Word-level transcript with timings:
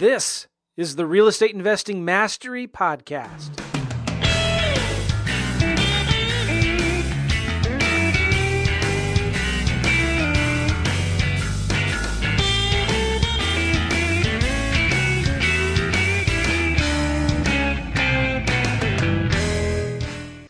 This 0.00 0.48
is 0.78 0.96
the 0.96 1.04
Real 1.04 1.28
Estate 1.28 1.54
Investing 1.54 2.02
Mastery 2.02 2.66
Podcast. 2.66 3.50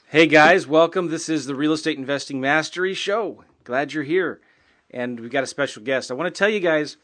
Hey 0.06 0.28
guys, 0.28 0.68
welcome. 0.68 1.08
This 1.08 1.28
is 1.28 1.46
the 1.46 1.56
Real 1.56 1.72
Estate 1.72 1.98
Investing 1.98 2.40
Mastery 2.40 2.94
Show. 2.94 3.42
Glad 3.64 3.94
you're 3.94 4.04
here. 4.04 4.40
And 4.92 5.18
we've 5.18 5.28
got 5.28 5.42
a 5.42 5.48
special 5.48 5.82
guest. 5.82 6.12
I 6.12 6.14
want 6.14 6.32
to 6.32 6.38
tell 6.38 6.48
you 6.48 6.60
guys 6.60 6.98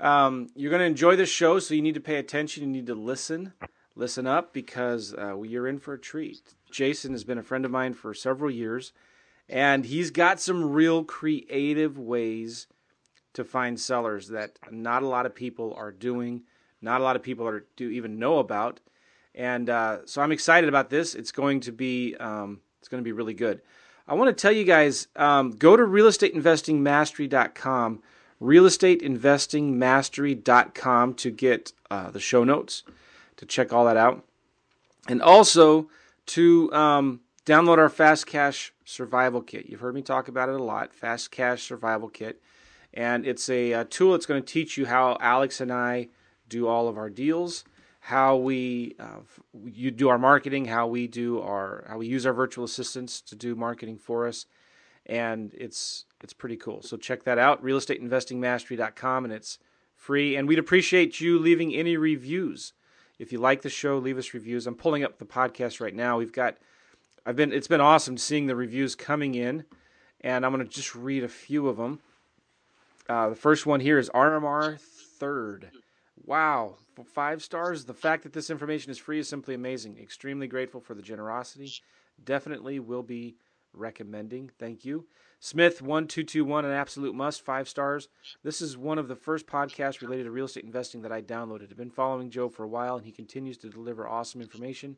um, 0.00 0.48
you're 0.54 0.70
going 0.70 0.80
to 0.80 0.86
enjoy 0.86 1.16
this 1.16 1.28
show, 1.28 1.58
so 1.58 1.74
you 1.74 1.82
need 1.82 1.94
to 1.94 2.00
pay 2.00 2.16
attention. 2.16 2.64
You 2.64 2.70
need 2.70 2.86
to 2.86 2.94
listen. 2.94 3.52
Listen 3.94 4.26
up 4.26 4.52
because 4.52 5.14
uh, 5.14 5.40
you're 5.42 5.66
in 5.66 5.78
for 5.78 5.94
a 5.94 5.98
treat. 5.98 6.54
Jason 6.70 7.12
has 7.12 7.24
been 7.24 7.38
a 7.38 7.42
friend 7.42 7.64
of 7.64 7.70
mine 7.70 7.94
for 7.94 8.12
several 8.14 8.50
years, 8.50 8.92
and 9.48 9.86
he's 9.86 10.10
got 10.10 10.40
some 10.40 10.72
real 10.72 11.02
creative 11.02 11.98
ways 11.98 12.66
to 13.32 13.44
find 13.44 13.80
sellers 13.80 14.28
that 14.28 14.58
not 14.70 15.02
a 15.02 15.08
lot 15.08 15.26
of 15.26 15.34
people 15.34 15.74
are 15.74 15.90
doing, 15.90 16.42
not 16.80 17.00
a 17.00 17.04
lot 17.04 17.16
of 17.16 17.22
people 17.22 17.46
are, 17.46 17.66
do 17.76 17.90
even 17.90 18.18
know 18.18 18.38
about. 18.38 18.80
And 19.34 19.68
uh, 19.70 20.06
so 20.06 20.22
I'm 20.22 20.32
excited 20.32 20.68
about 20.68 20.90
this. 20.90 21.14
It's 21.14 21.32
going 21.32 21.60
to 21.60 21.72
be 21.72 22.14
um, 22.16 22.60
it's 22.80 22.88
going 22.88 23.02
to 23.02 23.04
be 23.04 23.12
really 23.12 23.34
good. 23.34 23.60
I 24.06 24.14
want 24.14 24.28
to 24.28 24.40
tell 24.40 24.52
you 24.52 24.64
guys 24.64 25.08
um, 25.16 25.50
go 25.52 25.76
to 25.76 25.82
realestateinvestingmastery.com, 25.82 28.02
realestateinvestingmastery.com 28.40 31.14
to 31.14 31.30
get 31.30 31.72
uh, 31.90 32.10
the 32.10 32.20
show 32.20 32.44
notes, 32.44 32.82
to 33.36 33.46
check 33.46 33.72
all 33.72 33.84
that 33.86 33.96
out, 33.96 34.24
and 35.08 35.22
also 35.22 35.88
to 36.26 36.72
um, 36.72 37.20
download 37.46 37.78
our 37.78 37.88
Fast 37.88 38.26
Cash 38.26 38.72
Survival 38.84 39.40
Kit. 39.40 39.66
You've 39.66 39.80
heard 39.80 39.94
me 39.94 40.02
talk 40.02 40.28
about 40.28 40.48
it 40.48 40.54
a 40.54 40.62
lot. 40.62 40.94
Fast 40.94 41.30
Cash 41.30 41.62
Survival 41.62 42.08
Kit, 42.08 42.40
and 42.92 43.26
it's 43.26 43.48
a, 43.48 43.72
a 43.72 43.84
tool 43.84 44.12
that's 44.12 44.26
going 44.26 44.42
to 44.42 44.52
teach 44.52 44.76
you 44.76 44.86
how 44.86 45.16
Alex 45.20 45.60
and 45.60 45.72
I 45.72 46.08
do 46.48 46.66
all 46.66 46.88
of 46.88 46.96
our 46.96 47.10
deals 47.10 47.64
how 48.08 48.36
we 48.36 48.96
uh, 48.98 49.20
you 49.66 49.90
do 49.90 50.08
our 50.08 50.16
marketing, 50.16 50.64
how 50.64 50.86
we 50.86 51.06
do 51.06 51.42
our 51.42 51.84
how 51.86 51.98
we 51.98 52.06
use 52.06 52.24
our 52.24 52.32
virtual 52.32 52.64
assistants 52.64 53.20
to 53.20 53.36
do 53.36 53.54
marketing 53.54 53.98
for 53.98 54.26
us, 54.26 54.46
and 55.08 55.52
it's 55.54 56.04
it's 56.22 56.32
pretty 56.32 56.56
cool. 56.56 56.82
So 56.82 56.96
check 56.96 57.24
that 57.24 57.38
out, 57.38 57.62
realestateinvestingmastery.com, 57.62 59.24
and 59.24 59.32
it's 59.32 59.58
free. 59.94 60.36
And 60.36 60.48
we'd 60.48 60.58
appreciate 60.58 61.20
you 61.20 61.38
leaving 61.38 61.74
any 61.74 61.96
reviews. 61.96 62.72
If 63.18 63.32
you 63.32 63.38
like 63.38 63.62
the 63.62 63.70
show, 63.70 63.98
leave 63.98 64.18
us 64.18 64.34
reviews. 64.34 64.66
I'm 64.66 64.74
pulling 64.74 65.04
up 65.04 65.18
the 65.18 65.24
podcast 65.24 65.80
right 65.80 65.94
now. 65.94 66.18
We've 66.18 66.32
got 66.32 66.56
I've 67.24 67.36
been 67.36 67.52
it's 67.52 67.68
been 67.68 67.80
awesome 67.80 68.18
seeing 68.18 68.46
the 68.46 68.56
reviews 68.56 68.94
coming 68.94 69.34
in, 69.34 69.64
and 70.20 70.44
I'm 70.44 70.52
going 70.52 70.64
to 70.64 70.72
just 70.72 70.94
read 70.94 71.24
a 71.24 71.28
few 71.28 71.68
of 71.68 71.76
them. 71.76 72.00
Uh, 73.08 73.30
the 73.30 73.36
first 73.36 73.64
one 73.64 73.80
here 73.80 73.98
is 73.98 74.10
RMR 74.10 74.78
Third. 75.18 75.70
Wow, 76.24 76.76
five 77.04 77.42
stars. 77.42 77.84
The 77.84 77.94
fact 77.94 78.22
that 78.22 78.32
this 78.32 78.50
information 78.50 78.92
is 78.92 78.98
free 78.98 79.18
is 79.18 79.28
simply 79.28 79.54
amazing. 79.54 79.98
Extremely 79.98 80.46
grateful 80.46 80.80
for 80.80 80.94
the 80.94 81.02
generosity. 81.02 81.72
Definitely 82.24 82.78
will 82.78 83.02
be 83.02 83.36
recommending. 83.72 84.50
Thank 84.58 84.84
you. 84.84 85.06
Smith1221, 85.40 86.64
an 86.64 86.72
absolute 86.72 87.14
must, 87.14 87.44
five 87.44 87.68
stars. 87.68 88.08
This 88.42 88.60
is 88.60 88.76
one 88.76 88.98
of 88.98 89.08
the 89.08 89.14
first 89.14 89.46
podcasts 89.46 90.02
related 90.02 90.24
to 90.24 90.30
real 90.30 90.46
estate 90.46 90.64
investing 90.64 91.02
that 91.02 91.12
I 91.12 91.22
downloaded. 91.22 91.70
I've 91.70 91.76
been 91.76 91.90
following 91.90 92.30
Joe 92.30 92.48
for 92.48 92.64
a 92.64 92.68
while, 92.68 92.96
and 92.96 93.06
he 93.06 93.12
continues 93.12 93.56
to 93.58 93.70
deliver 93.70 94.08
awesome 94.08 94.40
information. 94.40 94.96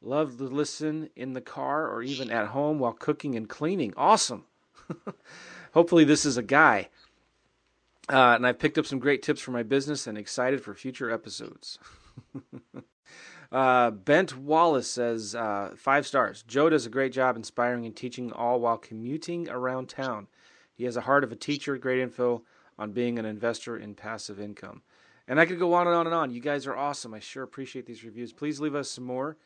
Love 0.00 0.38
to 0.38 0.44
listen 0.44 1.10
in 1.16 1.32
the 1.32 1.40
car 1.40 1.88
or 1.88 2.02
even 2.02 2.30
at 2.30 2.48
home 2.48 2.78
while 2.78 2.92
cooking 2.92 3.34
and 3.34 3.48
cleaning. 3.48 3.92
Awesome. 3.96 4.44
Hopefully, 5.74 6.04
this 6.04 6.24
is 6.24 6.36
a 6.36 6.42
guy. 6.42 6.88
Uh, 8.08 8.34
and 8.36 8.46
I've 8.46 8.58
picked 8.58 8.78
up 8.78 8.86
some 8.86 8.98
great 8.98 9.22
tips 9.22 9.40
for 9.40 9.50
my 9.50 9.62
business 9.62 10.06
and 10.06 10.18
excited 10.18 10.62
for 10.62 10.74
future 10.74 11.10
episodes. 11.10 11.78
uh, 13.52 13.90
Bent 13.90 14.36
Wallace 14.36 14.90
says 14.90 15.34
uh, 15.34 15.74
five 15.76 16.06
stars. 16.06 16.44
Joe 16.46 16.70
does 16.70 16.86
a 16.86 16.90
great 16.90 17.12
job 17.12 17.36
inspiring 17.36 17.86
and 17.86 17.94
teaching 17.94 18.32
all 18.32 18.60
while 18.60 18.78
commuting 18.78 19.48
around 19.48 19.88
town. 19.88 20.28
He 20.74 20.84
has 20.84 20.96
a 20.96 21.02
heart 21.02 21.24
of 21.24 21.32
a 21.32 21.36
teacher, 21.36 21.76
great 21.78 22.00
info 22.00 22.42
on 22.78 22.92
being 22.92 23.18
an 23.18 23.24
investor 23.24 23.76
in 23.76 23.94
passive 23.94 24.40
income. 24.40 24.82
And 25.26 25.40
I 25.40 25.46
could 25.46 25.58
go 25.58 25.74
on 25.74 25.86
and 25.86 25.96
on 25.96 26.06
and 26.06 26.14
on. 26.14 26.30
You 26.30 26.40
guys 26.40 26.66
are 26.66 26.76
awesome. 26.76 27.14
I 27.14 27.20
sure 27.20 27.42
appreciate 27.42 27.86
these 27.86 28.04
reviews. 28.04 28.32
Please 28.32 28.60
leave 28.60 28.74
us 28.74 28.90
some 28.90 29.04
more. 29.04 29.36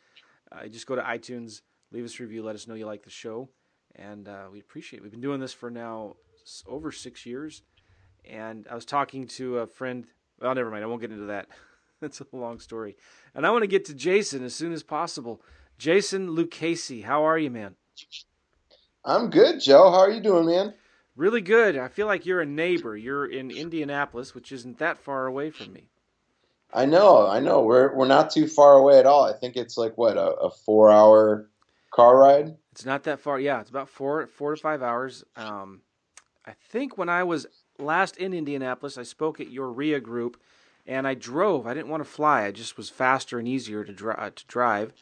Uh, 0.51 0.67
just 0.67 0.87
go 0.87 0.97
to 0.97 1.03
iTunes, 1.03 1.61
leave 1.93 2.05
us 2.05 2.19
a 2.19 2.23
review, 2.23 2.43
let 2.43 2.55
us 2.55 2.67
know 2.67 2.75
you 2.75 2.87
like 2.87 3.05
the 3.05 3.11
show, 3.11 3.51
and 3.95 4.27
uh, 4.27 4.47
we 4.51 4.61
appreciate 4.61 4.99
it. 4.99 5.03
We've 5.03 5.13
been 5.13 5.21
doing 5.21 5.41
this 5.41 5.53
for 5.53 5.71
now 5.71 6.17
over 6.67 6.91
six 6.91 7.27
years 7.27 7.63
and 8.29 8.67
I 8.71 8.75
was 8.75 8.85
talking 8.85 9.27
to 9.29 9.59
a 9.59 9.67
friend. 9.67 10.07
Well, 10.41 10.55
never 10.55 10.71
mind. 10.71 10.85
I 10.85 10.87
won't 10.87 11.01
get 11.01 11.11
into 11.11 11.27
that. 11.27 11.49
That's 12.01 12.21
a 12.21 12.27
long 12.33 12.61
story. 12.61 12.97
And 13.35 13.47
I 13.47 13.51
want 13.51 13.63
to 13.63 13.69
get 13.69 13.85
to 13.87 13.95
Jason 13.95 14.45
as 14.45 14.55
soon 14.55 14.73
as 14.73 14.83
possible. 14.83 15.43
Jason 15.79 16.35
Lucchese, 16.35 17.03
how 17.03 17.25
are 17.25 17.39
you, 17.39 17.51
man? 17.51 17.75
I'm 19.05 19.31
good, 19.31 19.61
Joe. 19.61 19.91
How 19.91 20.01
are 20.01 20.11
you 20.11 20.21
doing, 20.21 20.47
man? 20.47 20.75
Really 21.17 21.41
good. 21.41 21.77
I 21.77 21.89
feel 21.89 22.07
like 22.07 22.27
you're 22.27 22.41
a 22.41 22.47
neighbor. 22.47 22.97
You're 22.97 23.27
in 23.27 23.51
Indianapolis, 23.51 24.35
which 24.35 24.53
isn't 24.53 24.79
that 24.79 24.99
far 24.99 25.27
away 25.27 25.51
from 25.51 25.73
me. 25.73 25.89
I 26.73 26.85
know, 26.85 27.27
I 27.27 27.41
know. 27.41 27.63
We're 27.63 27.95
we're 27.95 28.07
not 28.07 28.31
too 28.31 28.47
far 28.47 28.75
away 28.75 28.99
at 28.99 29.07
all. 29.07 29.25
I 29.25 29.33
think 29.33 29.57
it's 29.57 29.79
like 29.79 29.97
what 29.97 30.17
a, 30.17 30.33
a 30.35 30.51
four 30.51 30.91
hour 30.91 31.49
car 31.91 32.19
ride. 32.19 32.57
It's 32.73 32.85
not 32.85 33.05
that 33.05 33.21
far. 33.21 33.41
Yeah, 33.41 33.61
it's 33.61 33.71
about 33.71 33.89
four 33.89 34.27
four 34.27 34.55
to 34.55 34.61
five 34.61 34.83
hours. 34.83 35.25
Um, 35.35 35.81
I 36.47 36.53
think 36.69 36.99
when 36.99 37.09
I 37.09 37.25
was 37.25 37.47
last 37.79 38.19
in 38.19 38.35
Indianapolis, 38.35 38.99
I 38.99 39.03
spoke 39.03 39.41
at 39.41 39.51
your 39.51 39.73
RIA 39.73 40.01
group, 40.01 40.41
and 40.89 41.07
I 41.07 41.15
drove. 41.15 41.67
I 41.67 41.75
didn't 41.75 41.91
want 41.91 42.03
to 42.03 42.09
fly. 42.09 42.47
I 42.47 42.51
just 42.51 42.77
was 42.77 42.89
faster 42.89 43.39
and 43.39 43.47
easier 43.47 43.85
to, 43.85 43.93
dri- 43.93 44.15
uh, 44.17 44.31
to 44.35 44.47
drive, 44.47 44.93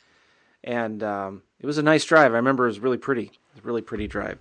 and 0.64 1.02
um, 1.02 1.42
it 1.60 1.66
was 1.66 1.78
a 1.78 1.82
nice 1.82 2.04
drive. 2.04 2.32
I 2.32 2.36
remember 2.36 2.64
it 2.64 2.70
was 2.70 2.80
really 2.80 2.98
pretty. 2.98 3.22
It 3.22 3.54
was 3.54 3.64
a 3.64 3.66
really 3.66 3.82
pretty 3.82 4.08
drive 4.08 4.38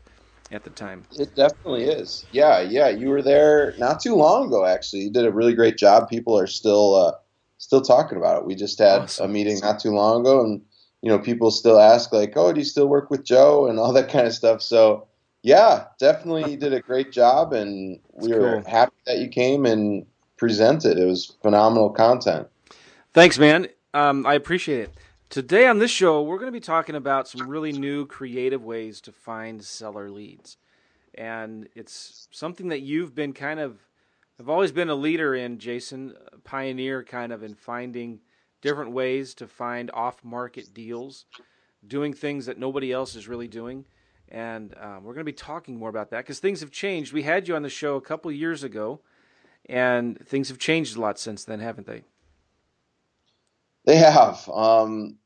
at 0.51 0.63
the 0.63 0.71
time. 0.71 1.03
It 1.17 1.35
definitely 1.35 1.83
is. 1.83 2.25
Yeah, 2.31 2.61
yeah. 2.61 2.89
You 2.89 3.09
were 3.09 3.21
there 3.21 3.75
not 3.77 4.01
too 4.01 4.15
long 4.15 4.47
ago. 4.47 4.65
Actually, 4.65 5.03
you 5.03 5.11
did 5.11 5.25
a 5.25 5.31
really 5.31 5.53
great 5.53 5.77
job. 5.77 6.09
People 6.09 6.37
are 6.37 6.47
still 6.47 6.95
uh, 6.95 7.13
still 7.59 7.81
talking 7.81 8.17
about 8.17 8.41
it. 8.41 8.45
We 8.45 8.55
just 8.55 8.79
had 8.79 9.01
awesome. 9.01 9.29
a 9.29 9.33
meeting 9.33 9.59
not 9.59 9.79
too 9.79 9.91
long 9.91 10.21
ago, 10.21 10.43
and 10.43 10.61
you 11.01 11.09
know, 11.09 11.19
people 11.19 11.51
still 11.51 11.79
ask 11.79 12.11
like, 12.11 12.33
"Oh, 12.35 12.51
do 12.51 12.59
you 12.59 12.65
still 12.65 12.87
work 12.87 13.11
with 13.11 13.23
Joe?" 13.23 13.67
and 13.67 13.79
all 13.79 13.93
that 13.93 14.09
kind 14.09 14.25
of 14.25 14.33
stuff. 14.33 14.63
So 14.63 15.07
yeah, 15.43 15.85
definitely 15.99 16.49
you 16.51 16.57
did 16.57 16.73
a 16.73 16.81
great 16.81 17.11
job, 17.11 17.53
and 17.53 17.99
we 18.13 18.29
That's 18.29 18.39
were 18.39 18.61
cool. 18.61 18.63
happy 18.67 18.95
that 19.05 19.19
you 19.19 19.29
came 19.29 19.67
and 19.67 20.07
presented. 20.37 20.97
It 20.97 21.05
was 21.05 21.35
phenomenal 21.41 21.89
content. 21.89 22.47
Thanks, 23.13 23.39
man. 23.39 23.67
Um, 23.93 24.25
I 24.25 24.33
appreciate 24.33 24.81
it. 24.81 24.93
Today 25.29 25.67
on 25.67 25.79
this 25.79 25.91
show, 25.91 26.21
we're 26.21 26.37
going 26.37 26.51
to 26.51 26.51
be 26.51 26.59
talking 26.59 26.95
about 26.95 27.27
some 27.27 27.49
really 27.49 27.71
new 27.71 28.05
creative 28.05 28.63
ways 28.63 29.01
to 29.01 29.11
find 29.11 29.63
seller 29.63 30.09
leads. 30.09 30.57
And 31.13 31.67
it's 31.75 32.27
something 32.31 32.69
that 32.69 32.81
you've 32.81 33.15
been 33.15 33.33
kind 33.33 33.59
of, 33.59 33.79
I've 34.39 34.49
always 34.49 34.71
been 34.71 34.89
a 34.89 34.95
leader 34.95 35.33
in, 35.33 35.57
Jason, 35.59 36.13
pioneer 36.43 37.03
kind 37.03 37.31
of 37.31 37.41
in 37.41 37.55
finding 37.55 38.19
different 38.61 38.91
ways 38.91 39.33
to 39.35 39.47
find 39.47 39.89
off 39.91 40.23
market 40.23 40.73
deals, 40.73 41.25
doing 41.87 42.13
things 42.13 42.45
that 42.45 42.59
nobody 42.59 42.91
else 42.91 43.15
is 43.15 43.27
really 43.27 43.47
doing. 43.47 43.85
And 44.29 44.75
um, 44.79 45.03
we're 45.03 45.13
going 45.13 45.25
to 45.25 45.31
be 45.31 45.33
talking 45.33 45.77
more 45.77 45.89
about 45.89 46.09
that 46.09 46.19
because 46.19 46.39
things 46.39 46.59
have 46.61 46.71
changed. 46.71 47.13
We 47.13 47.23
had 47.23 47.47
you 47.47 47.55
on 47.55 47.61
the 47.61 47.69
show 47.69 47.95
a 47.95 48.01
couple 48.01 48.31
years 48.31 48.63
ago, 48.63 49.01
and 49.67 50.19
things 50.27 50.49
have 50.49 50.57
changed 50.57 50.97
a 50.97 51.01
lot 51.01 51.19
since 51.19 51.43
then, 51.43 51.59
haven't 51.59 51.87
they? 51.87 52.03
They 53.85 53.97
have. 53.97 54.49
Um, 54.49 55.17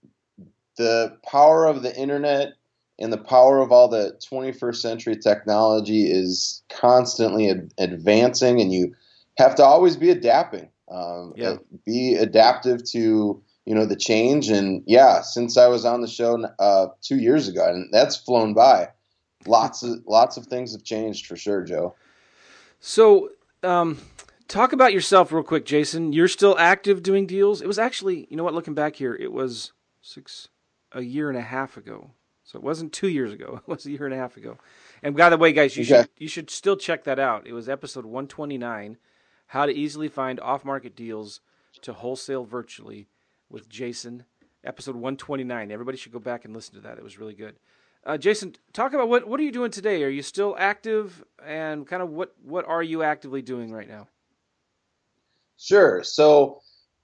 the 0.77 1.17
power 1.29 1.65
of 1.65 1.81
the 1.81 1.95
internet 1.95 2.53
and 2.99 3.11
the 3.13 3.17
power 3.17 3.59
of 3.59 3.71
all 3.71 3.87
the 3.87 4.19
21st 4.31 4.75
century 4.75 5.15
technology 5.15 6.11
is 6.11 6.61
constantly 6.69 7.49
ad- 7.49 7.73
advancing, 7.77 8.59
and 8.61 8.73
you 8.73 8.93
have 9.37 9.55
to 9.55 9.63
always 9.63 9.95
be 9.95 10.09
adapting. 10.09 10.69
Um, 10.89 11.33
yeah. 11.35 11.55
Be 11.85 12.15
adaptive 12.15 12.83
to 12.91 13.41
you 13.65 13.75
know 13.75 13.85
the 13.85 13.95
change 13.95 14.49
and 14.49 14.81
yeah 14.87 15.21
since 15.21 15.55
i 15.55 15.67
was 15.67 15.85
on 15.85 16.01
the 16.01 16.07
show 16.07 16.43
uh, 16.57 16.87
two 17.01 17.17
years 17.17 17.47
ago 17.47 17.69
and 17.69 17.87
that's 17.93 18.15
flown 18.15 18.55
by 18.55 18.87
lots 19.45 19.83
of 19.83 19.99
lots 20.07 20.37
of 20.37 20.47
things 20.47 20.71
have 20.71 20.83
changed 20.83 21.27
for 21.27 21.35
sure 21.35 21.63
joe 21.63 21.93
so 22.79 23.29
um, 23.61 23.99
talk 24.49 24.73
about 24.73 24.91
yourself 24.91 25.31
real 25.31 25.43
quick 25.43 25.65
jason 25.65 26.11
you're 26.11 26.27
still 26.27 26.57
active 26.59 27.01
doing 27.01 27.25
deals 27.25 27.61
it 27.61 27.67
was 27.67 27.79
actually 27.79 28.27
you 28.29 28.35
know 28.35 28.43
what 28.43 28.53
looking 28.53 28.73
back 28.73 28.97
here 28.97 29.15
it 29.15 29.31
was 29.31 29.71
six 30.01 30.49
a 30.91 31.01
year 31.01 31.29
and 31.29 31.37
a 31.37 31.41
half 31.41 31.77
ago 31.77 32.11
so 32.43 32.57
it 32.57 32.63
wasn't 32.63 32.91
two 32.91 33.07
years 33.07 33.31
ago 33.31 33.61
it 33.67 33.71
was 33.71 33.85
a 33.85 33.91
year 33.91 34.05
and 34.05 34.13
a 34.13 34.17
half 34.17 34.35
ago 34.35 34.57
and 35.01 35.15
by 35.15 35.29
the 35.29 35.37
way 35.37 35.53
guys 35.53 35.77
you 35.77 35.83
okay. 35.83 36.01
should 36.01 36.09
you 36.17 36.27
should 36.27 36.49
still 36.49 36.75
check 36.75 37.05
that 37.05 37.19
out 37.19 37.47
it 37.47 37.53
was 37.53 37.69
episode 37.69 38.05
129 38.05 38.97
how 39.49 39.65
to 39.65 39.73
easily 39.73 40.07
find 40.07 40.39
off 40.39 40.63
market 40.63 40.95
deals 40.95 41.41
to 41.81 41.93
Wholesale 41.93 42.45
Virtually 42.45 43.07
with 43.49 43.69
Jason, 43.69 44.25
episode 44.63 44.95
129. 44.95 45.71
Everybody 45.71 45.97
should 45.97 46.11
go 46.11 46.19
back 46.19 46.45
and 46.45 46.53
listen 46.53 46.75
to 46.75 46.81
that. 46.81 46.97
It 46.97 47.03
was 47.03 47.17
really 47.17 47.33
good. 47.33 47.55
Uh, 48.05 48.17
Jason, 48.17 48.55
talk 48.73 48.93
about 48.93 49.09
what 49.09 49.27
what 49.27 49.39
are 49.39 49.43
you 49.43 49.51
doing 49.51 49.71
today? 49.71 50.03
Are 50.03 50.09
you 50.09 50.21
still 50.21 50.55
active, 50.57 51.23
and 51.45 51.85
kind 51.85 52.01
of 52.01 52.09
what 52.09 52.33
what 52.41 52.65
are 52.65 52.81
you 52.81 53.03
actively 53.03 53.41
doing 53.41 53.71
right 53.71 53.89
now? 53.89 54.07
Sure. 55.59 56.03
So 56.03 56.61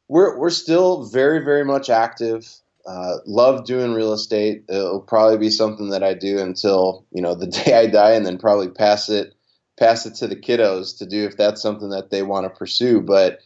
we're 0.08 0.38
we're 0.40 0.50
still 0.50 1.04
very 1.06 1.44
very 1.44 1.66
much 1.66 1.90
active. 1.90 2.48
Uh, 2.88 3.18
love 3.26 3.66
doing 3.66 3.94
real 3.94 4.14
estate. 4.14 4.64
It'll 4.70 5.02
probably 5.02 5.38
be 5.38 5.50
something 5.50 5.90
that 5.90 6.04
I 6.04 6.14
do 6.14 6.40
until 6.40 7.06
you 7.12 7.22
know 7.22 7.36
the 7.36 7.48
day 7.66 7.74
I 7.74 7.88
die, 7.88 8.14
and 8.14 8.26
then 8.26 8.38
probably 8.38 8.70
pass 8.70 9.10
it 9.10 9.36
pass 9.78 10.06
it 10.06 10.16
to 10.16 10.28
the 10.28 10.38
kiddos 10.38 10.98
to 11.00 11.06
do 11.06 11.26
if 11.26 11.36
that's 11.36 11.62
something 11.62 11.90
that 11.90 12.10
they 12.10 12.24
want 12.24 12.46
to 12.46 12.58
pursue. 12.58 13.02
But 13.02 13.40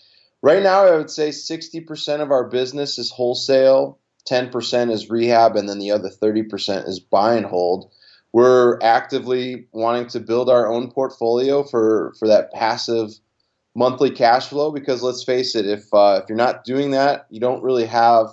right 0.43 0.61
now, 0.61 0.85
I 0.85 0.95
would 0.95 1.09
say 1.09 1.29
60% 1.29 2.21
of 2.21 2.29
our 2.29 2.47
business 2.47 2.99
is 2.99 3.09
wholesale, 3.09 3.97
10% 4.29 4.91
is 4.91 5.09
rehab, 5.09 5.55
and 5.55 5.67
then 5.67 5.79
the 5.79 5.89
other 5.89 6.09
30% 6.09 6.87
is 6.87 6.99
buy 6.99 7.33
and 7.33 7.47
hold. 7.47 7.91
We're 8.31 8.77
actively 8.83 9.65
wanting 9.71 10.05
to 10.09 10.19
build 10.19 10.51
our 10.51 10.71
own 10.71 10.91
portfolio 10.91 11.63
for 11.63 12.13
for 12.19 12.27
that 12.27 12.53
passive 12.53 13.19
monthly 13.75 14.11
cash 14.11 14.47
flow 14.47 14.71
because 14.71 15.03
let's 15.03 15.23
face 15.23 15.55
it, 15.55 15.65
if 15.65 15.93
uh, 15.93 16.19
if 16.21 16.29
you're 16.29 16.37
not 16.37 16.63
doing 16.63 16.91
that, 16.91 17.27
you 17.29 17.39
don't 17.39 17.63
really 17.63 17.85
have 17.85 18.27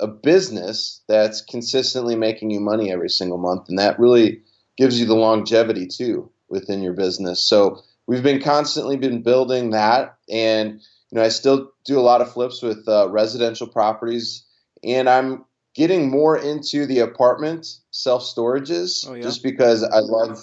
a 0.00 0.06
business 0.06 1.02
that's 1.08 1.40
consistently 1.42 2.16
making 2.16 2.50
you 2.50 2.60
money 2.60 2.90
every 2.90 3.10
single 3.10 3.38
month, 3.38 3.68
and 3.68 3.78
that 3.78 3.98
really 3.98 4.42
gives 4.76 4.98
you 4.98 5.06
the 5.06 5.14
longevity 5.14 5.86
too 5.86 6.30
within 6.48 6.82
your 6.82 6.94
business. 6.94 7.42
So 7.42 7.82
we've 8.06 8.22
been 8.22 8.40
constantly 8.40 8.96
been 8.96 9.22
building 9.22 9.70
that, 9.70 10.16
and 10.30 10.80
you 11.10 11.16
know 11.16 11.22
I 11.22 11.28
still 11.28 11.70
do 11.84 11.98
a 11.98 12.02
lot 12.02 12.20
of 12.20 12.32
flips 12.32 12.62
with 12.62 12.88
uh, 12.88 13.08
residential 13.10 13.66
properties, 13.66 14.44
and 14.82 15.08
I'm 15.08 15.44
getting 15.74 16.10
more 16.10 16.36
into 16.36 16.86
the 16.86 17.00
apartment 17.00 17.66
self 17.90 18.22
storages 18.22 19.08
oh, 19.08 19.14
yeah? 19.14 19.22
just 19.22 19.42
because 19.42 19.82
I 19.82 19.98
love 19.98 20.38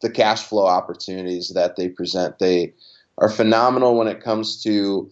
the 0.00 0.10
cash 0.10 0.42
flow 0.42 0.66
opportunities 0.66 1.52
that 1.54 1.76
they 1.76 1.88
present. 1.88 2.38
They 2.38 2.74
are 3.18 3.28
phenomenal 3.28 3.96
when 3.96 4.08
it 4.08 4.22
comes 4.22 4.62
to 4.62 5.10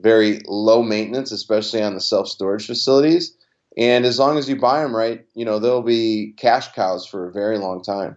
very 0.00 0.40
low 0.46 0.82
maintenance, 0.82 1.32
especially 1.32 1.82
on 1.82 1.94
the 1.94 2.00
self 2.00 2.28
storage 2.28 2.66
facilities. 2.66 3.36
And 3.76 4.04
as 4.04 4.18
long 4.18 4.38
as 4.38 4.48
you 4.48 4.56
buy 4.56 4.82
them 4.82 4.94
right, 4.94 5.24
you 5.34 5.44
know 5.44 5.58
they'll 5.58 5.82
be 5.82 6.34
cash 6.36 6.72
cows 6.72 7.06
for 7.06 7.28
a 7.28 7.32
very 7.32 7.58
long 7.58 7.82
time. 7.82 8.16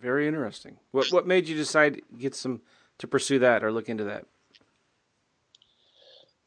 Very 0.00 0.26
interesting. 0.26 0.76
What 0.92 1.12
what 1.12 1.26
made 1.26 1.48
you 1.48 1.56
decide 1.56 1.94
to 1.94 2.02
get 2.18 2.34
some 2.34 2.62
to 2.98 3.06
pursue 3.06 3.38
that 3.40 3.62
or 3.62 3.72
look 3.72 3.88
into 3.88 4.04
that? 4.04 4.26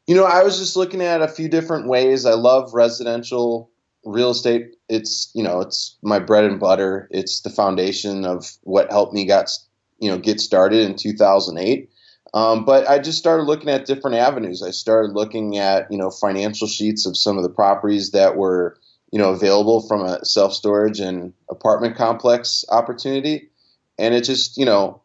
You 0.06 0.16
know, 0.16 0.24
I 0.24 0.42
was 0.42 0.58
just 0.58 0.76
looking 0.76 1.02
at 1.02 1.22
a 1.22 1.28
few 1.28 1.48
different 1.48 1.86
ways. 1.86 2.26
I 2.26 2.34
love 2.34 2.74
residential 2.74 3.70
real 4.04 4.30
estate. 4.30 4.74
It's 4.88 5.30
you 5.34 5.42
know, 5.42 5.60
it's 5.60 5.96
my 6.02 6.18
bread 6.18 6.44
and 6.44 6.58
butter. 6.58 7.08
It's 7.10 7.42
the 7.42 7.50
foundation 7.50 8.24
of 8.24 8.50
what 8.62 8.90
helped 8.90 9.14
me 9.14 9.24
got 9.24 9.50
you 10.00 10.10
know 10.10 10.18
get 10.18 10.40
started 10.40 10.80
in 10.80 10.96
2008. 10.96 11.90
Um, 12.32 12.64
but 12.64 12.88
I 12.88 12.98
just 12.98 13.18
started 13.18 13.44
looking 13.44 13.70
at 13.70 13.86
different 13.86 14.16
avenues. 14.16 14.62
I 14.62 14.70
started 14.70 15.12
looking 15.12 15.58
at 15.58 15.90
you 15.90 15.98
know 15.98 16.10
financial 16.10 16.66
sheets 16.66 17.06
of 17.06 17.16
some 17.16 17.36
of 17.36 17.42
the 17.42 17.50
properties 17.50 18.12
that 18.12 18.36
were 18.36 18.76
you 19.12 19.18
know 19.18 19.30
available 19.30 19.86
from 19.86 20.02
a 20.02 20.24
self 20.24 20.52
storage 20.52 21.00
and 21.00 21.32
apartment 21.48 21.96
complex 21.96 22.64
opportunity, 22.68 23.50
and 23.98 24.14
it 24.14 24.24
just 24.24 24.56
you 24.56 24.64
know 24.64 25.02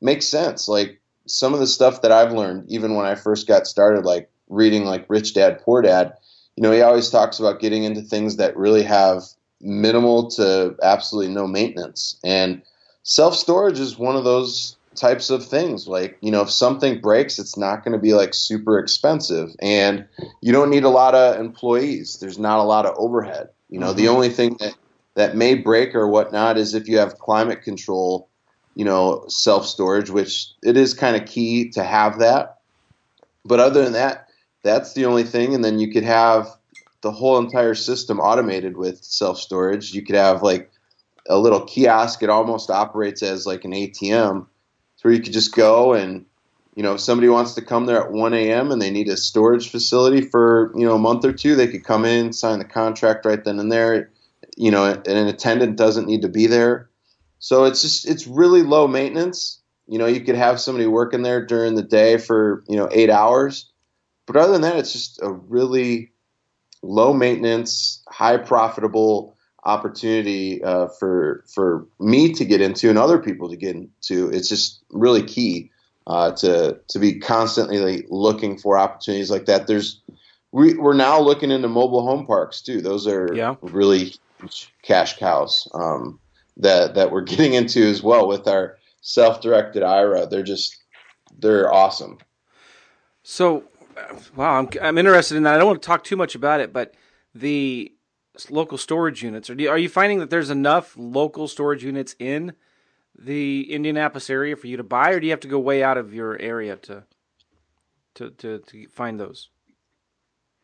makes 0.00 0.26
sense. 0.26 0.68
Like 0.68 1.00
some 1.26 1.54
of 1.54 1.60
the 1.60 1.66
stuff 1.66 2.02
that 2.02 2.12
I've 2.12 2.32
learned, 2.32 2.70
even 2.70 2.94
when 2.94 3.06
I 3.06 3.14
first 3.14 3.46
got 3.46 3.66
started, 3.66 4.04
like 4.04 4.30
reading 4.48 4.84
like 4.84 5.06
Rich 5.08 5.34
Dad 5.34 5.60
Poor 5.60 5.82
Dad, 5.82 6.14
you 6.56 6.62
know 6.62 6.72
he 6.72 6.82
always 6.82 7.10
talks 7.10 7.40
about 7.40 7.60
getting 7.60 7.84
into 7.84 8.02
things 8.02 8.36
that 8.36 8.56
really 8.56 8.84
have 8.84 9.24
minimal 9.60 10.30
to 10.30 10.74
absolutely 10.82 11.34
no 11.34 11.46
maintenance 11.46 12.18
and 12.24 12.62
self 13.10 13.34
storage 13.34 13.80
is 13.80 13.98
one 13.98 14.14
of 14.14 14.22
those 14.22 14.76
types 14.94 15.30
of 15.30 15.44
things. 15.44 15.88
Like, 15.88 16.16
you 16.20 16.30
know, 16.30 16.42
if 16.42 16.50
something 16.50 17.00
breaks, 17.00 17.40
it's 17.40 17.56
not 17.56 17.84
going 17.84 17.92
to 17.92 17.98
be 17.98 18.14
like 18.14 18.34
super 18.34 18.78
expensive 18.78 19.50
and 19.60 20.06
you 20.40 20.52
don't 20.52 20.70
need 20.70 20.84
a 20.84 20.88
lot 20.88 21.16
of 21.16 21.40
employees. 21.40 22.18
There's 22.20 22.38
not 22.38 22.60
a 22.60 22.62
lot 22.62 22.86
of 22.86 22.94
overhead. 22.96 23.48
You 23.68 23.80
know, 23.80 23.88
mm-hmm. 23.88 23.96
the 23.96 24.08
only 24.08 24.28
thing 24.28 24.56
that, 24.60 24.76
that 25.16 25.36
may 25.36 25.56
break 25.56 25.94
or 25.96 26.06
whatnot 26.06 26.56
is 26.56 26.72
if 26.72 26.86
you 26.86 26.98
have 26.98 27.18
climate 27.18 27.62
control, 27.62 28.28
you 28.76 28.84
know, 28.84 29.24
self 29.26 29.66
storage, 29.66 30.10
which 30.10 30.46
it 30.62 30.76
is 30.76 30.94
kind 30.94 31.20
of 31.20 31.26
key 31.26 31.68
to 31.70 31.82
have 31.82 32.20
that. 32.20 32.58
But 33.44 33.58
other 33.58 33.82
than 33.82 33.94
that, 33.94 34.28
that's 34.62 34.92
the 34.92 35.06
only 35.06 35.24
thing. 35.24 35.52
And 35.52 35.64
then 35.64 35.80
you 35.80 35.90
could 35.90 36.04
have 36.04 36.48
the 37.00 37.10
whole 37.10 37.38
entire 37.38 37.74
system 37.74 38.20
automated 38.20 38.76
with 38.76 39.02
self 39.02 39.40
storage. 39.40 39.94
You 39.94 40.02
could 40.02 40.14
have 40.14 40.44
like 40.44 40.70
a 41.28 41.38
little 41.38 41.64
kiosk. 41.64 42.22
It 42.22 42.30
almost 42.30 42.70
operates 42.70 43.22
as 43.22 43.46
like 43.46 43.64
an 43.64 43.72
ATM 43.72 44.46
where 45.02 45.14
you 45.14 45.20
could 45.20 45.32
just 45.32 45.54
go 45.54 45.94
and 45.94 46.26
you 46.74 46.82
know 46.82 46.94
if 46.94 47.00
somebody 47.00 47.28
wants 47.28 47.54
to 47.54 47.62
come 47.62 47.86
there 47.86 48.02
at 48.02 48.12
1 48.12 48.34
a.m 48.34 48.70
and 48.70 48.80
they 48.80 48.90
need 48.90 49.08
a 49.08 49.16
storage 49.16 49.70
facility 49.70 50.20
for 50.20 50.72
you 50.74 50.86
know 50.86 50.94
a 50.94 50.98
month 50.98 51.24
or 51.24 51.32
two 51.32 51.56
they 51.56 51.68
could 51.68 51.84
come 51.84 52.04
in 52.04 52.32
sign 52.32 52.58
the 52.58 52.64
contract 52.64 53.24
right 53.24 53.44
then 53.44 53.58
and 53.58 53.72
there 53.72 54.10
you 54.56 54.70
know 54.70 54.84
and 54.84 55.06
an 55.06 55.26
attendant 55.26 55.76
doesn't 55.76 56.06
need 56.06 56.22
to 56.22 56.28
be 56.28 56.46
there 56.46 56.88
so 57.38 57.64
it's 57.64 57.82
just 57.82 58.08
it's 58.08 58.26
really 58.26 58.62
low 58.62 58.86
maintenance 58.86 59.60
you 59.86 59.98
know 59.98 60.06
you 60.06 60.20
could 60.20 60.36
have 60.36 60.60
somebody 60.60 60.86
working 60.86 61.22
there 61.22 61.44
during 61.44 61.74
the 61.74 61.82
day 61.82 62.16
for 62.16 62.64
you 62.68 62.76
know 62.76 62.88
eight 62.92 63.10
hours 63.10 63.70
but 64.26 64.36
other 64.36 64.52
than 64.52 64.62
that 64.62 64.76
it's 64.76 64.92
just 64.92 65.20
a 65.22 65.30
really 65.30 66.12
low 66.82 67.12
maintenance 67.12 68.02
high 68.08 68.36
profitable 68.36 69.36
opportunity 69.64 70.62
uh, 70.62 70.88
for 70.88 71.44
for 71.52 71.86
me 71.98 72.32
to 72.32 72.44
get 72.44 72.60
into 72.60 72.88
and 72.88 72.98
other 72.98 73.18
people 73.18 73.50
to 73.50 73.56
get 73.56 73.76
into. 73.76 74.30
It's 74.30 74.48
just 74.48 74.82
really 74.90 75.22
key 75.22 75.70
uh, 76.06 76.32
to 76.32 76.80
to 76.88 76.98
be 76.98 77.18
constantly 77.18 77.78
like, 77.78 78.06
looking 78.10 78.58
for 78.58 78.78
opportunities 78.78 79.30
like 79.30 79.46
that. 79.46 79.66
There's 79.66 80.00
we, 80.52 80.74
we're 80.74 80.94
now 80.94 81.20
looking 81.20 81.50
into 81.50 81.68
mobile 81.68 82.04
home 82.04 82.26
parks 82.26 82.60
too. 82.60 82.80
Those 82.80 83.06
are 83.06 83.32
yeah. 83.34 83.54
really 83.62 84.14
cash 84.82 85.18
cows 85.18 85.68
um, 85.74 86.18
that 86.56 86.94
that 86.94 87.10
we're 87.10 87.20
getting 87.22 87.54
into 87.54 87.82
as 87.82 88.02
well 88.02 88.26
with 88.26 88.48
our 88.48 88.76
self-directed 89.02 89.82
IRA. 89.82 90.26
They're 90.26 90.42
just 90.42 90.76
they're 91.38 91.72
awesome. 91.72 92.18
So, 93.22 93.64
wow, 94.34 94.58
I'm 94.58 94.68
I'm 94.80 94.98
interested 94.98 95.36
in 95.36 95.44
that. 95.44 95.54
I 95.54 95.58
don't 95.58 95.66
want 95.66 95.82
to 95.82 95.86
talk 95.86 96.04
too 96.04 96.16
much 96.16 96.34
about 96.34 96.60
it, 96.60 96.72
but 96.72 96.94
the 97.34 97.92
local 98.48 98.78
storage 98.78 99.22
units? 99.24 99.50
Are 99.50 99.54
you, 99.54 99.68
are 99.68 99.78
you 99.78 99.88
finding 99.88 100.20
that 100.20 100.30
there's 100.30 100.50
enough 100.50 100.94
local 100.96 101.48
storage 101.48 101.82
units 101.82 102.14
in 102.20 102.52
the 103.18 103.72
Indianapolis 103.72 104.30
area 104.30 104.56
for 104.56 104.66
you 104.68 104.76
to 104.76 104.84
buy, 104.84 105.10
or 105.10 105.20
do 105.20 105.26
you 105.26 105.32
have 105.32 105.40
to 105.40 105.48
go 105.48 105.58
way 105.58 105.82
out 105.82 105.98
of 105.98 106.14
your 106.14 106.38
area 106.38 106.76
to 106.76 107.02
to 108.14 108.30
to, 108.30 108.58
to 108.60 108.88
find 108.88 109.18
those? 109.18 109.48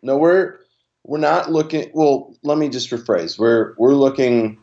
No, 0.03 0.17
we're 0.17 0.59
we're 1.05 1.19
not 1.19 1.51
looking. 1.51 1.91
Well, 1.93 2.37
let 2.43 2.59
me 2.59 2.69
just 2.69 2.91
rephrase. 2.91 3.39
We're 3.39 3.75
we're 3.79 3.95
looking 3.95 4.59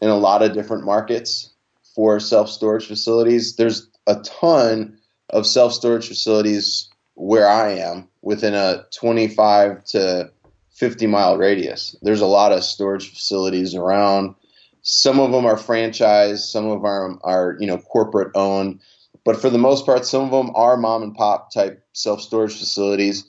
in 0.00 0.08
a 0.08 0.16
lot 0.16 0.42
of 0.42 0.52
different 0.52 0.84
markets 0.84 1.54
for 1.94 2.20
self 2.20 2.50
storage 2.50 2.86
facilities. 2.86 3.56
There's 3.56 3.88
a 4.06 4.16
ton 4.20 4.98
of 5.30 5.46
self 5.46 5.72
storage 5.72 6.08
facilities 6.08 6.90
where 7.14 7.48
I 7.48 7.72
am 7.72 8.08
within 8.22 8.54
a 8.54 8.84
25 8.92 9.84
to 9.84 10.30
50 10.74 11.06
mile 11.06 11.36
radius. 11.36 11.96
There's 12.02 12.20
a 12.20 12.26
lot 12.26 12.52
of 12.52 12.64
storage 12.64 13.10
facilities 13.10 13.74
around. 13.74 14.34
Some 14.82 15.18
of 15.18 15.32
them 15.32 15.46
are 15.46 15.56
franchised, 15.56 16.50
some 16.50 16.66
of 16.66 16.82
them 16.82 17.18
are, 17.22 17.56
you 17.58 17.66
know, 17.66 17.78
corporate 17.78 18.30
owned, 18.34 18.80
but 19.24 19.40
for 19.40 19.48
the 19.48 19.58
most 19.58 19.86
part, 19.86 20.04
some 20.04 20.22
of 20.22 20.30
them 20.30 20.54
are 20.54 20.76
mom 20.76 21.02
and 21.02 21.14
pop 21.14 21.50
type 21.50 21.82
self 21.92 22.20
storage 22.20 22.58
facilities. 22.58 23.24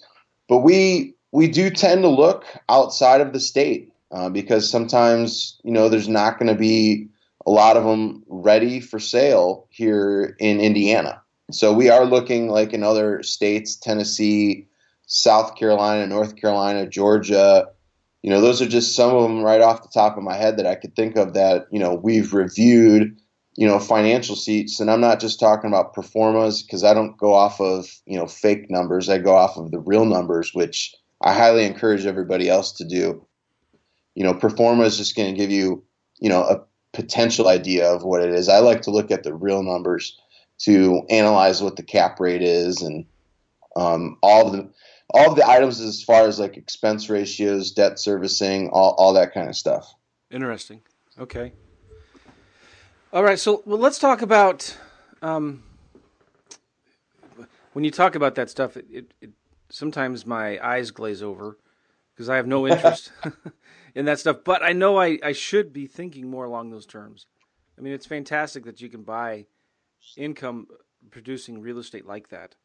But 0.49 0.59
we 0.59 1.15
we 1.31 1.47
do 1.47 1.69
tend 1.69 2.03
to 2.03 2.09
look 2.09 2.45
outside 2.69 3.21
of 3.21 3.33
the 3.33 3.39
state 3.39 3.91
uh, 4.11 4.29
because 4.29 4.69
sometimes 4.69 5.59
you 5.63 5.71
know 5.71 5.87
there's 5.87 6.09
not 6.09 6.37
going 6.37 6.51
to 6.51 6.59
be 6.59 7.07
a 7.45 7.51
lot 7.51 7.77
of 7.77 7.83
them 7.83 8.23
ready 8.27 8.79
for 8.79 8.99
sale 8.99 9.67
here 9.69 10.35
in 10.39 10.59
Indiana. 10.59 11.21
So 11.51 11.71
we 11.71 11.89
are 11.89 12.05
looking 12.05 12.49
like 12.49 12.73
in 12.73 12.83
other 12.83 13.21
states, 13.21 13.75
Tennessee, 13.75 14.67
South 15.07 15.55
Carolina, 15.55 16.07
North 16.07 16.35
Carolina, 16.35 16.87
Georgia. 16.87 17.67
You 18.21 18.31
know, 18.31 18.41
those 18.41 18.61
are 18.61 18.67
just 18.67 18.95
some 18.95 19.13
of 19.13 19.23
them 19.23 19.41
right 19.41 19.61
off 19.61 19.83
the 19.83 19.89
top 19.93 20.17
of 20.17 20.23
my 20.23 20.35
head 20.35 20.57
that 20.57 20.65
I 20.65 20.75
could 20.75 20.95
think 20.95 21.15
of 21.15 21.33
that, 21.33 21.67
you 21.71 21.79
know, 21.79 21.93
we've 21.93 22.33
reviewed, 22.33 23.15
you 23.55 23.67
know, 23.67 23.79
financial 23.79 24.35
seats. 24.35 24.79
And 24.79 24.89
I'm 24.89 25.01
not 25.01 25.19
just 25.19 25.39
talking 25.39 25.69
about 25.69 25.93
pro 25.93 26.03
formas 26.03 26.63
because 26.63 26.83
I 26.83 26.93
don't 26.93 27.17
go 27.17 27.33
off 27.33 27.61
of, 27.61 27.87
you 28.05 28.17
know, 28.17 28.25
fake 28.25 28.69
numbers. 28.69 29.09
I 29.09 29.19
go 29.19 29.35
off 29.35 29.57
of 29.57 29.71
the 29.71 29.79
real 29.79 30.05
numbers, 30.05 30.53
which 30.53 30.95
I 31.21 31.33
highly 31.33 31.65
encourage 31.65 32.05
everybody 32.05 32.49
else 32.49 32.71
to 32.73 32.85
do. 32.85 33.25
You 34.15 34.23
know, 34.23 34.33
pro 34.33 34.49
forma 34.49 34.83
is 34.83 34.97
just 34.97 35.15
going 35.15 35.33
to 35.33 35.39
give 35.39 35.51
you, 35.51 35.83
you 36.19 36.29
know, 36.29 36.41
a 36.41 36.63
potential 36.93 37.47
idea 37.47 37.91
of 37.91 38.03
what 38.03 38.21
it 38.21 38.31
is. 38.31 38.49
I 38.49 38.59
like 38.59 38.81
to 38.83 38.91
look 38.91 39.11
at 39.11 39.23
the 39.23 39.33
real 39.33 39.61
numbers 39.61 40.17
to 40.59 41.01
analyze 41.09 41.61
what 41.61 41.75
the 41.75 41.83
cap 41.83 42.19
rate 42.19 42.41
is 42.41 42.81
and 42.81 43.05
um, 43.75 44.17
all 44.23 44.49
the 44.49 44.71
all 45.09 45.31
of 45.31 45.35
the 45.35 45.47
items 45.47 45.79
as 45.79 46.03
far 46.03 46.27
as 46.27 46.39
like 46.39 46.57
expense 46.57 47.09
ratios, 47.09 47.71
debt 47.71 47.99
servicing, 47.99 48.69
all, 48.69 48.95
all 48.97 49.13
that 49.13 49.33
kind 49.33 49.49
of 49.49 49.55
stuff. 49.55 49.93
Interesting. 50.31 50.81
Okay. 51.19 51.53
All 53.13 53.23
right. 53.23 53.39
So 53.39 53.61
well, 53.65 53.77
let's 53.77 53.99
talk 53.99 54.21
about 54.21 54.75
um, 55.21 55.63
when 57.73 57.85
you 57.85 57.91
talk 57.91 58.15
about 58.15 58.35
that 58.35 58.49
stuff. 58.49 58.75
It, 58.75 58.85
it, 58.91 59.13
it 59.21 59.29
sometimes 59.69 60.25
my 60.25 60.59
eyes 60.65 60.91
glaze 60.91 61.21
over 61.21 61.57
because 62.13 62.29
I 62.29 62.35
have 62.35 62.47
no 62.47 62.67
interest 62.67 63.11
in 63.95 64.05
that 64.05 64.19
stuff. 64.19 64.37
But 64.43 64.63
I 64.63 64.73
know 64.73 64.97
I, 64.99 65.19
I 65.23 65.31
should 65.31 65.71
be 65.71 65.87
thinking 65.87 66.29
more 66.29 66.45
along 66.45 66.71
those 66.71 66.85
terms. 66.85 67.27
I 67.77 67.81
mean, 67.81 67.93
it's 67.93 68.05
fantastic 68.05 68.65
that 68.65 68.81
you 68.81 68.89
can 68.89 69.03
buy 69.03 69.45
income 70.17 70.67
producing 71.11 71.61
real 71.61 71.77
estate 71.77 72.05
like 72.05 72.29
that. 72.29 72.55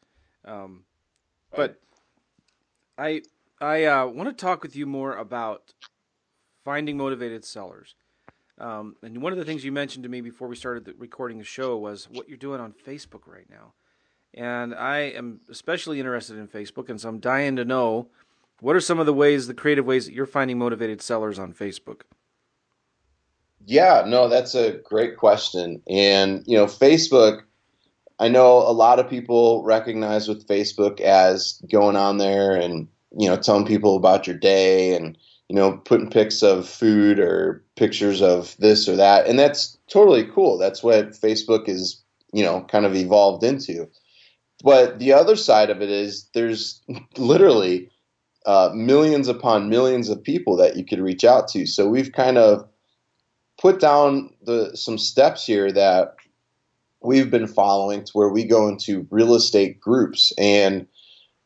Um, 0.44 0.85
but 1.54 1.80
I 2.99 3.23
I 3.61 3.85
uh, 3.85 4.06
want 4.06 4.28
to 4.28 4.35
talk 4.35 4.62
with 4.62 4.75
you 4.76 4.87
more 4.87 5.16
about 5.16 5.75
finding 6.64 6.97
motivated 6.97 7.44
sellers. 7.44 7.94
Um, 8.59 8.97
and 9.02 9.23
one 9.23 9.32
of 9.32 9.38
the 9.38 9.44
things 9.44 9.64
you 9.64 9.73
mentioned 9.73 10.02
to 10.02 10.09
me 10.09 10.20
before 10.20 10.47
we 10.47 10.56
started 10.56 10.85
the, 10.85 10.94
recording 10.99 11.38
the 11.38 11.44
show 11.44 11.76
was 11.78 12.09
what 12.11 12.28
you're 12.28 12.37
doing 12.37 12.61
on 12.61 12.75
Facebook 12.87 13.26
right 13.26 13.49
now. 13.49 13.73
And 14.35 14.75
I 14.75 14.99
am 14.99 15.40
especially 15.50 15.99
interested 15.99 16.37
in 16.37 16.47
Facebook, 16.47 16.88
and 16.88 17.00
so 17.00 17.09
I'm 17.09 17.18
dying 17.18 17.56
to 17.56 17.64
know 17.64 18.09
what 18.61 18.76
are 18.76 18.80
some 18.80 19.00
of 19.00 19.06
the 19.06 19.14
ways, 19.14 19.47
the 19.47 19.54
creative 19.54 19.87
ways 19.87 20.06
that 20.06 20.12
you're 20.12 20.26
finding 20.26 20.59
motivated 20.59 21.00
sellers 21.00 21.38
on 21.38 21.52
Facebook. 21.52 22.02
Yeah, 23.66 24.04
no, 24.06 24.28
that's 24.28 24.54
a 24.54 24.78
great 24.85 25.16
question. 25.16 25.82
And 25.88 26.44
you 26.47 26.56
know, 26.56 26.66
Facebook 26.66 27.42
I 28.20 28.28
know 28.28 28.58
a 28.58 28.72
lot 28.72 28.98
of 28.98 29.08
people 29.08 29.64
recognize 29.64 30.28
with 30.28 30.46
Facebook 30.46 31.00
as 31.00 31.60
going 31.72 31.96
on 31.96 32.18
there 32.18 32.54
and 32.54 32.86
you 33.18 33.28
know 33.28 33.36
telling 33.36 33.66
people 33.66 33.96
about 33.96 34.26
your 34.26 34.36
day 34.36 34.94
and 34.94 35.16
you 35.48 35.56
know 35.56 35.78
putting 35.78 36.10
pics 36.10 36.42
of 36.42 36.68
food 36.68 37.18
or 37.18 37.64
pictures 37.76 38.20
of 38.20 38.54
this 38.58 38.86
or 38.86 38.94
that 38.96 39.26
and 39.26 39.38
that's 39.38 39.78
totally 39.88 40.24
cool. 40.24 40.58
That's 40.58 40.82
what 40.82 41.12
Facebook 41.12 41.68
is 41.68 42.02
you 42.32 42.44
know 42.44 42.60
kind 42.70 42.84
of 42.84 42.94
evolved 42.94 43.42
into. 43.42 43.88
But 44.62 44.98
the 44.98 45.14
other 45.14 45.36
side 45.36 45.70
of 45.70 45.80
it 45.80 45.88
is 45.90 46.28
there's 46.34 46.82
literally 47.16 47.90
uh, 48.44 48.70
millions 48.74 49.28
upon 49.28 49.70
millions 49.70 50.10
of 50.10 50.22
people 50.22 50.56
that 50.56 50.76
you 50.76 50.84
could 50.84 51.00
reach 51.00 51.24
out 51.24 51.48
to. 51.48 51.66
So 51.66 51.88
we've 51.88 52.12
kind 52.12 52.36
of 52.36 52.68
put 53.58 53.80
down 53.80 54.30
the 54.42 54.76
some 54.76 54.98
steps 54.98 55.46
here 55.46 55.72
that 55.72 56.16
we've 57.02 57.30
been 57.30 57.47
following 57.47 58.04
to 58.04 58.12
where 58.12 58.28
we 58.28 58.45
go 58.45 58.69
into 58.69 59.07
real 59.11 59.35
estate 59.35 59.80
groups. 59.80 60.33
And 60.38 60.87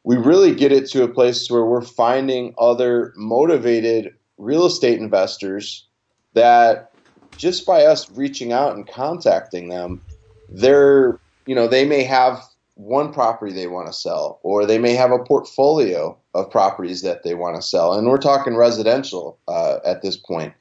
we 0.03 0.17
really 0.17 0.55
get 0.55 0.73
it 0.73 0.89
to 0.91 1.03
a 1.03 1.09
place 1.09 1.51
where 1.51 1.65
we're 1.65 1.83
finding 1.83 2.55
other 2.59 3.13
motivated 3.17 4.15
real 4.39 4.67
estate 4.67 4.99
investors 4.99 5.87
that 6.35 6.91
just 7.37 7.67
by 7.67 7.85
us 7.85 8.11
reaching 8.11 8.53
out 8.53 8.75
and 8.75 8.89
contacting 8.89 9.69
them 9.69 10.01
they're 10.49 11.19
you 11.47 11.55
know 11.55 11.69
they 11.69 11.85
may 11.85 12.03
have 12.03 12.43
one 12.75 13.13
property 13.13 13.53
they 13.53 13.67
want 13.67 13.87
to 13.87 13.93
sell 13.93 14.41
or 14.43 14.67
they 14.67 14.79
may 14.79 14.95
have 14.95 15.13
a 15.13 15.19
portfolio 15.19 16.17
of 16.35 16.51
properties 16.51 17.03
that 17.03 17.23
they 17.23 17.35
want 17.35 17.55
to 17.55 17.63
sell. 17.63 17.93
And 17.93 18.09
we're 18.09 18.19
talking 18.19 18.57
residential 18.57 19.39
uh, 19.47 19.79
at 19.85 20.03
this 20.03 20.17
point. 20.17 20.53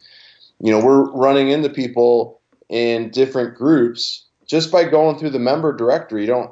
You 0.59 0.71
know 0.71 0.83
we're 0.83 1.11
running 1.11 1.49
into 1.49 1.69
people 1.69 2.39
in 2.69 3.09
different 3.09 3.55
groups 3.55 4.25
just 4.53 4.71
by 4.71 4.83
going 4.83 5.17
through 5.17 5.31
the 5.31 5.39
member 5.39 5.75
directory, 5.75 6.21
you 6.21 6.27
don't 6.27 6.51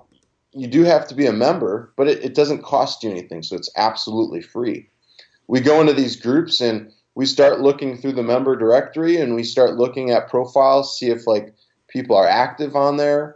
you 0.54 0.66
do 0.66 0.84
have 0.84 1.08
to 1.08 1.14
be 1.14 1.28
a 1.28 1.32
member, 1.32 1.94
but 1.96 2.08
it, 2.08 2.26
it 2.26 2.34
doesn't 2.34 2.64
cost 2.64 3.04
you 3.04 3.12
anything, 3.12 3.44
so 3.44 3.56
it's 3.56 3.70
absolutely 3.78 4.42
free. 4.42 4.90
We 5.48 5.60
go 5.60 5.80
into 5.80 5.94
these 5.94 6.16
groups 6.16 6.62
and 6.62 6.92
we 7.14 7.28
start 7.28 7.62
looking 7.62 7.96
through 7.96 8.14
the 8.14 8.24
member 8.24 8.56
directory 8.56 9.18
and 9.18 9.36
we 9.36 9.44
start 9.44 9.78
looking 9.78 10.10
at 10.10 10.32
profiles, 10.32 10.98
see 10.98 11.12
if 11.12 11.28
like 11.28 11.54
people 11.90 12.16
are 12.16 12.28
active 12.28 12.76
on 12.76 12.98
there. 12.98 13.36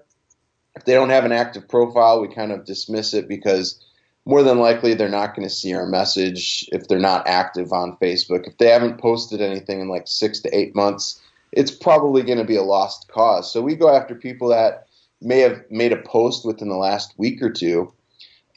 If 0.76 0.86
they 0.86 0.94
don't 0.94 1.12
have 1.12 1.26
an 1.26 1.32
active 1.32 1.70
profile, 1.70 2.20
we 2.20 2.34
kind 2.34 2.52
of 2.52 2.66
dismiss 2.66 3.14
it 3.14 3.28
because 3.28 3.80
more 4.26 4.42
than 4.42 4.58
likely 4.58 4.96
they're 4.96 5.10
not 5.10 5.36
going 5.36 5.48
to 5.48 5.54
see 5.54 5.76
our 5.76 5.86
message 5.86 6.68
if 6.72 6.88
they're 6.88 6.98
not 6.98 7.28
active 7.28 7.72
on 7.72 7.98
Facebook. 8.02 8.48
If 8.48 8.58
they 8.58 8.70
haven't 8.70 9.00
posted 9.00 9.42
anything 9.42 9.80
in 9.80 9.90
like 9.90 10.08
six 10.08 10.40
to 10.40 10.58
eight 10.58 10.74
months, 10.74 11.22
it's 11.52 11.72
probably 11.72 12.24
going 12.24 12.38
to 12.38 12.44
be 12.44 12.56
a 12.56 12.64
lost 12.64 13.08
cause. 13.08 13.52
So 13.52 13.62
we 13.62 13.76
go 13.76 13.94
after 13.94 14.16
people 14.16 14.50
that 14.50 14.88
may 15.22 15.40
have 15.40 15.64
made 15.70 15.94
a 15.94 16.02
post 16.02 16.46
within 16.46 16.70
the 16.70 16.76
last 16.76 17.14
week 17.18 17.42
or 17.42 17.50
two. 17.50 17.94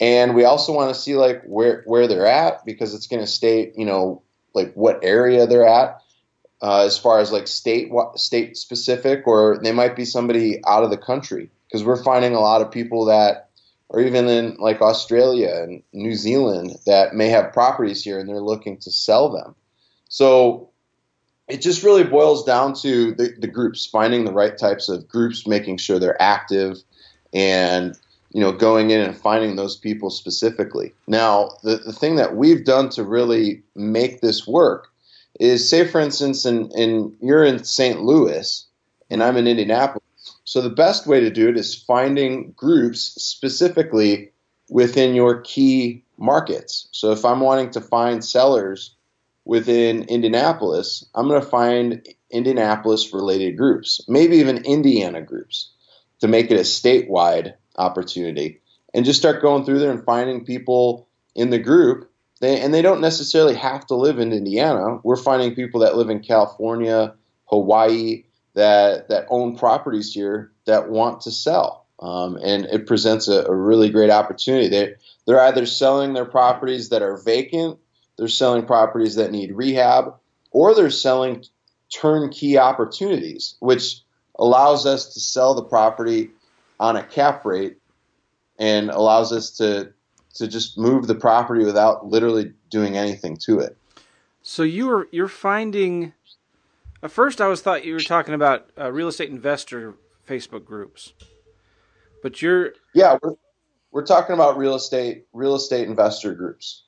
And 0.01 0.35
we 0.35 0.45
also 0.45 0.73
want 0.73 0.95
to 0.95 1.01
see 1.01 1.17
like 1.17 1.43
where 1.45 1.83
where 1.87 2.07
they're 2.07 2.27
at 2.27 2.65
because 2.65 2.95
it's 2.95 3.07
going 3.07 3.23
to 3.23 3.27
state, 3.27 3.73
you 3.77 3.85
know, 3.85 4.23
like 4.55 4.73
what 4.75 5.01
area 5.03 5.47
they're 5.47 5.67
at 5.67 6.01
uh, 6.63 6.85
as 6.85 6.99
far 6.99 7.19
as 7.21 7.33
like 7.33 7.47
state 7.47 7.91
state 8.17 8.57
specific 8.57 9.27
or 9.27 9.59
they 9.63 9.73
might 9.73 9.97
be 9.97 10.05
somebody 10.05 10.61
out 10.67 10.85
of 10.85 10.91
the 10.91 10.97
country 10.97 11.51
because 11.67 11.85
we're 11.85 12.03
finding 12.03 12.35
a 12.35 12.41
lot 12.41 12.61
of 12.61 12.71
people 12.71 13.05
that 13.07 13.51
or 13.89 14.01
even 14.01 14.29
in 14.29 14.57
like 14.59 14.83
Australia 14.83 15.51
and 15.63 15.83
New 15.93 16.15
Zealand 16.15 16.77
that 16.87 17.15
may 17.15 17.29
have 17.29 17.53
properties 17.53 18.03
here 18.03 18.19
and 18.19 18.29
they're 18.29 18.41
looking 18.41 18.77
to 18.79 18.91
sell 18.91 19.31
them. 19.31 19.55
So 20.09 20.71
it 21.49 21.61
just 21.63 21.83
really 21.83 22.05
boils 22.05 22.45
down 22.45 22.75
to 22.75 23.15
the, 23.15 23.35
the 23.39 23.47
groups, 23.47 23.87
finding 23.87 24.25
the 24.25 24.33
right 24.33 24.57
types 24.57 24.89
of 24.89 25.09
groups, 25.09 25.47
making 25.47 25.79
sure 25.79 25.99
they're 25.99 26.21
active, 26.21 26.79
and 27.33 27.99
you 28.31 28.41
know, 28.41 28.53
going 28.53 28.91
in 28.91 29.01
and 29.01 29.17
finding 29.17 29.57
those 29.57 29.77
people 29.77 30.11
specifically. 30.11 30.93
Now, 31.07 31.51
the, 31.63 31.77
the 31.77 31.95
thing 31.95 32.17
that 32.17 32.37
we've 32.37 32.65
done 32.65 32.91
to 32.91 33.03
really 33.03 33.63
make 33.75 34.21
this 34.21 34.47
work 34.47 34.89
is 35.41 35.69
say 35.69 35.87
for 35.87 36.01
instance 36.01 36.45
in, 36.45 36.71
in 36.73 37.15
you're 37.21 37.45
in 37.45 37.65
St. 37.65 38.03
Louis 38.03 38.67
and 39.11 39.23
I'm 39.23 39.37
in 39.37 39.47
Indianapolis. 39.47 40.03
So 40.45 40.61
the 40.61 40.71
best 40.71 41.07
way 41.07 41.21
to 41.21 41.31
do 41.31 41.49
it 41.49 41.57
is 41.57 41.75
finding 41.75 42.53
groups 42.53 43.01
specifically 43.01 44.31
within 44.69 45.15
your 45.15 45.41
key 45.43 46.03
markets. 46.19 46.89
So 46.91 47.13
if 47.13 47.25
I'm 47.25 47.41
wanting 47.41 47.71
to 47.71 47.81
find 47.81 48.25
sellers 48.25 48.95
within 49.49 50.03
Indianapolis, 50.05 51.07
I'm 51.15 51.27
going 51.27 51.41
to 51.41 51.47
find 51.47 52.07
Indianapolis 52.31 53.15
related 53.15 53.57
groups, 53.57 54.03
maybe 54.07 54.37
even 54.37 54.65
Indiana 54.67 55.23
groups, 55.23 55.73
to 56.21 56.29
make 56.29 56.51
it 56.51 56.59
a 56.59 56.65
statewide 56.65 57.55
opportunity 57.77 58.61
and 58.93 59.07
just 59.07 59.19
start 59.19 59.41
going 59.41 59.65
through 59.65 59.79
there 59.79 59.91
and 59.91 60.05
finding 60.05 60.45
people 60.45 61.09
in 61.35 61.49
the 61.49 61.59
group. 61.59 62.11
They, 62.41 62.61
and 62.61 62.75
they 62.75 62.83
don't 62.83 63.01
necessarily 63.01 63.55
have 63.55 63.87
to 63.87 63.95
live 63.95 64.19
in 64.19 64.35
Indiana. 64.35 64.99
We're 65.03 65.17
finding 65.17 65.55
people 65.55 65.81
that 65.81 65.97
live 65.97 66.11
in 66.11 66.21
California, 66.21 67.15
Hawaii, 67.47 68.25
that, 68.55 69.09
that 69.09 69.27
own 69.31 69.57
properties 69.57 70.13
here 70.13 70.53
that 70.67 70.91
want 70.91 71.23
to 71.23 71.31
sell. 71.31 71.87
Um, 72.01 72.39
and 72.45 72.67
it 72.67 72.87
presents 72.87 73.29
a, 73.29 73.45
a 73.47 73.55
really 73.55 73.89
great 73.89 74.11
opportunity. 74.11 74.69
They, 74.69 74.95
they're 75.27 75.41
either 75.41 75.65
selling 75.65 76.13
their 76.13 76.27
properties 76.27 76.91
that 76.91 77.03
are 77.03 77.17
vacant 77.17 77.79
they're 78.19 78.29
selling 78.29 78.67
properties 78.67 79.15
that 79.15 79.31
need 79.31 79.53
rehab, 79.53 80.15
or 80.51 80.75
they're 80.75 80.91
selling 80.91 81.45
turnkey 81.95 82.59
opportunities, 82.59 83.55
which 83.61 84.01
allows 84.39 84.87
us 84.87 85.15
to 85.15 85.21
sell 85.21 85.55
the 85.55 85.63
property 85.63 86.31
on 86.81 86.97
a 86.97 87.03
cap 87.03 87.45
rate 87.45 87.79
and 88.59 88.91
allows 88.91 89.33
us 89.33 89.57
to 89.57 89.93
to 90.35 90.47
just 90.47 90.79
move 90.79 91.07
the 91.07 91.15
property 91.15 91.65
without 91.65 92.07
literally 92.07 92.53
doing 92.71 92.97
anything 92.97 93.37
to 93.37 93.61
it. 93.61 93.77
So 94.43 94.63
you're 94.63 95.09
you're 95.11 95.29
finding. 95.29 96.13
At 97.03 97.13
first, 97.13 97.41
I 97.41 97.47
was 97.47 97.63
thought 97.63 97.85
you 97.85 97.93
were 97.93 98.01
talking 98.01 98.35
about 98.35 98.71
uh, 98.77 98.91
real 98.91 99.07
estate 99.07 99.31
investor 99.31 99.95
Facebook 100.29 100.65
groups, 100.65 101.13
but 102.23 102.43
you're 102.43 102.75
yeah 102.95 103.17
we're 103.23 103.35
we're 103.93 104.07
talking 104.07 104.35
about 104.35 104.59
real 104.59 104.75
estate 104.75 105.27
real 105.33 105.55
estate 105.55 105.87
investor 105.89 106.35
groups. 106.35 106.83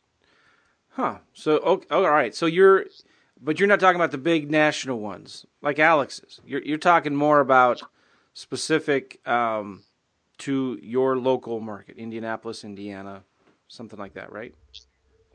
Huh. 1.00 1.16
So 1.32 1.56
okay, 1.60 1.86
all 1.90 2.10
right. 2.10 2.34
So 2.34 2.44
you're, 2.44 2.84
but 3.40 3.58
you're 3.58 3.68
not 3.68 3.80
talking 3.80 3.96
about 3.96 4.10
the 4.10 4.18
big 4.18 4.50
national 4.50 5.00
ones 5.00 5.46
like 5.62 5.78
Alex's. 5.78 6.42
You're 6.44 6.60
you're 6.60 6.76
talking 6.76 7.14
more 7.14 7.40
about 7.40 7.80
specific 8.34 9.26
um, 9.26 9.82
to 10.38 10.78
your 10.82 11.16
local 11.16 11.58
market, 11.60 11.96
Indianapolis, 11.96 12.64
Indiana, 12.64 13.22
something 13.66 13.98
like 13.98 14.12
that, 14.12 14.30
right? 14.30 14.54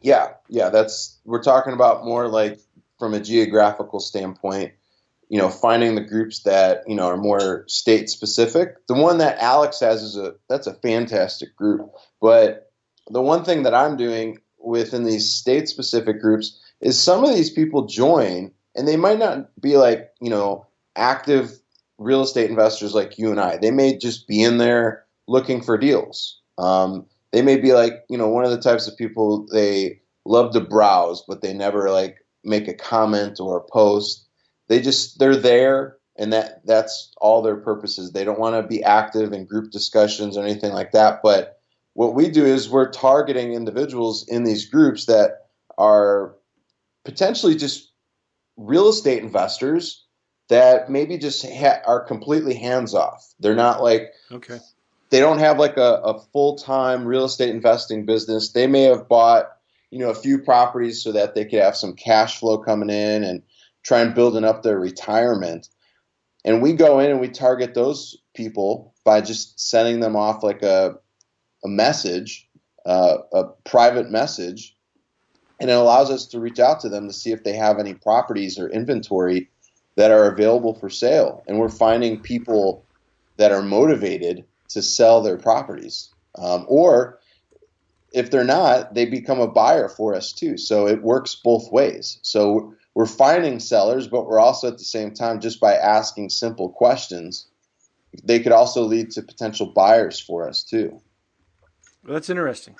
Yeah, 0.04 0.34
yeah. 0.50 0.70
That's 0.70 1.18
we're 1.26 1.42
talking 1.42 1.74
about 1.74 2.06
more 2.06 2.28
like 2.28 2.60
from 3.00 3.16
a 3.16 3.20
geographical 3.20 4.00
standpoint. 4.00 4.74
You 5.30 5.40
know, 5.40 5.50
finding 5.50 5.96
the 5.96 6.02
groups 6.02 6.44
that 6.44 6.84
you 6.86 6.94
know 6.94 7.08
are 7.08 7.18
more 7.18 7.66
state 7.68 8.12
specific. 8.12 8.86
The 8.86 8.94
one 8.94 9.18
that 9.18 9.40
Alex 9.40 9.80
has 9.80 10.04
is 10.04 10.16
a 10.16 10.36
that's 10.48 10.68
a 10.68 10.76
fantastic 10.76 11.56
group, 11.56 11.90
but 12.22 12.72
the 13.10 13.22
one 13.22 13.44
thing 13.44 13.64
that 13.64 13.74
I'm 13.74 13.98
doing 13.98 14.42
within 14.66 15.04
these 15.04 15.34
state 15.34 15.70
specific 15.70 16.20
groups 16.20 16.60
is 16.82 17.00
some 17.00 17.24
of 17.24 17.34
these 17.34 17.50
people 17.50 17.86
join 17.86 18.52
and 18.76 18.88
they 18.88 18.98
might 18.98 19.20
not 19.20 19.50
be 19.62 19.78
like, 19.78 20.12
you 20.20 20.30
know, 20.30 20.66
active 20.96 21.52
real 21.98 22.22
estate 22.22 22.50
investors 22.50 22.94
like 22.94 23.18
you 23.18 23.32
and 23.32 23.40
I. 23.40 23.58
They 23.58 23.72
may 23.72 23.98
just 23.98 24.28
be 24.28 24.44
in 24.44 24.58
there 24.58 25.06
looking 25.28 25.62
for 25.62 25.78
deals. 25.78 26.40
Um, 26.58 27.06
they 27.32 27.42
may 27.42 27.58
be 27.58 27.74
like, 27.74 27.94
you 28.10 28.18
know, 28.18 28.28
one 28.28 28.44
of 28.46 28.52
the 28.52 28.62
types 28.62 28.88
of 28.88 28.98
people 28.98 29.48
they 29.52 30.02
love 30.26 30.54
to 30.54 30.62
browse, 30.62 31.24
but 31.28 31.42
they 31.42 31.54
never 31.54 31.90
like 31.90 32.18
make 32.44 32.68
a 32.68 32.74
comment 32.74 33.40
or 33.40 33.58
a 33.58 33.72
post. 33.72 34.26
They 34.68 34.82
just 34.82 35.20
they're 35.20 35.36
there 35.36 35.98
and 36.18 36.32
that 36.34 36.66
that's 36.66 37.12
all 37.18 37.42
their 37.42 37.58
purposes. 37.58 38.12
They 38.12 38.24
don't 38.24 38.40
want 38.40 38.56
to 38.56 38.68
be 38.68 38.84
active 38.84 39.34
in 39.34 39.46
group 39.46 39.72
discussions 39.72 40.38
or 40.38 40.44
anything 40.44 40.74
like 40.74 40.92
that. 40.92 41.22
But 41.24 41.55
what 41.96 42.14
we 42.14 42.30
do 42.30 42.46
is 42.46 42.70
we're 42.70 42.92
targeting 42.92 43.54
individuals 43.54 44.28
in 44.28 44.44
these 44.44 44.66
groups 44.66 45.06
that 45.06 45.48
are 45.78 46.36
potentially 47.06 47.56
just 47.56 47.90
real 48.58 48.90
estate 48.90 49.24
investors 49.24 50.06
that 50.50 50.90
maybe 50.90 51.18
just 51.18 51.46
ha- 51.46 51.82
are 51.86 52.02
completely 52.02 52.54
hands 52.54 52.94
off. 52.94 53.34
They're 53.40 53.56
not 53.56 53.82
like 53.82 54.12
okay. 54.32 54.60
They 55.10 55.20
don't 55.22 55.40
have 55.40 55.58
like 55.58 55.78
a, 55.78 56.02
a 56.04 56.20
full 56.34 56.58
time 56.58 57.06
real 57.06 57.26
estate 57.26 57.50
investing 57.50 58.06
business. 58.06 58.52
They 58.52 58.68
may 58.68 58.84
have 58.84 59.08
bought 59.08 59.52
you 59.90 60.00
know 60.00 60.10
a 60.10 60.16
few 60.16 60.38
properties 60.38 61.02
so 61.02 61.14
that 61.14 61.34
they 61.34 61.46
could 61.46 61.62
have 61.62 61.78
some 61.78 61.94
cash 61.94 62.40
flow 62.40 62.58
coming 62.58 62.90
in 62.90 63.24
and 63.24 63.42
try 63.84 64.02
and 64.02 64.14
building 64.14 64.44
up 64.44 64.64
their 64.64 64.80
retirement. 64.80 65.70
And 66.44 66.62
we 66.62 66.74
go 66.74 67.00
in 67.00 67.10
and 67.10 67.22
we 67.22 67.30
target 67.30 67.74
those 67.74 68.18
people 68.36 68.94
by 69.06 69.22
just 69.22 69.58
sending 69.58 70.02
them 70.02 70.18
off 70.18 70.44
like 70.44 70.62
a 70.62 70.96
a 71.66 71.68
message, 71.68 72.48
uh, 72.86 73.18
a 73.34 73.44
private 73.66 74.10
message, 74.10 74.78
and 75.60 75.70
it 75.70 75.74
allows 75.74 76.12
us 76.12 76.28
to 76.28 76.40
reach 76.40 76.60
out 76.60 76.80
to 76.82 76.90
them 76.90 77.08
to 77.08 77.14
see 77.14 77.32
if 77.32 77.44
they 77.44 77.54
have 77.54 77.80
any 77.80 77.94
properties 77.94 78.60
or 78.60 78.70
inventory 78.70 79.50
that 79.96 80.12
are 80.12 80.32
available 80.32 80.76
for 80.76 80.90
sale. 80.90 81.44
And 81.48 81.58
we're 81.58 81.70
finding 81.70 82.20
people 82.20 82.86
that 83.38 83.52
are 83.52 83.64
motivated 83.64 84.46
to 84.70 84.82
sell 84.82 85.22
their 85.22 85.38
properties. 85.38 86.14
Um, 86.38 86.66
or 86.68 87.20
if 88.14 88.30
they're 88.30 88.44
not, 88.44 88.94
they 88.94 89.06
become 89.06 89.40
a 89.40 89.48
buyer 89.48 89.90
for 89.90 90.14
us 90.14 90.32
too. 90.32 90.58
So 90.58 90.88
it 90.88 91.02
works 91.02 91.36
both 91.36 91.72
ways. 91.72 92.20
So 92.22 92.76
we're 92.94 93.06
finding 93.06 93.60
sellers, 93.60 94.08
but 94.08 94.28
we're 94.28 94.40
also 94.40 94.68
at 94.68 94.78
the 94.78 94.84
same 94.84 95.14
time, 95.14 95.40
just 95.40 95.60
by 95.60 95.76
asking 95.76 96.30
simple 96.30 96.70
questions, 96.70 97.48
they 98.24 98.40
could 98.40 98.52
also 98.52 98.84
lead 98.84 99.12
to 99.12 99.22
potential 99.22 99.66
buyers 99.66 100.20
for 100.20 100.48
us 100.48 100.64
too. 100.64 101.02
Well, 102.06 102.14
that's 102.14 102.30
interesting. 102.30 102.76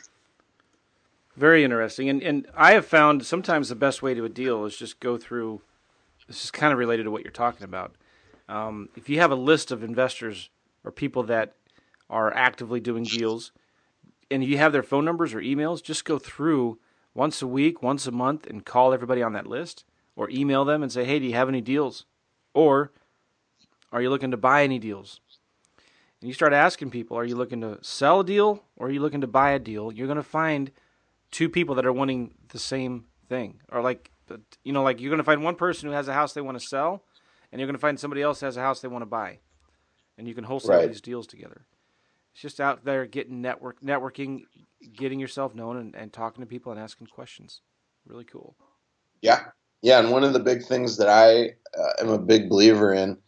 Very 1.36 1.64
interesting. 1.64 2.10
And 2.10 2.22
and 2.22 2.48
I 2.56 2.74
have 2.74 2.86
found 2.86 3.26
sometimes 3.26 3.70
the 3.70 3.76
best 3.76 4.02
way 4.02 4.14
to 4.14 4.24
a 4.24 4.30
deal 4.30 4.66
is 4.66 4.78
just 4.78 5.00
go 5.00 5.18
through 5.18 5.62
this 6.28 6.44
is 6.44 6.52
kind 6.52 6.72
of 6.72 6.80
related 6.80 7.04
to 7.04 7.12
what 7.12 7.24
you're 7.24 7.32
talking 7.32 7.64
about. 7.64 7.96
Um, 8.48 8.90
if 8.96 9.10
you 9.10 9.20
have 9.20 9.32
a 9.32 9.36
list 9.36 9.72
of 9.72 9.84
investors 9.84 10.50
or 10.84 10.92
people 10.92 11.24
that 11.24 11.54
are 12.10 12.34
actively 12.34 12.80
doing 12.80 13.04
deals, 13.04 13.52
and 14.30 14.44
you 14.44 14.58
have 14.58 14.72
their 14.72 14.84
phone 14.84 15.06
numbers 15.06 15.34
or 15.34 15.42
emails, 15.42 15.84
just 15.84 16.06
go 16.06 16.20
through 16.20 16.78
once 17.16 17.42
a 17.42 17.48
week, 17.48 17.82
once 17.82 18.06
a 18.06 18.12
month, 18.12 18.46
and 18.46 18.66
call 18.66 18.94
everybody 18.94 19.24
on 19.24 19.34
that 19.34 19.48
list, 19.48 19.86
or 20.16 20.30
email 20.30 20.66
them 20.66 20.84
and 20.84 20.92
say, 20.92 21.04
"Hey, 21.04 21.18
do 21.20 21.26
you 21.26 21.34
have 21.34 21.50
any 21.50 21.62
deals?" 21.62 22.06
Or, 22.54 22.92
"Are 23.92 24.02
you 24.02 24.10
looking 24.10 24.32
to 24.32 24.38
buy 24.38 24.64
any 24.64 24.78
deals?" 24.78 25.20
And 26.26 26.30
you 26.32 26.34
start 26.34 26.54
asking 26.54 26.90
people, 26.90 27.16
"Are 27.20 27.24
you 27.24 27.36
looking 27.36 27.62
to 27.62 27.78
sell 27.84 28.22
a 28.22 28.26
deal 28.26 28.64
or 28.78 28.88
are 28.88 28.90
you 28.90 29.00
looking 29.00 29.22
to 29.22 29.28
buy 29.28 29.52
a 29.52 29.60
deal?" 29.60 29.92
You're 29.92 30.08
going 30.08 30.16
to 30.16 30.24
find 30.24 30.72
two 31.30 31.50
people 31.50 31.76
that 31.76 31.86
are 31.86 31.94
wanting 31.94 32.34
the 32.48 32.58
same 32.58 33.06
thing, 33.30 33.62
or 33.72 33.84
like 33.84 34.10
you 34.64 34.74
know, 34.74 34.82
like 34.82 35.00
you're 35.00 35.12
going 35.12 35.20
to 35.20 35.24
find 35.24 35.44
one 35.44 35.54
person 35.54 35.88
who 35.88 35.94
has 35.94 36.08
a 36.08 36.14
house 36.14 36.34
they 36.34 36.42
want 36.42 36.60
to 36.60 36.66
sell, 36.66 37.04
and 37.52 37.60
you're 37.60 37.68
going 37.68 37.76
to 37.76 37.80
find 37.80 38.00
somebody 38.00 38.24
else 38.24 38.42
has 38.42 38.58
a 38.58 38.62
house 38.62 38.80
they 38.80 38.88
want 38.88 39.04
to 39.04 39.06
buy, 39.06 39.38
and 40.18 40.28
you 40.28 40.34
can 40.34 40.46
wholesale 40.46 40.78
right. 40.78 40.88
these 40.88 41.00
deals 41.00 41.28
together. 41.28 41.68
It's 42.34 42.42
just 42.42 42.60
out 42.60 42.86
there 42.86 43.06
getting 43.06 43.44
network 43.44 43.82
networking, 43.82 44.46
getting 44.98 45.20
yourself 45.20 45.54
known, 45.54 45.78
and, 45.78 45.96
and 45.96 46.12
talking 46.12 46.42
to 46.42 46.48
people 46.48 46.72
and 46.72 46.82
asking 46.82 47.06
questions. 47.06 47.62
Really 48.08 48.26
cool. 48.26 48.56
Yeah, 49.22 49.44
yeah, 49.84 50.00
and 50.00 50.10
one 50.10 50.24
of 50.24 50.34
the 50.34 50.40
big 50.40 50.64
things 50.64 50.98
that 50.98 51.08
I 51.08 51.50
uh, 51.80 52.02
am 52.02 52.10
a 52.10 52.18
big 52.18 52.50
believer 52.50 52.96
in 52.96 53.20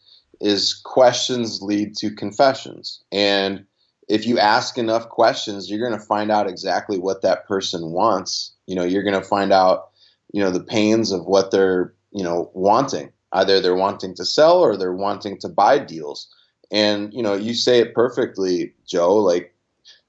is 0.41 0.73
questions 0.73 1.61
lead 1.61 1.95
to 1.97 2.11
confessions, 2.11 3.01
and 3.11 3.65
if 4.07 4.25
you 4.25 4.39
ask 4.39 4.77
enough 4.77 5.09
questions, 5.09 5.69
you're 5.69 5.85
going 5.85 5.99
to 5.99 6.05
find 6.05 6.31
out 6.31 6.47
exactly 6.47 6.97
what 6.97 7.21
that 7.21 7.45
person 7.45 7.91
wants. 7.91 8.53
You 8.65 8.75
know, 8.75 8.85
you're 8.85 9.03
going 9.03 9.21
to 9.21 9.27
find 9.27 9.51
out 9.51 9.89
you 10.33 10.41
know 10.41 10.51
the 10.51 10.63
pains 10.63 11.11
of 11.11 11.25
what 11.25 11.51
they're 11.51 11.93
you 12.11 12.23
know 12.23 12.51
wanting. 12.53 13.11
Either 13.33 13.59
they're 13.59 13.75
wanting 13.75 14.15
to 14.15 14.25
sell 14.25 14.59
or 14.59 14.77
they're 14.77 14.93
wanting 14.93 15.37
to 15.39 15.49
buy 15.49 15.79
deals. 15.79 16.27
And 16.71 17.13
you 17.13 17.23
know 17.23 17.33
you 17.33 17.53
say 17.53 17.79
it 17.79 17.93
perfectly 17.93 18.73
joe 18.85 19.15
like 19.15 19.53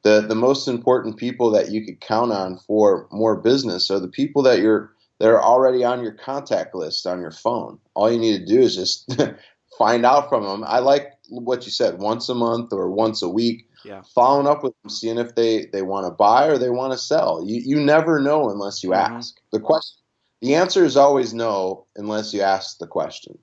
the 0.02 0.20
the 0.20 0.34
most 0.34 0.66
important 0.66 1.16
people 1.16 1.50
that 1.50 1.70
you 1.70 1.84
could 1.84 2.00
count 2.00 2.32
on 2.32 2.58
for 2.66 3.06
more 3.12 3.36
business 3.36 3.90
are 3.90 4.00
the 4.00 4.08
people 4.08 4.42
that 4.42 4.58
you're 4.58 4.92
that 5.18 5.28
are 5.28 5.42
already 5.42 5.84
on 5.84 6.02
your 6.02 6.12
contact 6.12 6.74
list 6.74 7.06
on 7.06 7.20
your 7.20 7.30
phone. 7.30 7.78
All 7.94 8.10
you 8.10 8.18
need 8.18 8.38
to 8.38 8.46
do 8.46 8.60
is 8.60 8.76
just 8.76 9.16
find 9.78 10.04
out 10.04 10.28
from 10.28 10.42
them 10.42 10.64
i 10.66 10.78
like 10.78 11.12
what 11.28 11.64
you 11.64 11.70
said 11.70 11.98
once 11.98 12.28
a 12.28 12.34
month 12.34 12.72
or 12.72 12.90
once 12.90 13.22
a 13.22 13.28
week 13.28 13.66
yeah. 13.84 14.02
following 14.14 14.46
up 14.46 14.62
with 14.62 14.74
them 14.82 14.90
seeing 14.90 15.18
if 15.18 15.34
they 15.34 15.66
they 15.66 15.82
want 15.82 16.04
to 16.04 16.10
buy 16.10 16.46
or 16.46 16.58
they 16.58 16.70
want 16.70 16.92
to 16.92 16.98
sell 16.98 17.42
you 17.46 17.62
you 17.64 17.80
never 17.80 18.18
know 18.18 18.50
unless 18.50 18.82
you 18.82 18.90
mm-hmm. 18.90 19.14
ask 19.14 19.40
the 19.52 19.60
question 19.60 19.98
the 20.40 20.54
answer 20.54 20.84
is 20.84 20.96
always 20.96 21.34
no 21.34 21.86
unless 21.96 22.32
you 22.32 22.42
ask 22.42 22.78
the 22.78 22.86
question. 22.86 23.38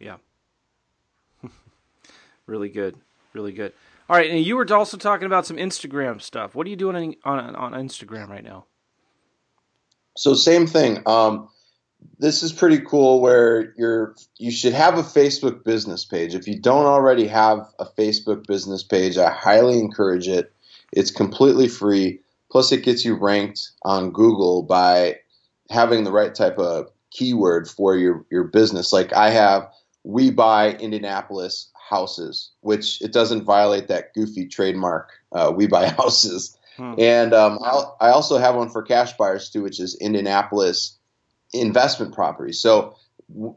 Yeah. 0.00 0.16
really 2.46 2.68
good. 2.68 2.96
Really 3.32 3.52
good. 3.52 3.72
All 4.08 4.16
right, 4.16 4.30
and 4.30 4.44
you 4.44 4.56
were 4.56 4.72
also 4.72 4.96
talking 4.96 5.26
about 5.26 5.46
some 5.46 5.56
Instagram 5.56 6.22
stuff. 6.22 6.54
What 6.54 6.66
are 6.66 6.70
you 6.70 6.76
doing 6.76 7.16
on 7.24 7.38
on, 7.38 7.56
on 7.56 7.72
Instagram 7.72 8.28
right 8.28 8.44
now? 8.44 8.66
So 10.16 10.34
same 10.34 10.66
thing. 10.66 11.02
Um, 11.06 11.48
this 12.18 12.42
is 12.42 12.52
pretty 12.52 12.78
cool. 12.78 13.20
Where 13.20 13.74
you're 13.76 14.14
you 14.38 14.50
should 14.50 14.72
have 14.72 14.98
a 14.98 15.02
Facebook 15.02 15.64
business 15.64 16.04
page. 16.04 16.34
If 16.34 16.48
you 16.48 16.58
don't 16.58 16.86
already 16.86 17.26
have 17.26 17.68
a 17.78 17.84
Facebook 17.84 18.46
business 18.46 18.82
page, 18.82 19.18
I 19.18 19.30
highly 19.30 19.78
encourage 19.78 20.28
it. 20.28 20.52
It's 20.92 21.10
completely 21.10 21.68
free. 21.68 22.20
Plus, 22.50 22.72
it 22.72 22.84
gets 22.84 23.04
you 23.04 23.16
ranked 23.16 23.70
on 23.82 24.12
Google 24.12 24.62
by 24.62 25.16
having 25.70 26.04
the 26.04 26.12
right 26.12 26.34
type 26.34 26.58
of 26.58 26.90
keyword 27.10 27.68
for 27.68 27.96
your 27.96 28.24
your 28.30 28.44
business. 28.44 28.92
Like 28.92 29.12
I 29.12 29.30
have, 29.30 29.68
we 30.04 30.30
buy 30.30 30.74
Indianapolis 30.74 31.70
houses, 31.88 32.50
which 32.60 33.00
it 33.02 33.12
doesn't 33.12 33.44
violate 33.44 33.88
that 33.88 34.14
goofy 34.14 34.46
trademark. 34.46 35.10
Uh, 35.32 35.52
we 35.54 35.66
buy 35.66 35.88
houses, 35.98 36.56
hmm. 36.76 36.94
and 36.98 37.34
um, 37.34 37.58
i 38.00 38.08
also 38.08 38.38
have 38.38 38.54
one 38.54 38.70
for 38.70 38.82
cash 38.82 39.12
buyers 39.16 39.50
too, 39.50 39.62
which 39.62 39.80
is 39.80 39.96
Indianapolis 39.96 40.95
investment 41.60 42.14
properties. 42.14 42.60
So 42.60 42.96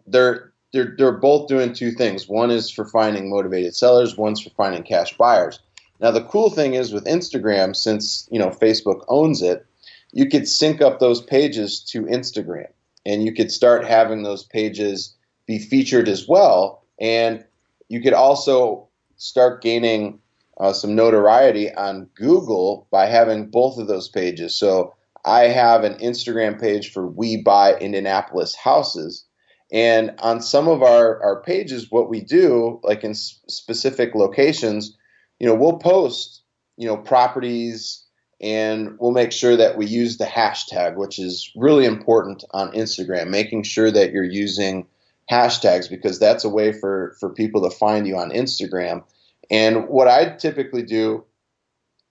they're 0.07 0.51
they're 0.73 0.95
they're 0.97 1.11
both 1.11 1.47
doing 1.47 1.73
two 1.73 1.91
things. 1.91 2.27
One 2.27 2.51
is 2.51 2.69
for 2.69 2.85
finding 2.85 3.29
motivated 3.29 3.75
sellers. 3.75 4.17
One's 4.17 4.41
for 4.41 4.51
finding 4.51 4.83
cash 4.83 5.17
buyers. 5.17 5.59
Now 5.99 6.11
the 6.11 6.23
cool 6.23 6.49
thing 6.49 6.73
is 6.75 6.93
with 6.93 7.05
Instagram, 7.05 7.75
since 7.75 8.27
you 8.31 8.39
know 8.39 8.49
Facebook 8.49 9.03
owns 9.07 9.41
it, 9.41 9.65
you 10.11 10.27
could 10.29 10.47
sync 10.47 10.81
up 10.81 10.99
those 10.99 11.21
pages 11.21 11.81
to 11.91 12.03
Instagram 12.03 12.67
and 13.05 13.23
you 13.23 13.33
could 13.33 13.51
start 13.51 13.85
having 13.85 14.23
those 14.23 14.43
pages 14.43 15.15
be 15.45 15.59
featured 15.59 16.07
as 16.07 16.27
well. 16.27 16.83
And 16.99 17.43
you 17.87 18.01
could 18.01 18.13
also 18.13 18.87
start 19.17 19.61
gaining 19.61 20.19
uh, 20.59 20.73
some 20.73 20.95
notoriety 20.95 21.73
on 21.73 22.09
Google 22.15 22.87
by 22.91 23.05
having 23.05 23.49
both 23.49 23.77
of 23.77 23.87
those 23.87 24.09
pages. 24.09 24.55
So 24.55 24.93
I 25.25 25.47
have 25.47 25.83
an 25.83 25.95
Instagram 25.95 26.59
page 26.59 26.91
for 26.91 27.05
We 27.07 27.41
Buy 27.41 27.75
Indianapolis 27.75 28.55
Houses. 28.55 29.25
And 29.71 30.15
on 30.19 30.41
some 30.41 30.67
of 30.67 30.81
our, 30.81 31.21
our 31.21 31.43
pages, 31.43 31.91
what 31.91 32.09
we 32.09 32.21
do, 32.21 32.79
like 32.83 33.03
in 33.03 33.13
specific 33.13 34.15
locations, 34.15 34.97
you 35.39 35.47
know, 35.47 35.53
we'll 35.53 35.77
post, 35.77 36.43
you 36.77 36.87
know, 36.87 36.97
properties 36.97 38.05
and 38.41 38.95
we'll 38.99 39.11
make 39.11 39.31
sure 39.31 39.57
that 39.57 39.77
we 39.77 39.85
use 39.85 40.17
the 40.17 40.25
hashtag, 40.25 40.95
which 40.95 41.19
is 41.19 41.51
really 41.55 41.85
important 41.85 42.43
on 42.51 42.71
Instagram, 42.71 43.29
making 43.29 43.63
sure 43.63 43.91
that 43.91 44.11
you're 44.11 44.23
using 44.23 44.87
hashtags 45.29 45.89
because 45.89 46.19
that's 46.19 46.43
a 46.43 46.49
way 46.49 46.71
for, 46.71 47.15
for 47.19 47.29
people 47.29 47.61
to 47.69 47.75
find 47.75 48.07
you 48.07 48.17
on 48.17 48.31
Instagram. 48.31 49.03
And 49.51 49.87
what 49.87 50.07
I 50.07 50.35
typically 50.35 50.83
do 50.83 51.25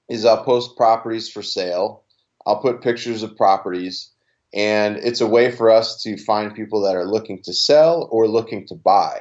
is 0.09 0.25
I'll 0.25 0.45
post 0.45 0.77
properties 0.77 1.29
for 1.29 1.43
sale, 1.43 2.05
I'll 2.49 2.61
put 2.61 2.83
pictures 2.83 3.23
of 3.23 3.37
properties, 3.37 4.11
and 4.53 4.97
it's 4.97 5.21
a 5.21 5.27
way 5.27 5.53
for 5.53 5.71
us 5.71 6.03
to 6.03 6.17
find 6.17 6.55
people 6.55 6.81
that 6.83 6.97
are 6.97 7.05
looking 7.05 7.43
to 7.43 7.53
sell 7.53 8.09
or 8.11 8.27
looking 8.27 8.67
to 8.69 8.75
buy. 8.75 9.21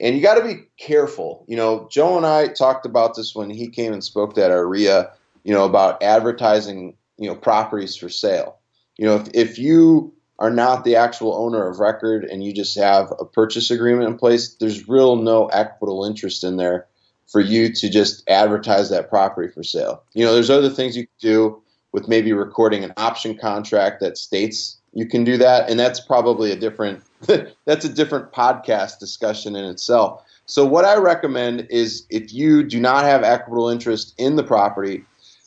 And 0.00 0.16
you 0.16 0.22
got 0.22 0.36
to 0.36 0.44
be 0.44 0.62
careful. 0.78 1.44
You 1.48 1.56
know, 1.56 1.88
Joe 1.90 2.16
and 2.16 2.24
I 2.24 2.46
talked 2.46 2.86
about 2.86 3.16
this 3.16 3.34
when 3.34 3.50
he 3.50 3.68
came 3.68 3.92
and 3.92 4.02
spoke 4.02 4.38
at 4.38 4.52
our 4.52 4.66
RIA 4.66 5.10
you 5.48 5.54
know, 5.54 5.64
about 5.64 6.02
advertising, 6.02 6.94
you 7.16 7.26
know, 7.26 7.34
properties 7.34 7.96
for 7.96 8.10
sale. 8.10 8.58
You 8.98 9.06
know, 9.06 9.16
if, 9.16 9.28
if 9.32 9.58
you 9.58 10.12
are 10.38 10.50
not 10.50 10.84
the 10.84 10.94
actual 10.94 11.34
owner 11.34 11.66
of 11.66 11.80
record 11.80 12.24
and 12.24 12.44
you 12.44 12.52
just 12.52 12.76
have 12.78 13.12
a 13.18 13.24
purchase 13.24 13.70
agreement 13.70 14.08
in 14.08 14.18
place, 14.18 14.54
there's 14.60 14.88
real 14.88 15.16
no 15.16 15.46
equitable 15.46 16.04
interest 16.04 16.44
in 16.44 16.58
there 16.58 16.86
for 17.26 17.40
you 17.40 17.72
to 17.72 17.88
just 17.88 18.28
advertise 18.28 18.90
that 18.90 19.08
property 19.08 19.50
for 19.50 19.62
sale. 19.62 20.02
You 20.12 20.26
know, 20.26 20.34
there's 20.34 20.50
other 20.50 20.68
things 20.68 20.98
you 20.98 21.04
can 21.06 21.30
do 21.30 21.62
with 21.92 22.08
maybe 22.08 22.32
recording 22.32 22.84
an 22.84 22.92
option 22.96 23.36
contract 23.36 24.00
that 24.00 24.18
states 24.18 24.78
you 24.92 25.06
can 25.06 25.24
do 25.24 25.36
that, 25.36 25.70
and 25.70 25.78
that's 25.78 26.00
probably 26.00 26.50
a 26.50 26.56
different 26.56 27.02
that's 27.64 27.84
a 27.84 27.88
different 27.88 28.32
podcast 28.32 28.98
discussion 28.98 29.56
in 29.56 29.64
itself. 29.64 30.22
So 30.46 30.64
what 30.64 30.84
I 30.84 30.96
recommend 30.96 31.66
is 31.68 32.06
if 32.08 32.32
you 32.32 32.62
do 32.62 32.80
not 32.80 33.04
have 33.04 33.22
equitable 33.22 33.68
interest 33.68 34.14
in 34.18 34.36
the 34.36 34.42
property, 34.42 35.04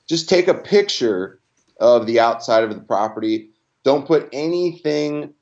just 0.08 0.30
take 0.30 0.48
a 0.48 0.54
picture 0.54 1.40
of 1.80 2.06
the 2.06 2.20
outside 2.20 2.64
of 2.64 2.70
the 2.70 2.82
property. 2.82 3.50
Don't 3.84 4.06
put 4.06 4.30
anything 4.32 5.34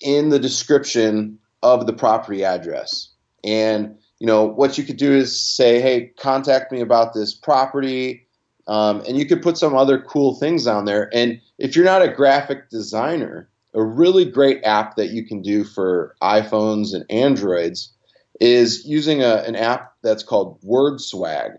in 0.00 0.28
the 0.28 0.38
description 0.38 1.38
of 1.62 1.86
the 1.86 1.92
property 1.92 2.44
address. 2.44 3.08
And 3.42 3.96
you 4.20 4.26
know 4.26 4.44
what 4.44 4.78
you 4.78 4.84
could 4.84 4.96
do 4.96 5.12
is 5.12 5.40
say, 5.40 5.80
"Hey, 5.80 6.12
contact 6.18 6.70
me 6.70 6.80
about 6.80 7.14
this 7.14 7.34
property," 7.34 8.27
um, 8.68 9.02
and 9.08 9.16
you 9.16 9.26
could 9.26 9.42
put 9.42 9.58
some 9.58 9.74
other 9.74 10.00
cool 10.00 10.34
things 10.34 10.66
on 10.66 10.84
there. 10.84 11.10
And 11.12 11.40
if 11.58 11.74
you're 11.74 11.84
not 11.84 12.02
a 12.02 12.12
graphic 12.12 12.70
designer, 12.70 13.48
a 13.74 13.82
really 13.82 14.24
great 14.24 14.62
app 14.64 14.96
that 14.96 15.10
you 15.10 15.26
can 15.26 15.42
do 15.42 15.64
for 15.64 16.14
iPhones 16.22 16.94
and 16.94 17.04
Androids 17.10 17.92
is 18.40 18.86
using 18.86 19.22
a, 19.22 19.36
an 19.38 19.56
app 19.56 19.94
that's 20.02 20.22
called 20.22 20.60
WordSwag. 20.62 21.58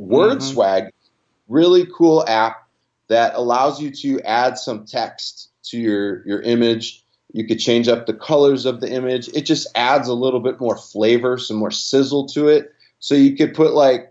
WordSwag, 0.00 0.82
mm-hmm. 0.82 1.54
really 1.54 1.86
cool 1.86 2.24
app 2.26 2.66
that 3.08 3.34
allows 3.34 3.80
you 3.80 3.90
to 3.90 4.20
add 4.22 4.58
some 4.58 4.84
text 4.86 5.50
to 5.64 5.78
your, 5.78 6.26
your 6.26 6.40
image 6.42 7.04
you 7.32 7.46
could 7.46 7.58
change 7.58 7.88
up 7.88 8.06
the 8.06 8.14
colors 8.14 8.66
of 8.66 8.80
the 8.80 8.90
image. 8.90 9.28
It 9.28 9.42
just 9.42 9.68
adds 9.74 10.08
a 10.08 10.14
little 10.14 10.40
bit 10.40 10.60
more 10.60 10.76
flavor, 10.76 11.38
some 11.38 11.58
more 11.58 11.70
sizzle 11.70 12.26
to 12.28 12.48
it. 12.48 12.72
So 12.98 13.14
you 13.14 13.36
could 13.36 13.54
put 13.54 13.72
like 13.72 14.09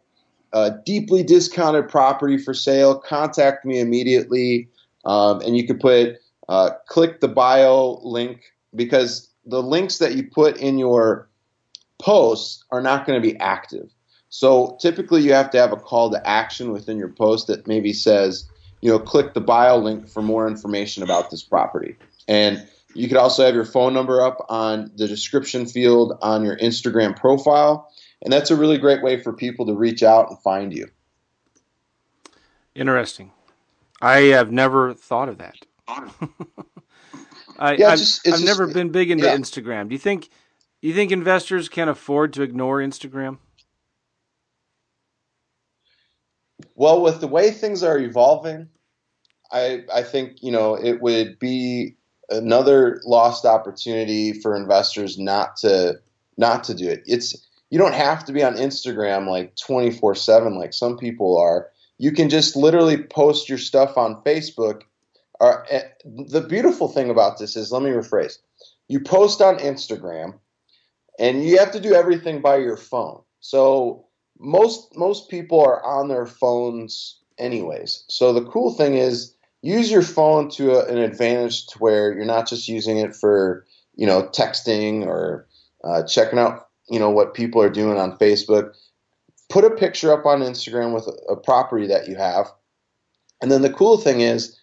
a 0.54 0.72
deeply 0.86 1.24
discounted 1.24 1.90
property 1.90 2.38
for 2.38 2.54
sale. 2.54 3.00
Contact 3.00 3.66
me 3.66 3.80
immediately, 3.80 4.68
um, 5.06 5.42
and 5.42 5.58
you 5.58 5.68
could 5.68 5.80
put 5.80 6.18
uh, 6.48 6.72
click 6.88 7.20
the 7.20 7.28
bio 7.28 8.00
link 8.04 8.42
because 8.76 9.30
the 9.46 9.62
links 9.62 10.00
that 10.00 10.16
you 10.16 10.24
put 10.24 10.58
in 10.58 10.78
your 10.78 11.30
posts 12.00 12.64
are 12.72 12.82
not 12.82 13.06
going 13.06 13.22
to 13.22 13.28
be 13.28 13.38
active. 13.40 13.90
So 14.30 14.78
typically, 14.80 15.22
you 15.22 15.34
have 15.34 15.50
to 15.52 15.58
have 15.58 15.72
a 15.72 15.78
call 15.78 16.12
to 16.12 16.28
action 16.28 16.72
within 16.72 16.98
your 16.98 17.10
post 17.10 17.48
that 17.48 17.68
maybe 17.68 17.94
says, 17.94 18.48
you 18.82 18.90
know, 18.90 19.00
click 19.00 19.34
the 19.34 19.42
bio 19.42 19.78
link 19.78 20.08
for 20.08 20.22
more 20.22 20.48
information 20.48 21.04
about 21.04 21.32
this 21.32 21.44
property. 21.44 21.96
And 22.28 22.68
you 22.96 23.08
could 23.08 23.18
also 23.18 23.46
have 23.46 23.56
your 23.56 23.66
phone 23.66 23.94
number 23.94 24.22
up 24.22 24.46
on 24.50 24.92
the 24.96 25.08
description 25.08 25.66
field 25.66 26.18
on 26.22 26.44
your 26.44 26.58
Instagram 26.58 27.16
profile. 27.16 27.92
And 28.22 28.34
that's 28.34 28.52
a 28.52 28.56
really 28.56 28.78
great 28.78 29.02
way 29.02 29.22
for 29.22 29.34
people 29.34 29.66
to 29.68 29.74
reach 29.74 30.04
out 30.04 30.30
and 30.30 30.40
find 30.40 30.74
you. 30.74 30.88
Interesting. 32.76 33.32
I 34.02 34.18
have 34.20 34.52
never 34.52 34.94
thought 34.94 35.30
of 35.30 35.38
that. 35.38 35.56
I, 37.60 37.74
yeah, 37.74 37.90
I've, 37.90 38.00
just, 38.00 38.26
I've 38.26 38.34
just, 38.36 38.46
never 38.46 38.68
been 38.68 38.90
big 38.90 39.12
into 39.12 39.26
yeah. 39.26 39.36
Instagram. 39.36 39.90
Do 39.90 39.96
you 39.96 40.00
think 40.00 40.30
you 40.82 40.94
think 40.94 41.12
investors 41.12 41.68
can 41.68 41.90
afford 41.90 42.32
to 42.34 42.42
ignore 42.42 42.78
Instagram? 42.78 43.38
Well, 46.76 47.02
with 47.02 47.20
the 47.20 47.28
way 47.28 47.52
things 47.52 47.84
are 47.84 48.00
evolving, 48.00 48.70
I 49.52 49.84
I 49.94 50.04
think 50.04 50.42
you 50.42 50.52
know 50.52 50.76
it 50.76 51.02
would 51.02 51.40
be 51.40 51.98
another 52.30 53.02
lost 53.04 53.46
opportunity 53.46 54.34
for 54.34 54.56
investors 54.56 55.18
not 55.18 55.58
to 55.58 56.00
not 56.38 56.64
to 56.66 56.74
do 56.74 56.88
it. 56.90 57.04
It's 57.06 57.36
you 57.70 57.78
don't 57.78 57.94
have 57.94 58.26
to 58.26 58.34
be 58.34 58.44
on 58.44 58.56
Instagram 58.56 59.28
like 59.28 59.56
24/7 59.56 60.58
like 60.58 60.74
some 60.74 60.98
people 60.98 61.38
are. 61.38 61.70
You 61.98 62.12
can 62.12 62.30
just 62.30 62.56
literally 62.56 63.04
post 63.04 63.50
your 63.50 63.58
stuff 63.58 63.98
on 63.98 64.22
Facebook. 64.24 64.84
Uh, 65.42 65.58
the 66.06 66.42
beautiful 66.42 66.88
thing 66.88 67.10
about 67.10 67.38
this 67.38 67.56
is 67.56 67.72
let 67.72 67.82
me 67.82 67.92
rephrase. 67.92 68.38
You 68.88 69.00
post 69.00 69.42
on 69.42 69.58
Instagram 69.60 70.40
and 71.20 71.44
you 71.44 71.60
have 71.60 71.72
to 71.72 71.80
do 71.80 71.94
everything 71.94 72.42
by 72.42 72.58
your 72.58 72.78
phone. 72.78 73.22
So 73.42 74.06
most 74.40 74.96
most 74.96 75.30
people 75.30 75.62
are 75.62 75.84
on 75.84 76.08
their 76.08 76.26
phones 76.26 77.20
anyways. 77.38 78.06
So 78.08 78.34
the 78.34 78.46
cool 78.46 78.74
thing 78.74 78.96
is 78.96 79.36
use 79.62 79.92
your 79.92 80.02
phone 80.02 80.50
to 80.52 80.76
a, 80.76 80.86
an 80.86 80.98
advantage 80.98 81.68
to 81.68 81.80
where 81.80 82.14
you're 82.14 82.26
not 82.26 82.48
just 82.48 82.68
using 82.68 82.98
it 82.98 83.16
for 83.16 83.66
you 83.96 84.08
know 84.08 84.24
texting 84.24 85.06
or 85.06 85.48
uh, 85.84 86.04
checking 86.04 86.40
out 86.40 86.69
you 86.90 87.00
know 87.00 87.10
what 87.10 87.34
people 87.34 87.62
are 87.62 87.70
doing 87.70 87.98
on 87.98 88.18
Facebook. 88.18 88.76
Put 89.50 89.66
a 89.66 89.72
picture 89.72 90.14
up 90.14 90.26
on 90.26 90.42
Instagram 90.42 90.94
with 90.94 91.08
a, 91.28 91.36
property 91.36 91.88
that 91.88 92.08
you 92.08 92.16
have, 92.16 92.52
and 93.42 93.52
then 93.52 93.62
the 93.62 93.74
cool 93.74 93.98
thing 93.98 94.22
is 94.22 94.60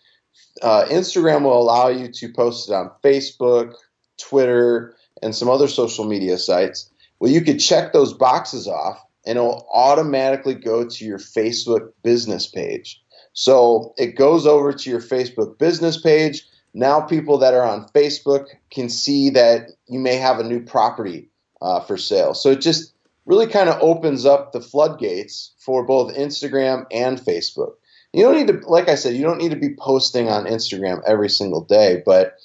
uh, 0.63 0.85
Instagram 0.89 1.43
will 1.43 1.61
allow 1.61 1.89
you 1.89 2.09
to 2.09 2.33
post 2.33 2.69
it 2.69 2.73
on 2.73 2.91
Facebook, 3.03 3.75
Twitter, 4.19 4.95
and 5.23 5.35
some 5.35 5.49
other 5.49 5.69
social 5.69 6.05
media 6.05 6.39
sites. 6.39 6.91
Well, 7.19 7.31
you 7.31 7.41
could 7.41 7.59
check 7.59 7.93
those 7.93 8.13
boxes 8.13 8.69
off, 8.69 9.01
and 9.25 9.39
it'll 9.39 9.67
automatically 9.73 10.55
go 10.55 10.87
to 10.89 11.05
your 11.05 11.19
Facebook 11.19 11.93
business 12.03 12.47
page. 12.47 13.03
So 13.33 13.93
it 13.99 14.17
goes 14.17 14.47
over 14.47 14.73
to 14.73 14.91
your 14.91 15.01
Facebook 15.01 15.59
business 15.59 16.01
page. 16.01 16.43
Now, 16.75 17.01
people 17.01 17.39
that 17.39 17.55
are 17.55 17.65
on 17.65 17.89
Facebook 17.89 18.47
can 18.71 18.89
see 18.89 19.31
that 19.31 19.71
you 19.89 19.99
may 19.99 20.17
have 20.17 20.39
a 20.39 20.45
new 20.45 20.61
property 20.61 21.29
uh, 21.63 21.81
for 21.81 21.97
sale. 21.97 22.35
So 22.35 22.51
it 22.51 22.61
just 22.61 22.95
really 23.25 23.47
kind 23.47 23.69
of 23.69 23.81
opens 23.83 24.25
up 24.25 24.53
the 24.53 24.61
floodgates 24.61 25.53
for 25.59 25.85
both 25.85 26.15
Instagram 26.15 26.87
and 26.91 27.19
Facebook. 27.21 27.73
You 28.13 28.23
don't 28.23 28.37
need 28.37 28.47
to, 28.49 28.69
like 28.69 28.89
I 28.89 28.95
said, 28.95 29.15
you 29.15 29.25
don't 29.25 29.39
need 29.39 29.51
to 29.51 29.57
be 29.57 29.75
posting 29.79 30.29
on 30.29 30.47
Instagram 30.47 31.03
every 31.07 31.29
single 31.29 31.63
day, 31.63 32.03
but 32.07 32.37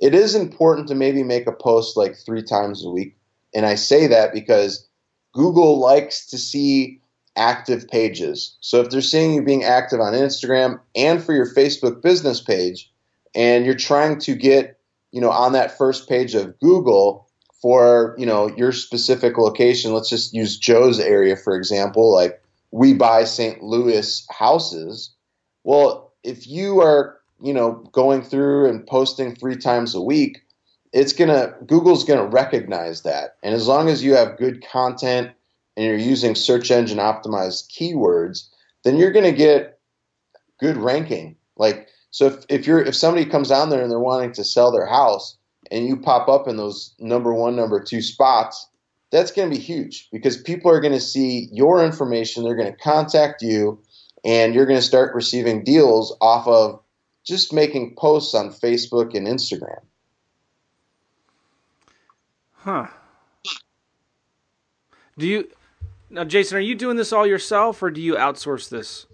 it 0.00 0.14
is 0.14 0.34
important 0.34 0.88
to 0.88 0.94
maybe 0.94 1.22
make 1.22 1.46
a 1.46 1.52
post 1.52 1.96
like 1.96 2.16
three 2.16 2.42
times 2.42 2.84
a 2.84 2.90
week. 2.90 3.16
And 3.54 3.66
I 3.66 3.74
say 3.74 4.06
that 4.06 4.32
because 4.32 4.88
Google 5.32 5.78
likes 5.78 6.26
to 6.26 6.38
see 6.38 7.00
active 7.36 7.86
pages. 7.88 8.56
So 8.60 8.80
if 8.80 8.90
they're 8.90 9.00
seeing 9.00 9.34
you 9.34 9.42
being 9.42 9.62
active 9.62 10.00
on 10.00 10.14
Instagram 10.14 10.80
and 10.96 11.22
for 11.22 11.32
your 11.32 11.52
Facebook 11.54 12.02
business 12.02 12.40
page, 12.40 12.90
and 13.34 13.64
you're 13.64 13.74
trying 13.74 14.18
to 14.20 14.34
get, 14.34 14.78
you 15.12 15.20
know, 15.20 15.30
on 15.30 15.52
that 15.52 15.76
first 15.76 16.08
page 16.08 16.34
of 16.34 16.58
Google 16.58 17.29
for, 17.60 18.14
you 18.18 18.26
know, 18.26 18.48
your 18.56 18.72
specific 18.72 19.36
location, 19.38 19.92
let's 19.92 20.08
just 20.08 20.32
use 20.32 20.58
Joe's 20.58 20.98
area 20.98 21.36
for 21.36 21.56
example, 21.56 22.12
like 22.12 22.42
we 22.70 22.94
buy 22.94 23.24
St. 23.24 23.62
Louis 23.62 24.26
houses. 24.30 25.10
Well, 25.64 26.12
if 26.22 26.46
you 26.46 26.80
are, 26.80 27.18
you 27.42 27.52
know, 27.52 27.72
going 27.92 28.22
through 28.22 28.68
and 28.68 28.86
posting 28.86 29.34
three 29.34 29.56
times 29.56 29.94
a 29.94 30.00
week, 30.00 30.40
it's 30.92 31.12
gonna 31.12 31.54
Google's 31.66 32.04
gonna 32.04 32.26
recognize 32.26 33.02
that. 33.02 33.36
And 33.42 33.54
as 33.54 33.66
long 33.66 33.88
as 33.88 34.02
you 34.02 34.14
have 34.14 34.38
good 34.38 34.64
content 34.66 35.30
and 35.76 35.86
you're 35.86 35.96
using 35.96 36.34
search 36.34 36.70
engine 36.70 36.98
optimized 36.98 37.70
keywords, 37.70 38.48
then 38.84 38.96
you're 38.96 39.12
to 39.12 39.32
get 39.32 39.78
good 40.58 40.76
ranking. 40.76 41.36
Like, 41.56 41.88
so 42.10 42.26
if, 42.26 42.44
if 42.48 42.66
you're 42.66 42.82
if 42.82 42.94
somebody 42.94 43.24
comes 43.24 43.48
down 43.48 43.70
there 43.70 43.82
and 43.82 43.90
they're 43.90 43.98
wanting 43.98 44.32
to 44.32 44.44
sell 44.44 44.72
their 44.72 44.86
house 44.86 45.36
and 45.70 45.86
you 45.86 45.96
pop 45.96 46.28
up 46.28 46.48
in 46.48 46.56
those 46.56 46.94
number 46.98 47.32
one, 47.32 47.56
number 47.56 47.82
two 47.82 48.02
spots, 48.02 48.68
that's 49.10 49.32
going 49.32 49.50
to 49.50 49.56
be 49.56 49.62
huge 49.62 50.08
because 50.12 50.36
people 50.36 50.70
are 50.70 50.80
going 50.80 50.92
to 50.92 51.00
see 51.00 51.48
your 51.52 51.84
information. 51.84 52.44
They're 52.44 52.56
going 52.56 52.72
to 52.72 52.78
contact 52.78 53.42
you, 53.42 53.80
and 54.24 54.54
you're 54.54 54.66
going 54.66 54.78
to 54.78 54.84
start 54.84 55.14
receiving 55.14 55.64
deals 55.64 56.16
off 56.20 56.46
of 56.46 56.80
just 57.24 57.52
making 57.52 57.94
posts 57.96 58.34
on 58.34 58.50
Facebook 58.50 59.14
and 59.14 59.26
Instagram. 59.26 59.80
Huh. 62.52 62.86
Do 65.18 65.26
you 65.26 65.48
now, 66.08 66.24
Jason, 66.24 66.58
are 66.58 66.60
you 66.60 66.74
doing 66.74 66.96
this 66.96 67.12
all 67.12 67.26
yourself, 67.26 67.82
or 67.82 67.90
do 67.90 68.00
you 68.00 68.14
outsource 68.14 68.68
this 68.68 69.06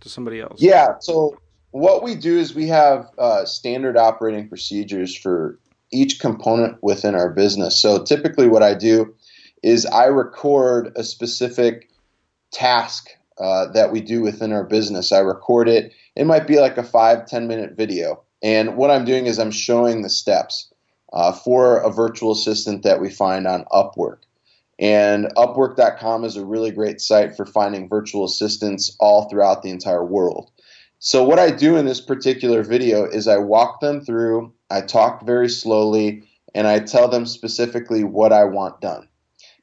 to 0.00 0.08
somebody 0.08 0.40
else? 0.40 0.60
Yeah. 0.60 0.98
So 1.00 1.38
what 1.72 2.02
we 2.02 2.14
do 2.14 2.38
is 2.38 2.54
we 2.54 2.68
have 2.68 3.10
uh, 3.18 3.44
standard 3.44 3.96
operating 3.96 4.48
procedures 4.48 5.16
for 5.16 5.58
each 5.92 6.20
component 6.20 6.82
within 6.82 7.14
our 7.14 7.30
business. 7.30 7.80
So 7.80 8.02
typically, 8.02 8.48
what 8.48 8.62
I 8.62 8.74
do 8.74 9.14
is 9.62 9.86
I 9.86 10.06
record 10.06 10.92
a 10.96 11.04
specific 11.04 11.90
task 12.52 13.08
uh, 13.38 13.66
that 13.72 13.92
we 13.92 14.00
do 14.00 14.22
within 14.22 14.52
our 14.52 14.64
business. 14.64 15.12
I 15.12 15.18
record 15.18 15.68
it. 15.68 15.92
It 16.14 16.26
might 16.26 16.46
be 16.46 16.58
like 16.58 16.78
a 16.78 16.82
five 16.82 17.26
ten 17.26 17.46
minute 17.48 17.76
video. 17.76 18.22
And 18.42 18.76
what 18.76 18.90
I'm 18.90 19.04
doing 19.04 19.26
is 19.26 19.38
I'm 19.38 19.50
showing 19.50 20.02
the 20.02 20.10
steps 20.10 20.72
uh, 21.12 21.32
for 21.32 21.78
a 21.78 21.90
virtual 21.90 22.32
assistant 22.32 22.82
that 22.82 23.00
we 23.00 23.10
find 23.10 23.46
on 23.46 23.64
Upwork. 23.72 24.18
And 24.78 25.26
Upwork.com 25.36 26.24
is 26.24 26.36
a 26.36 26.44
really 26.44 26.70
great 26.70 27.00
site 27.00 27.34
for 27.34 27.46
finding 27.46 27.88
virtual 27.88 28.24
assistants 28.24 28.94
all 29.00 29.28
throughout 29.28 29.62
the 29.62 29.70
entire 29.70 30.04
world. 30.04 30.50
So, 30.98 31.24
what 31.24 31.38
I 31.38 31.50
do 31.50 31.76
in 31.76 31.86
this 31.86 32.00
particular 32.00 32.62
video 32.62 33.04
is 33.04 33.28
I 33.28 33.38
walk 33.38 33.80
them 33.80 34.00
through, 34.00 34.52
I 34.70 34.80
talk 34.80 35.24
very 35.24 35.48
slowly, 35.48 36.24
and 36.54 36.66
I 36.66 36.80
tell 36.80 37.08
them 37.08 37.26
specifically 37.26 38.04
what 38.04 38.32
I 38.32 38.44
want 38.44 38.80
done. 38.80 39.08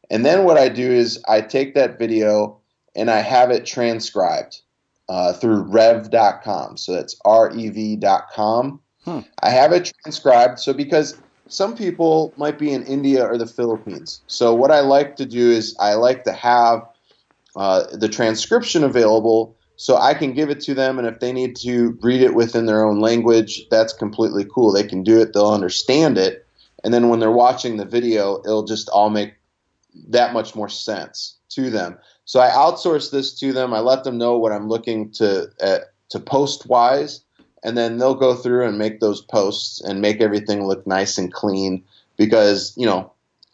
And 0.09 0.25
then 0.25 0.43
what 0.43 0.57
I 0.57 0.69
do 0.69 0.91
is 0.91 1.21
I 1.27 1.41
take 1.41 1.73
that 1.75 1.97
video 1.97 2.59
and 2.95 3.09
I 3.09 3.21
have 3.21 3.49
it 3.49 3.65
transcribed 3.65 4.61
uh, 5.09 5.33
through 5.33 5.63
rev.com. 5.63 6.77
So 6.77 6.93
that's 6.93 7.19
R 7.25 7.51
E 7.55 7.69
V.com. 7.69 8.79
Hmm. 9.05 9.19
I 9.41 9.49
have 9.49 9.73
it 9.73 9.91
transcribed. 10.03 10.59
So 10.59 10.73
because 10.73 11.17
some 11.47 11.75
people 11.75 12.33
might 12.37 12.57
be 12.57 12.71
in 12.71 12.83
India 12.83 13.25
or 13.25 13.37
the 13.37 13.47
Philippines. 13.47 14.21
So 14.27 14.53
what 14.53 14.71
I 14.71 14.79
like 14.79 15.15
to 15.17 15.25
do 15.25 15.51
is 15.51 15.75
I 15.79 15.95
like 15.95 16.23
to 16.23 16.31
have 16.31 16.87
uh, 17.55 17.83
the 17.91 18.09
transcription 18.09 18.83
available 18.83 19.55
so 19.75 19.97
I 19.97 20.13
can 20.13 20.33
give 20.33 20.49
it 20.49 20.61
to 20.61 20.73
them, 20.73 20.99
and 20.99 21.07
if 21.07 21.19
they 21.19 21.33
need 21.33 21.55
to 21.57 21.97
read 22.01 22.21
it 22.21 22.35
within 22.35 22.65
their 22.65 22.85
own 22.85 22.99
language, 22.99 23.67
that's 23.69 23.93
completely 23.93 24.45
cool. 24.45 24.71
They 24.71 24.83
can 24.83 25.03
do 25.03 25.19
it, 25.19 25.33
they'll 25.33 25.51
understand 25.51 26.17
it, 26.17 26.45
and 26.83 26.93
then 26.93 27.09
when 27.09 27.19
they're 27.19 27.31
watching 27.31 27.77
the 27.77 27.85
video, 27.85 28.39
it'll 28.45 28.65
just 28.65 28.89
all 28.89 29.09
make 29.09 29.33
that 30.09 30.33
much 30.33 30.55
more 30.55 30.69
sense 30.69 31.35
to 31.49 31.69
them. 31.69 31.97
So 32.25 32.39
I 32.39 32.49
outsource 32.49 33.11
this 33.11 33.37
to 33.39 33.53
them. 33.53 33.73
I 33.73 33.79
let 33.79 34.03
them 34.03 34.17
know 34.17 34.37
what 34.37 34.51
I'm 34.51 34.67
looking 34.67 35.11
to 35.13 35.49
uh, 35.61 35.79
to 36.09 36.19
post 36.19 36.67
wise, 36.67 37.23
and 37.63 37.77
then 37.77 37.97
they'll 37.97 38.15
go 38.15 38.35
through 38.35 38.67
and 38.67 38.77
make 38.77 38.99
those 38.99 39.21
posts 39.21 39.81
and 39.81 40.01
make 40.01 40.21
everything 40.21 40.65
look 40.65 40.85
nice 40.87 41.17
and 41.17 41.33
clean. 41.33 41.83
Because 42.17 42.73
you 42.77 42.85
know, 42.85 43.11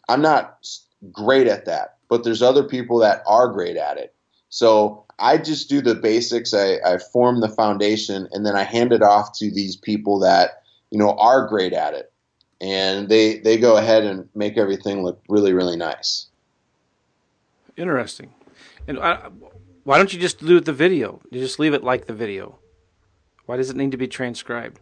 I'm 0.08 0.22
not 0.22 0.66
great 1.10 1.46
at 1.46 1.64
that, 1.66 1.96
but 2.08 2.24
there's 2.24 2.42
other 2.42 2.62
people 2.62 2.98
that 2.98 3.22
are 3.26 3.48
great 3.48 3.76
at 3.76 3.96
it. 3.96 4.14
So 4.50 5.04
I 5.20 5.36
just 5.38 5.68
do 5.68 5.80
the 5.80 5.94
basics. 5.94 6.54
I, 6.54 6.78
I 6.84 6.98
form 6.98 7.40
the 7.40 7.48
foundation, 7.48 8.28
and 8.32 8.44
then 8.44 8.56
I 8.56 8.62
hand 8.62 8.92
it 8.92 9.02
off 9.02 9.38
to 9.38 9.50
these 9.50 9.76
people 9.76 10.18
that 10.20 10.62
you 10.90 10.98
know 10.98 11.14
are 11.16 11.46
great 11.46 11.72
at 11.72 11.94
it, 11.94 12.12
and 12.60 13.08
they 13.08 13.38
they 13.38 13.58
go 13.58 13.76
ahead 13.76 14.04
and 14.04 14.28
make 14.34 14.56
everything 14.56 15.02
look 15.02 15.22
really 15.28 15.52
really 15.52 15.76
nice. 15.76 16.26
Interesting. 17.76 18.32
And 18.88 18.98
I, 18.98 19.12
uh, 19.12 19.30
why 19.84 19.98
don't 19.98 20.12
you 20.12 20.18
just 20.18 20.44
do 20.44 20.56
it 20.56 20.64
the 20.64 20.72
video? 20.72 21.20
You 21.30 21.40
just 21.40 21.58
leave 21.58 21.74
it 21.74 21.84
like 21.84 22.06
the 22.06 22.14
video. 22.14 22.58
Why 23.46 23.56
does 23.56 23.70
it 23.70 23.76
need 23.76 23.90
to 23.92 23.96
be 23.96 24.08
transcribed? 24.08 24.80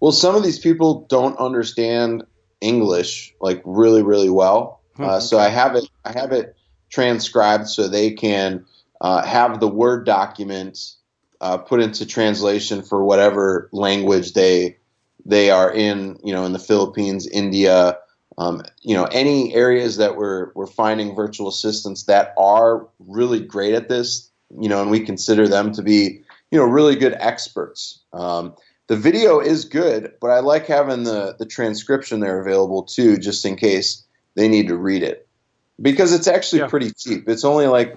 Well, 0.00 0.12
some 0.12 0.34
of 0.34 0.42
these 0.42 0.58
people 0.58 1.06
don't 1.08 1.36
understand 1.38 2.24
English 2.60 3.34
like 3.40 3.62
really 3.64 4.02
really 4.02 4.30
well. 4.30 4.80
Hmm, 4.96 5.04
uh, 5.04 5.20
So 5.20 5.38
I 5.38 5.48
have 5.48 5.74
it 5.74 5.88
I 6.04 6.18
have 6.18 6.32
it 6.32 6.56
transcribed 6.96 7.68
so 7.68 7.86
they 7.86 8.10
can 8.10 8.64
uh, 9.02 9.22
have 9.26 9.60
the 9.60 9.68
Word 9.68 10.06
document 10.06 10.78
uh, 11.42 11.58
put 11.58 11.82
into 11.82 12.06
translation 12.06 12.82
for 12.82 13.04
whatever 13.04 13.68
language 13.70 14.32
they 14.32 14.78
they 15.26 15.50
are 15.50 15.70
in. 15.70 16.18
You 16.24 16.32
know, 16.32 16.46
in 16.46 16.54
the 16.54 16.58
Philippines, 16.58 17.26
India, 17.26 17.98
um, 18.38 18.62
you 18.80 18.94
know, 18.96 19.04
any 19.04 19.54
areas 19.54 19.98
that 19.98 20.16
we're 20.16 20.52
we're 20.54 20.66
finding 20.66 21.14
virtual 21.14 21.48
assistants 21.48 22.04
that 22.04 22.32
are 22.38 22.88
really 22.98 23.40
great 23.40 23.74
at 23.74 23.90
this. 23.90 24.30
You 24.58 24.70
know, 24.70 24.80
and 24.80 24.90
we 24.90 25.00
consider 25.00 25.46
them 25.46 25.72
to 25.72 25.82
be 25.82 26.22
you 26.50 26.58
know 26.58 26.64
really 26.64 26.96
good 26.96 27.14
experts. 27.20 28.02
Um, 28.14 28.54
the 28.86 28.96
video 28.96 29.38
is 29.40 29.66
good, 29.66 30.14
but 30.18 30.30
I 30.30 30.40
like 30.40 30.66
having 30.66 31.02
the 31.02 31.36
the 31.38 31.44
transcription 31.44 32.20
there 32.20 32.40
available 32.40 32.84
too, 32.84 33.18
just 33.18 33.44
in 33.44 33.56
case 33.56 34.02
they 34.34 34.48
need 34.48 34.68
to 34.68 34.76
read 34.78 35.02
it 35.02 35.25
because 35.80 36.12
it's 36.12 36.26
actually 36.26 36.60
yeah. 36.60 36.68
pretty 36.68 36.90
cheap. 36.92 37.28
It's 37.28 37.44
only 37.44 37.66
like 37.66 37.96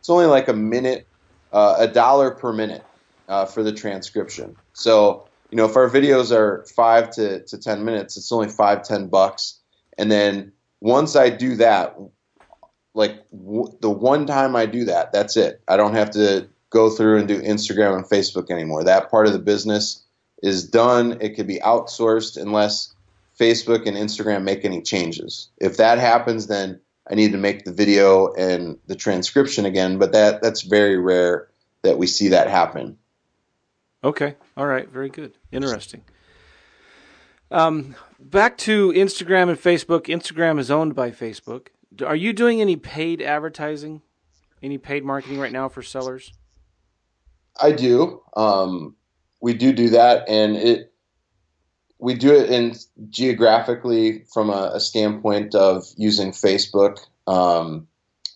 it's 0.00 0.10
only 0.10 0.26
like 0.26 0.48
a 0.48 0.52
minute, 0.52 1.06
uh, 1.52 1.76
a 1.78 1.88
dollar 1.88 2.30
per 2.30 2.52
minute 2.52 2.84
uh, 3.28 3.46
for 3.46 3.62
the 3.62 3.72
transcription. 3.72 4.56
So 4.72 5.28
you 5.50 5.56
know, 5.56 5.66
if 5.66 5.76
our 5.76 5.88
videos 5.88 6.32
are 6.32 6.66
five 6.74 7.10
to, 7.12 7.44
to 7.44 7.58
ten 7.58 7.84
minutes, 7.84 8.16
it's 8.16 8.32
only 8.32 8.48
five 8.48 8.82
ten 8.82 9.08
bucks. 9.08 9.60
And 9.96 10.10
then 10.10 10.52
once 10.80 11.16
I 11.16 11.30
do 11.30 11.56
that, 11.56 11.96
like 12.94 13.28
w- 13.30 13.76
the 13.80 13.90
one 13.90 14.26
time 14.26 14.56
I 14.56 14.66
do 14.66 14.84
that, 14.86 15.12
that's 15.12 15.36
it. 15.36 15.62
I 15.68 15.76
don't 15.76 15.94
have 15.94 16.10
to 16.12 16.48
go 16.70 16.90
through 16.90 17.18
and 17.18 17.28
do 17.28 17.40
Instagram 17.40 17.94
and 17.96 18.04
Facebook 18.04 18.50
anymore. 18.50 18.84
That 18.84 19.10
part 19.10 19.26
of 19.26 19.32
the 19.32 19.38
business 19.38 20.02
is 20.42 20.68
done. 20.68 21.18
It 21.20 21.36
could 21.36 21.46
be 21.46 21.60
outsourced 21.60 22.36
unless 22.36 22.92
Facebook 23.38 23.86
and 23.86 23.96
Instagram 23.96 24.42
make 24.42 24.64
any 24.64 24.82
changes. 24.82 25.48
If 25.58 25.76
that 25.76 25.98
happens, 25.98 26.48
then 26.48 26.80
I 27.10 27.14
need 27.14 27.32
to 27.32 27.38
make 27.38 27.64
the 27.64 27.72
video 27.72 28.32
and 28.32 28.78
the 28.86 28.96
transcription 28.96 29.66
again, 29.66 29.98
but 29.98 30.12
that 30.12 30.42
that's 30.42 30.62
very 30.62 30.98
rare 30.98 31.48
that 31.82 31.98
we 31.98 32.06
see 32.06 32.28
that 32.28 32.48
happen. 32.48 32.98
Okay. 34.02 34.36
All 34.56 34.66
right. 34.66 34.88
Very 34.88 35.10
good. 35.10 35.36
Interesting. 35.52 36.02
Um, 37.50 37.94
back 38.18 38.56
to 38.58 38.92
Instagram 38.92 39.48
and 39.48 39.58
Facebook. 39.58 40.06
Instagram 40.06 40.58
is 40.58 40.70
owned 40.70 40.94
by 40.94 41.10
Facebook. 41.10 41.68
Are 42.04 42.16
you 42.16 42.32
doing 42.32 42.60
any 42.60 42.76
paid 42.76 43.22
advertising? 43.22 44.02
Any 44.62 44.78
paid 44.78 45.04
marketing 45.04 45.38
right 45.38 45.52
now 45.52 45.68
for 45.68 45.82
sellers? 45.82 46.32
I 47.60 47.72
do. 47.72 48.22
Um, 48.36 48.96
we 49.40 49.52
do 49.52 49.72
do 49.72 49.90
that, 49.90 50.28
and 50.28 50.56
it 50.56 50.93
we 52.04 52.12
do 52.12 52.34
it 52.34 52.50
in 52.50 52.74
geographically 53.08 54.24
from 54.34 54.50
a, 54.50 54.72
a 54.74 54.80
standpoint 54.80 55.54
of 55.54 55.86
using 55.96 56.32
Facebook. 56.32 56.98
Um, 57.26 57.88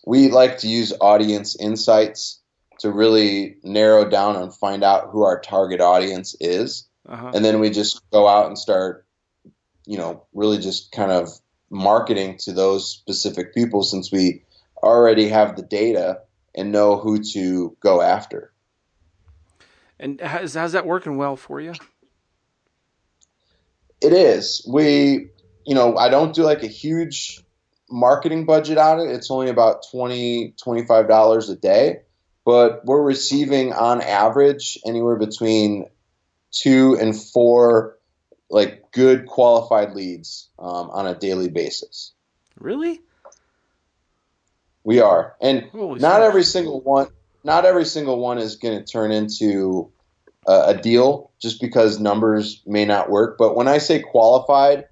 we 0.07 0.31
like 0.31 0.57
to 0.59 0.67
use 0.67 0.91
audience 0.99 1.55
insights 1.55 2.41
to 2.79 2.91
really 2.91 3.57
narrow 3.61 4.09
down 4.09 4.37
and 4.37 4.51
find 4.51 4.83
out 4.83 5.09
who 5.11 5.21
our 5.21 5.39
target 5.39 5.81
audience 5.81 6.35
is, 6.39 6.87
uh-huh. 7.07 7.29
and 7.35 7.45
then 7.45 7.59
we 7.59 7.69
just 7.69 8.01
go 8.09 8.27
out 8.27 8.47
and 8.47 8.57
start, 8.57 9.05
you 9.85 9.99
know, 9.99 10.25
really 10.33 10.57
just 10.57 10.91
kind 10.91 11.11
of 11.11 11.29
marketing 11.69 12.37
to 12.39 12.51
those 12.51 12.89
specific 12.89 13.53
people 13.53 13.83
since 13.83 14.11
we 14.11 14.41
already 14.81 15.27
have 15.27 15.55
the 15.55 15.61
data 15.61 16.21
and 16.55 16.71
know 16.71 16.97
who 16.97 17.21
to 17.33 17.77
go 17.81 18.01
after. 18.01 18.51
And 19.99 20.19
how's, 20.21 20.55
how's 20.55 20.71
that 20.71 20.87
working 20.87 21.17
well 21.17 21.35
for 21.35 21.61
you? 21.61 21.75
It 24.01 24.13
is. 24.13 24.65
We, 24.67 25.29
you 25.65 25.75
know, 25.75 25.97
I 25.97 26.09
don't 26.09 26.33
do 26.33 26.43
like 26.43 26.63
a 26.63 26.67
huge 26.67 27.41
marketing 27.89 28.45
budget 28.45 28.77
on 28.77 28.99
it. 28.99 29.11
It's 29.11 29.31
only 29.31 29.49
about 29.49 29.83
20 29.91 30.53
$25 30.63 31.49
a 31.49 31.55
day, 31.55 31.99
but 32.45 32.85
we're 32.85 33.01
receiving 33.01 33.73
on 33.73 34.01
average 34.01 34.77
anywhere 34.85 35.17
between 35.17 35.89
two 36.51 36.97
and 36.99 37.19
four 37.19 37.97
like 38.49 38.91
good 38.91 39.27
qualified 39.27 39.93
leads 39.93 40.49
um, 40.57 40.89
on 40.89 41.05
a 41.07 41.15
daily 41.15 41.49
basis. 41.49 42.13
Really? 42.59 43.01
We 44.83 45.01
are, 45.01 45.35
and 45.41 45.63
Holy 45.71 45.99
not 45.99 46.21
every 46.21 46.43
single 46.43 46.81
one. 46.81 47.07
Not 47.43 47.65
every 47.65 47.85
single 47.85 48.19
one 48.19 48.37
is 48.37 48.55
going 48.55 48.79
to 48.79 48.91
turn 48.91 49.11
into 49.11 49.91
a, 50.49 50.77
deal 50.81 51.31
just 51.39 51.61
because 51.61 51.99
numbers 51.99 52.61
may 52.65 52.85
not 52.85 53.09
work. 53.09 53.37
But 53.37 53.55
when 53.55 53.67
I 53.67 53.77
say 53.77 53.99
qualified, 53.99 54.85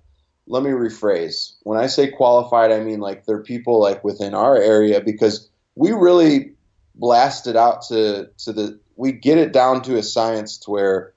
let 0.48 0.64
me 0.64 0.70
rephrase. 0.70 1.56
When 1.64 1.80
I 1.80 1.88
say 1.88 2.10
qualified, 2.10 2.72
I 2.72 2.80
mean 2.82 3.00
like 3.00 3.26
they're 3.26 3.44
people 3.44 3.82
like 3.82 4.04
within 4.04 4.34
our 4.34 4.56
area 4.56 5.02
because 5.02 5.50
we 5.76 5.92
really 5.92 6.54
blast 6.96 7.48
it 7.48 7.56
out 7.56 7.82
to 7.84 8.30
to 8.40 8.54
the 8.54 8.80
we 8.96 9.12
get 9.12 9.38
it 9.38 9.52
down 9.52 9.82
to 9.84 9.98
a 9.98 10.04
science 10.04 10.58
to 10.60 10.72
where 10.72 11.14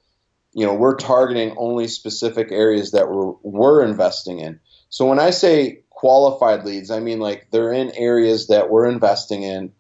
you 0.53 0.67
know 0.67 0.75
we're 0.75 0.97
targeting 0.97 1.55
only 1.57 1.87
specific 1.87 2.51
areas 2.51 2.93
that 2.93 3.11
we're 3.11 3.33
we're 3.43 3.85
investing 3.85 4.41
in. 4.41 4.59
So 4.89 5.07
when 5.07 5.21
I 5.21 5.31
say 5.31 5.83
qualified 5.91 6.65
leads, 6.65 6.91
I 6.91 7.01
mean 7.01 7.21
like 7.21 7.49
they're 7.51 7.73
in 7.73 7.93
areas 7.95 8.49
that 8.49 8.71
we're 8.71 8.87
investing 8.87 9.43
in 9.43 9.73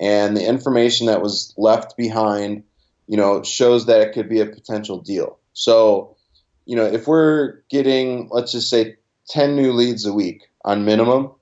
and 0.00 0.36
the 0.36 0.46
information 0.46 1.06
that 1.06 1.22
was 1.22 1.54
left 1.56 1.96
behind 1.96 2.64
you 3.10 3.16
know, 3.16 3.42
shows 3.42 3.86
that 3.86 4.00
it 4.00 4.12
could 4.12 4.28
be 4.28 4.38
a 4.38 4.46
potential 4.46 5.00
deal. 5.00 5.40
So, 5.52 6.16
you 6.64 6.76
know, 6.76 6.84
if 6.84 7.08
we're 7.08 7.62
getting, 7.68 8.28
let's 8.30 8.52
just 8.52 8.70
say, 8.70 8.98
10 9.30 9.56
new 9.56 9.72
leads 9.72 10.06
a 10.06 10.12
week 10.12 10.48
on 10.64 10.84
minimum, 10.84 11.32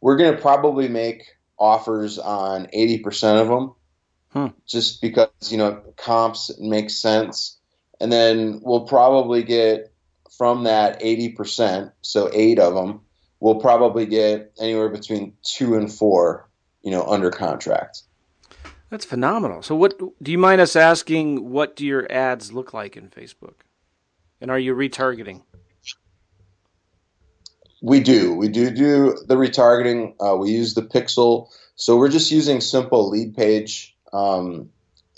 we're 0.00 0.16
going 0.16 0.32
to 0.32 0.40
probably 0.40 0.86
make 0.86 1.24
offers 1.58 2.20
on 2.20 2.66
80% 2.66 3.40
of 3.40 3.48
them 3.48 3.74
hmm. 4.30 4.56
just 4.64 5.02
because, 5.02 5.28
you 5.50 5.58
know, 5.58 5.82
comps 5.96 6.52
make 6.60 6.88
sense. 6.88 7.58
And 8.00 8.12
then 8.12 8.60
we'll 8.62 8.86
probably 8.86 9.42
get 9.42 9.92
from 10.38 10.64
that 10.64 11.00
80%, 11.00 11.90
so 12.00 12.30
eight 12.32 12.60
of 12.60 12.74
them, 12.76 13.00
we'll 13.40 13.60
probably 13.60 14.06
get 14.06 14.52
anywhere 14.60 14.88
between 14.88 15.32
two 15.42 15.74
and 15.74 15.92
four, 15.92 16.48
you 16.82 16.92
know, 16.92 17.04
under 17.04 17.32
contract. 17.32 18.02
That's 18.94 19.04
phenomenal. 19.04 19.60
So, 19.60 19.74
what 19.74 19.98
do 20.22 20.30
you 20.30 20.38
mind 20.38 20.60
us 20.60 20.76
asking? 20.76 21.50
What 21.50 21.74
do 21.74 21.84
your 21.84 22.06
ads 22.12 22.52
look 22.52 22.72
like 22.72 22.96
in 22.96 23.08
Facebook, 23.08 23.54
and 24.40 24.52
are 24.52 24.58
you 24.58 24.72
retargeting? 24.72 25.42
We 27.82 27.98
do. 27.98 28.36
We 28.36 28.46
do 28.46 28.70
do 28.70 29.18
the 29.26 29.34
retargeting. 29.34 30.14
Uh, 30.20 30.36
we 30.36 30.52
use 30.52 30.74
the 30.74 30.82
pixel. 30.82 31.48
So 31.74 31.96
we're 31.96 32.08
just 32.08 32.30
using 32.30 32.60
simple 32.60 33.10
lead 33.10 33.34
page 33.36 33.96
um, 34.12 34.70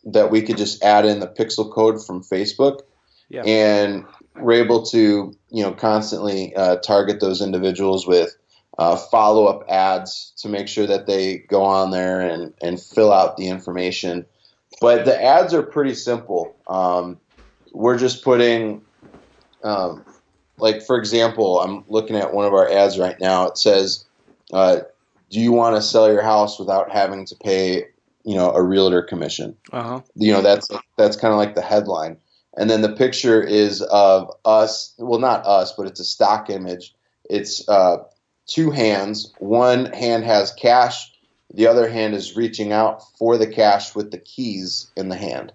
that 0.04 0.30
we 0.30 0.40
could 0.40 0.56
just 0.56 0.82
add 0.82 1.04
in 1.04 1.20
the 1.20 1.28
pixel 1.28 1.70
code 1.70 2.02
from 2.02 2.22
Facebook, 2.22 2.80
yeah. 3.28 3.42
and 3.42 4.06
we're 4.36 4.64
able 4.64 4.86
to 4.86 5.36
you 5.50 5.62
know 5.62 5.72
constantly 5.72 6.56
uh, 6.56 6.76
target 6.76 7.20
those 7.20 7.42
individuals 7.42 8.06
with 8.06 8.34
uh, 8.78 8.96
follow 8.96 9.46
up 9.46 9.64
ads 9.68 10.32
to 10.38 10.48
make 10.48 10.68
sure 10.68 10.86
that 10.86 11.06
they 11.06 11.38
go 11.38 11.62
on 11.62 11.90
there 11.90 12.20
and, 12.20 12.52
and 12.62 12.80
fill 12.80 13.12
out 13.12 13.36
the 13.36 13.48
information. 13.48 14.26
But 14.80 15.04
the 15.04 15.22
ads 15.22 15.54
are 15.54 15.62
pretty 15.62 15.94
simple. 15.94 16.54
Um, 16.68 17.18
we're 17.72 17.98
just 17.98 18.22
putting, 18.22 18.82
um, 19.64 20.04
like, 20.58 20.82
for 20.82 20.98
example, 20.98 21.60
I'm 21.60 21.84
looking 21.88 22.16
at 22.16 22.34
one 22.34 22.46
of 22.46 22.52
our 22.52 22.70
ads 22.70 22.98
right 22.98 23.18
now. 23.20 23.46
It 23.46 23.56
says, 23.56 24.04
uh, 24.52 24.80
Do 25.30 25.40
you 25.40 25.52
want 25.52 25.76
to 25.76 25.82
sell 25.82 26.12
your 26.12 26.22
house 26.22 26.58
without 26.58 26.90
having 26.90 27.24
to 27.26 27.36
pay? 27.36 27.84
You 28.24 28.34
know, 28.34 28.50
a 28.50 28.60
realtor 28.60 29.02
commission. 29.02 29.56
Uh-huh. 29.72 30.00
You 30.16 30.32
know, 30.32 30.42
that's 30.42 30.68
that's 30.96 31.16
kind 31.16 31.32
of 31.32 31.38
like 31.38 31.54
the 31.54 31.62
headline 31.62 32.16
and 32.56 32.70
then 32.70 32.80
the 32.82 32.92
picture 32.92 33.40
is 33.40 33.82
of 33.82 34.32
us 34.44 34.94
well 34.98 35.20
not 35.20 35.46
us 35.46 35.72
but 35.72 35.86
it's 35.86 36.00
a 36.00 36.04
stock 36.04 36.50
image 36.50 36.94
it's 37.28 37.68
uh, 37.68 37.98
two 38.46 38.70
hands 38.70 39.32
one 39.38 39.86
hand 39.86 40.24
has 40.24 40.52
cash 40.52 41.12
the 41.54 41.66
other 41.66 41.88
hand 41.88 42.14
is 42.14 42.36
reaching 42.36 42.72
out 42.72 43.02
for 43.18 43.38
the 43.38 43.46
cash 43.46 43.94
with 43.94 44.10
the 44.10 44.18
keys 44.18 44.90
in 44.96 45.08
the 45.08 45.16
hand 45.16 45.52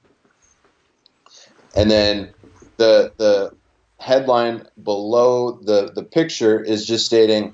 and 1.76 1.90
then 1.90 2.34
the 2.78 3.14
the 3.18 3.52
headline 3.98 4.66
below 4.82 5.52
the 5.52 5.92
the 5.94 6.04
picture 6.04 6.62
is 6.62 6.86
just 6.86 7.06
stating 7.06 7.54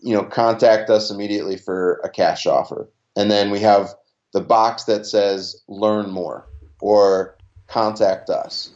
you 0.00 0.14
know 0.14 0.24
contact 0.24 0.90
us 0.90 1.10
immediately 1.10 1.56
for 1.56 2.00
a 2.04 2.08
cash 2.08 2.46
offer 2.46 2.88
and 3.16 3.30
then 3.30 3.50
we 3.50 3.60
have 3.60 3.94
the 4.32 4.40
box 4.40 4.84
that 4.84 5.06
says 5.06 5.62
learn 5.68 6.10
more 6.10 6.46
or 6.80 7.36
contact 7.66 8.30
us. 8.30 8.72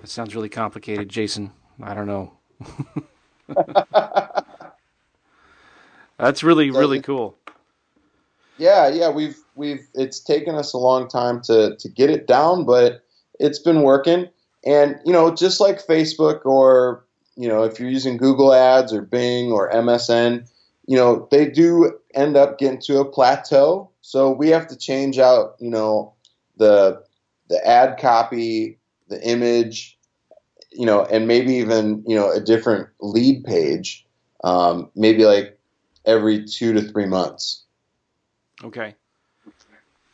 That 0.00 0.08
sounds 0.08 0.34
really 0.34 0.48
complicated, 0.48 1.08
Jason. 1.08 1.52
I 1.82 1.94
don't 1.94 2.06
know. 2.06 2.32
That's 6.18 6.42
really 6.42 6.70
really 6.70 7.00
cool. 7.00 7.36
Yeah, 8.58 8.88
yeah, 8.88 9.10
we've 9.10 9.38
we've 9.54 9.86
it's 9.94 10.20
taken 10.20 10.54
us 10.54 10.72
a 10.72 10.78
long 10.78 11.08
time 11.08 11.40
to 11.42 11.76
to 11.76 11.88
get 11.88 12.10
it 12.10 12.26
down, 12.26 12.64
but 12.64 13.04
it's 13.40 13.58
been 13.58 13.82
working. 13.82 14.28
And 14.64 15.00
you 15.04 15.12
know, 15.12 15.34
just 15.34 15.60
like 15.60 15.84
Facebook 15.84 16.44
or 16.44 17.04
you 17.36 17.48
know, 17.48 17.62
if 17.64 17.80
you're 17.80 17.88
using 17.88 18.16
Google 18.18 18.52
Ads 18.52 18.92
or 18.92 19.02
Bing 19.02 19.50
or 19.50 19.70
MSN, 19.70 20.48
you 20.86 20.96
know, 20.96 21.26
they 21.30 21.48
do 21.48 21.98
end 22.14 22.36
up 22.36 22.58
getting 22.58 22.80
to 22.82 23.00
a 23.00 23.04
plateau. 23.04 23.90
So 24.02 24.30
we 24.30 24.48
have 24.50 24.66
to 24.68 24.76
change 24.76 25.18
out, 25.18 25.56
you 25.58 25.70
know, 25.70 26.12
the 26.56 27.02
the 27.48 27.66
ad 27.66 27.98
copy, 27.98 28.78
the 29.08 29.22
image, 29.26 29.98
you 30.74 30.86
know, 30.86 31.04
and 31.04 31.26
maybe 31.26 31.54
even 31.54 32.04
you 32.06 32.16
know 32.16 32.30
a 32.30 32.40
different 32.40 32.88
lead 33.00 33.44
page, 33.44 34.06
um, 34.44 34.90
maybe 34.94 35.24
like 35.24 35.58
every 36.04 36.44
two 36.44 36.72
to 36.74 36.82
three 36.82 37.06
months. 37.06 37.64
Okay. 38.64 38.94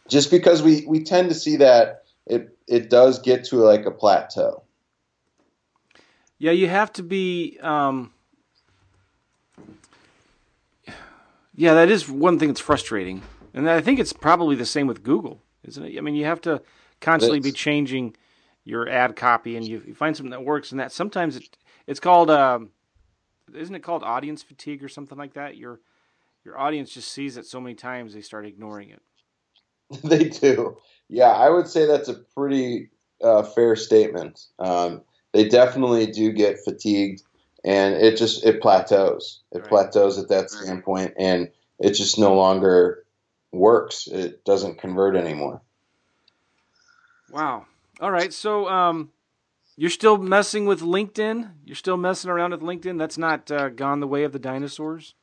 Just 0.09 0.31
because 0.31 0.63
we 0.63 0.85
we 0.87 1.05
tend 1.05 1.29
to 1.29 1.35
see 1.35 1.57
that 1.57 2.05
it 2.27 2.57
it 2.67 2.91
does 2.91 3.19
get 3.19 3.45
to 3.45 3.57
like 3.57 3.87
a 3.87 3.91
plateau. 3.91 4.63
Yeah, 6.39 6.53
you 6.53 6.69
have 6.69 6.93
to 6.95 7.03
be. 7.03 7.59
Um, 7.61 8.13
yeah, 11.55 11.75
that 11.75 11.91
is 11.91 12.09
one 12.09 12.39
thing 12.39 12.49
that's 12.49 12.61
frustrating, 12.61 13.23
and 13.53 13.69
I 13.69 13.81
think 13.81 13.99
it's 13.99 14.13
probably 14.13 14.55
the 14.57 14.67
same 14.67 14.87
with 14.87 15.03
Google 15.03 15.43
isn't 15.69 15.85
it? 15.85 15.99
I 15.99 16.01
mean, 16.01 16.15
you 16.15 16.25
have 16.25 16.41
to 16.43 16.63
constantly 17.01 17.41
be 17.41 17.53
changing 17.53 18.17
your 18.69 18.87
ad 18.87 19.17
copy, 19.17 19.57
and 19.57 19.67
you, 19.67 19.83
you, 19.87 19.95
find 19.95 20.15
something 20.15 20.31
that 20.31 20.45
works, 20.45 20.73
and 20.73 20.81
that 20.81 20.93
sometimes 20.93 21.37
it, 21.37 21.57
it's 21.87 22.01
called, 22.01 22.31
um, 22.31 22.69
isn't 23.55 23.75
it 23.75 23.83
called 23.83 24.03
audience 24.03 24.43
fatigue 24.43 24.85
or 24.85 24.89
something 24.89 25.17
like 25.17 25.33
that? 25.35 25.57
Your 25.57 25.81
your 26.45 26.59
audience 26.59 26.93
just 26.93 27.11
sees 27.11 27.39
it 27.39 27.47
so 27.47 27.61
many 27.61 27.75
times 27.75 28.13
they 28.13 28.21
start 28.21 28.47
ignoring 28.47 28.91
it. 28.91 29.03
they 30.05 30.29
do. 30.29 30.77
Yeah, 31.09 31.31
I 31.31 31.49
would 31.49 31.67
say 31.67 31.87
that's 31.87 32.11
a 32.11 32.15
pretty 32.15 32.91
uh, 33.23 33.43
fair 33.43 33.75
statement. 33.75 34.45
Um, 34.59 35.01
they 35.33 35.49
definitely 35.49 36.07
do 36.07 36.31
get 36.31 36.63
fatigued, 36.63 37.23
and 37.65 37.95
it 37.95 38.19
just 38.19 38.45
it 38.45 38.61
plateaus. 38.61 39.41
It 39.51 39.61
right. 39.61 39.69
plateaus 39.69 40.19
at 40.19 40.29
that 40.29 40.51
standpoint, 40.51 41.15
and 41.19 41.49
it 41.79 41.93
just 41.93 42.19
no 42.19 42.35
longer 42.35 43.07
works. 43.51 44.09
It 44.09 44.45
doesn't 44.45 44.79
convert 44.79 45.17
anymore. 45.17 45.63
Wow. 47.31 47.65
All 48.01 48.11
right. 48.11 48.33
So 48.33 48.69
um, 48.69 49.11
you're 49.77 49.91
still 49.91 50.19
messing 50.19 50.67
with 50.67 50.81
LinkedIn. 50.81 51.51
You're 51.65 51.77
still 51.77 51.97
messing 51.97 52.31
around 52.31 52.53
with 52.53 52.61
LinkedIn. 52.61 52.99
That's 52.99 53.19
not 53.19 53.51
uh, 53.51 53.69
gone 53.71 54.01
the 54.01 54.07
way 54.07 54.25
of 54.25 54.33
the 54.33 54.39
dinosaurs. 54.39 55.15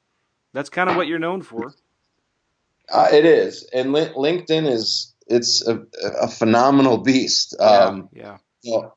That's 0.53 0.69
kind 0.69 0.89
of 0.89 0.95
what 0.95 1.07
you're 1.07 1.19
known 1.19 1.41
for. 1.41 1.73
Uh, 2.89 3.09
it 3.11 3.25
is, 3.25 3.67
and 3.73 3.91
li- 3.91 4.13
LinkedIn 4.15 4.71
is 4.71 5.13
it's 5.27 5.65
a, 5.67 5.81
a 6.21 6.27
phenomenal 6.27 6.99
beast. 6.99 7.55
Um, 7.59 8.09
yeah. 8.13 8.37
yeah. 8.61 8.89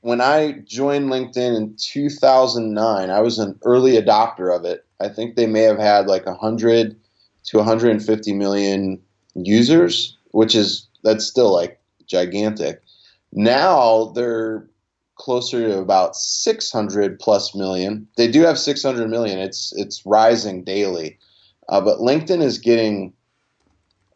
when 0.00 0.20
I 0.20 0.52
joined 0.64 1.08
LinkedIn 1.08 1.56
in 1.56 1.76
2009, 1.78 3.10
I 3.10 3.20
was 3.20 3.38
an 3.38 3.58
early 3.62 3.92
adopter 3.92 4.54
of 4.54 4.64
it. 4.64 4.84
I 5.00 5.08
think 5.08 5.36
they 5.36 5.46
may 5.46 5.62
have 5.62 5.78
had 5.78 6.06
like 6.06 6.26
a 6.26 6.34
hundred 6.34 6.96
to 7.44 7.58
150 7.58 8.32
million 8.34 9.00
users, 9.34 10.18
which 10.32 10.54
is 10.54 10.88
that's 11.04 11.24
still 11.24 11.52
like 11.52 11.80
gigantic. 12.06 12.82
Now 13.38 14.06
they're 14.16 14.68
closer 15.14 15.68
to 15.68 15.78
about 15.78 16.16
600 16.16 17.20
plus 17.20 17.54
million. 17.54 18.08
They 18.16 18.28
do 18.28 18.42
have 18.42 18.58
600 18.58 19.08
million. 19.08 19.38
It's 19.38 19.72
it's 19.76 20.04
rising 20.04 20.64
daily, 20.64 21.20
uh, 21.68 21.80
but 21.80 21.98
LinkedIn 21.98 22.42
is 22.42 22.58
getting 22.58 23.12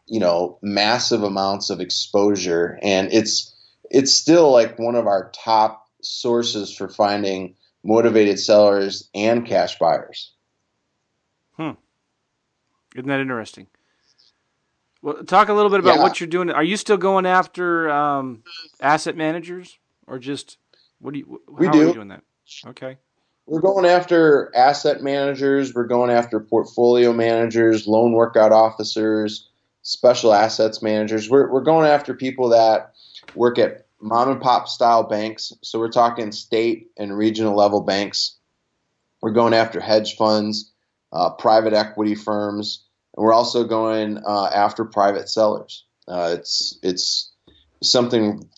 you 0.07 0.19
know 0.19 0.59
massive 0.61 1.23
amounts 1.23 1.69
of 1.69 1.79
exposure, 1.79 2.77
and 2.81 3.13
it's 3.13 3.55
it's 3.89 4.11
still 4.11 4.51
like 4.51 4.77
one 4.77 4.95
of 4.95 5.07
our 5.07 5.31
top 5.31 5.87
sources 6.01 6.75
for 6.75 6.89
finding 6.89 7.55
motivated 7.81 8.41
sellers 8.41 9.09
and 9.15 9.47
cash 9.47 9.79
buyers. 9.79 10.33
Hmm. 11.53 11.71
Isn't 12.93 13.07
that 13.07 13.21
interesting? 13.21 13.67
Well, 15.03 15.21
talk 15.25 15.49
a 15.49 15.53
little 15.53 15.69
bit 15.69 15.81
about 15.81 15.97
yeah. 15.97 16.01
what 16.01 16.21
you're 16.21 16.27
doing. 16.27 16.49
Are 16.49 16.63
you 16.63 16.77
still 16.77 16.95
going 16.95 17.25
after 17.25 17.89
um, 17.91 18.41
asset 18.79 19.17
managers, 19.17 19.77
or 20.07 20.17
just 20.17 20.57
what 20.99 21.13
do 21.13 21.19
you? 21.19 21.41
we 21.49 21.67
do. 21.69 21.93
doing 21.93 22.07
that? 22.07 22.23
Okay. 22.65 22.97
We're 23.45 23.59
going 23.59 23.85
after 23.85 24.49
asset 24.55 25.03
managers. 25.03 25.73
We're 25.73 25.87
going 25.87 26.09
after 26.09 26.39
portfolio 26.39 27.11
managers, 27.11 27.85
loan 27.85 28.13
workout 28.13 28.53
officers, 28.53 29.49
special 29.81 30.33
assets 30.33 30.81
managers. 30.81 31.29
We're 31.29 31.51
we're 31.51 31.63
going 31.63 31.85
after 31.85 32.13
people 32.13 32.49
that 32.49 32.93
work 33.35 33.59
at 33.59 33.85
mom 33.99 34.31
and 34.31 34.41
pop 34.41 34.69
style 34.69 35.03
banks. 35.03 35.51
So 35.63 35.79
we're 35.79 35.91
talking 35.91 36.31
state 36.31 36.91
and 36.97 37.17
regional 37.17 37.57
level 37.57 37.81
banks. 37.81 38.37
We're 39.21 39.31
going 39.31 39.53
after 39.53 39.81
hedge 39.81 40.15
funds 40.15 40.71
uh, 41.13 41.29
private 41.29 41.73
equity 41.73 42.15
firms, 42.15 42.82
and 43.15 43.23
we're 43.23 43.33
also 43.33 43.63
going 43.63 44.19
uh, 44.25 44.49
after 44.53 44.85
private 44.85 45.29
sellers. 45.29 45.85
Uh, 46.07 46.35
it's 46.37 46.77
it's 46.83 47.31
something 47.81 48.49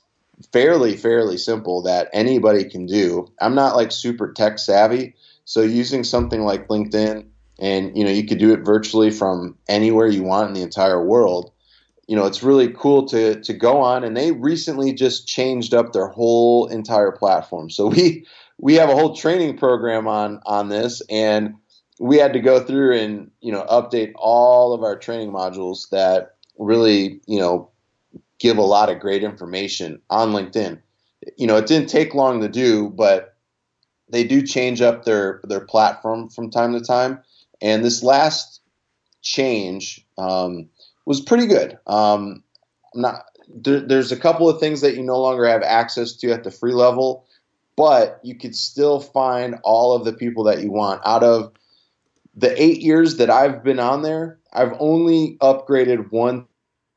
fairly 0.51 0.97
fairly 0.97 1.37
simple 1.37 1.81
that 1.83 2.09
anybody 2.13 2.65
can 2.65 2.85
do. 2.85 3.31
I'm 3.39 3.55
not 3.55 3.75
like 3.75 3.91
super 3.91 4.31
tech 4.31 4.59
savvy, 4.59 5.15
so 5.45 5.61
using 5.61 6.03
something 6.03 6.41
like 6.41 6.67
LinkedIn, 6.67 7.25
and 7.59 7.97
you 7.97 8.03
know 8.03 8.11
you 8.11 8.25
could 8.25 8.39
do 8.39 8.53
it 8.53 8.61
virtually 8.65 9.11
from 9.11 9.57
anywhere 9.67 10.07
you 10.07 10.23
want 10.23 10.49
in 10.49 10.53
the 10.53 10.63
entire 10.63 11.03
world. 11.03 11.51
You 12.07 12.15
know, 12.15 12.25
it's 12.25 12.43
really 12.43 12.69
cool 12.69 13.07
to 13.07 13.41
to 13.41 13.53
go 13.53 13.81
on, 13.81 14.03
and 14.03 14.15
they 14.15 14.31
recently 14.31 14.93
just 14.93 15.27
changed 15.27 15.73
up 15.73 15.91
their 15.91 16.07
whole 16.07 16.67
entire 16.67 17.11
platform. 17.11 17.69
So 17.69 17.87
we 17.87 18.25
we 18.57 18.75
have 18.75 18.89
a 18.89 18.95
whole 18.95 19.15
training 19.15 19.57
program 19.57 20.07
on 20.07 20.39
on 20.45 20.69
this, 20.69 21.01
and 21.09 21.55
we 21.99 22.17
had 22.17 22.33
to 22.33 22.39
go 22.39 22.59
through 22.59 22.97
and 22.97 23.31
you 23.41 23.51
know 23.51 23.65
update 23.69 24.11
all 24.15 24.73
of 24.73 24.83
our 24.83 24.97
training 24.97 25.31
modules 25.31 25.89
that 25.89 26.35
really 26.57 27.21
you 27.25 27.39
know 27.39 27.69
give 28.39 28.57
a 28.57 28.61
lot 28.61 28.89
of 28.89 28.99
great 28.99 29.23
information 29.23 30.01
on 30.09 30.31
LinkedIn. 30.31 30.81
You 31.37 31.47
know, 31.47 31.57
it 31.57 31.67
didn't 31.67 31.89
take 31.89 32.13
long 32.13 32.41
to 32.41 32.49
do, 32.49 32.89
but 32.89 33.35
they 34.09 34.23
do 34.23 34.41
change 34.41 34.81
up 34.81 35.05
their 35.05 35.41
their 35.43 35.61
platform 35.61 36.29
from 36.29 36.51
time 36.51 36.73
to 36.73 36.81
time. 36.81 37.19
And 37.61 37.83
this 37.83 38.03
last 38.03 38.61
change 39.21 40.05
um, 40.17 40.69
was 41.05 41.21
pretty 41.21 41.47
good. 41.47 41.77
Um, 41.87 42.43
not 42.93 43.23
there, 43.49 43.79
there's 43.79 44.11
a 44.11 44.17
couple 44.17 44.49
of 44.49 44.59
things 44.59 44.81
that 44.81 44.95
you 44.95 45.03
no 45.03 45.19
longer 45.19 45.45
have 45.45 45.63
access 45.63 46.13
to 46.17 46.31
at 46.31 46.43
the 46.43 46.51
free 46.51 46.73
level, 46.73 47.25
but 47.75 48.19
you 48.23 48.35
could 48.35 48.55
still 48.55 48.99
find 48.99 49.55
all 49.63 49.95
of 49.95 50.05
the 50.05 50.13
people 50.13 50.43
that 50.43 50.61
you 50.61 50.71
want 50.71 51.01
out 51.05 51.23
of 51.23 51.51
the 52.35 52.61
eight 52.61 52.81
years 52.81 53.17
that 53.17 53.29
I've 53.29 53.63
been 53.63 53.79
on 53.79 54.03
there, 54.03 54.39
I've 54.53 54.73
only 54.79 55.37
upgraded 55.41 56.11
one 56.11 56.47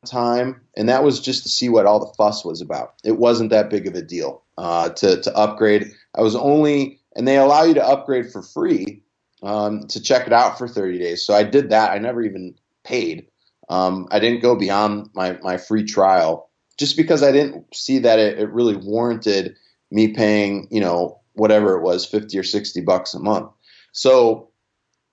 time, 0.07 0.63
and 0.77 0.89
that 0.89 1.05
was 1.05 1.21
just 1.21 1.45
to 1.45 1.49
see 1.49 1.69
what 1.69 1.87
all 1.87 2.01
the 2.01 2.15
fuss 2.17 2.45
was 2.45 2.61
about. 2.61 2.95
It 3.05 3.19
wasn't 3.19 3.51
that 3.51 3.71
big 3.71 3.87
of 3.87 3.95
a 3.95 4.03
deal 4.03 4.45
uh, 4.59 4.91
to 4.91 5.21
to 5.23 5.37
upgrade. 5.37 5.93
I 6.17 6.23
was 6.23 6.37
only, 6.37 7.01
and 7.17 7.29
they 7.29 7.39
allow 7.39 7.65
you 7.65 7.75
to 7.75 7.87
upgrade 7.87 8.31
for 8.33 8.43
free. 8.43 8.97
um, 9.43 9.89
to 9.89 10.03
check 10.03 10.29
it 10.29 10.35
out 10.35 10.59
for 10.59 10.69
30 10.69 10.99
days. 11.01 11.27
So 11.27 11.35
I 11.35 11.45
did 11.45 11.71
that. 11.71 11.93
I 11.93 11.99
never 11.99 12.23
even 12.23 12.57
paid. 12.85 13.29
Um, 13.71 14.09
I 14.13 14.21
didn't 14.21 14.43
go 14.43 14.57
beyond 14.57 15.11
my, 15.15 15.39
my 15.43 15.59
free 15.59 15.85
trial 15.85 16.51
just 16.79 16.99
because 16.99 17.23
I 17.25 17.33
didn't 17.33 17.67
see 17.75 18.01
that 18.01 18.21
it, 18.21 18.41
it 18.41 18.51
really 18.51 18.77
warranted 18.77 19.57
me 19.93 20.11
paying, 20.15 20.69
you 20.73 20.81
know, 20.83 21.21
whatever 21.35 21.77
it 21.79 21.83
was, 21.83 22.07
50 22.07 22.39
or 22.39 22.45
60 22.45 22.83
bucks 22.83 23.15
a 23.15 23.21
month. 23.21 23.51
So 23.93 24.48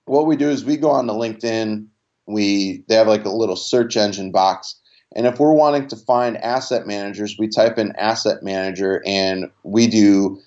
what 0.06 0.26
we 0.26 0.36
do 0.36 0.48
is 0.48 0.64
we 0.64 0.76
go 0.76 0.90
on 0.90 1.06
to 1.06 1.12
LinkedIn. 1.12 1.86
We 2.26 2.84
they 2.88 2.94
have 2.94 3.08
like 3.08 3.24
a 3.24 3.30
little 3.30 3.56
search 3.56 3.96
engine 3.96 4.32
box, 4.32 4.80
and 5.14 5.26
if 5.26 5.38
we're 5.38 5.52
wanting 5.52 5.88
to 5.88 5.96
find 5.96 6.36
asset 6.38 6.86
managers, 6.86 7.36
we 7.38 7.48
type 7.48 7.78
in 7.78 7.94
asset 7.96 8.42
manager, 8.42 9.02
and 9.04 9.50
we 9.62 9.86
do 9.86 10.40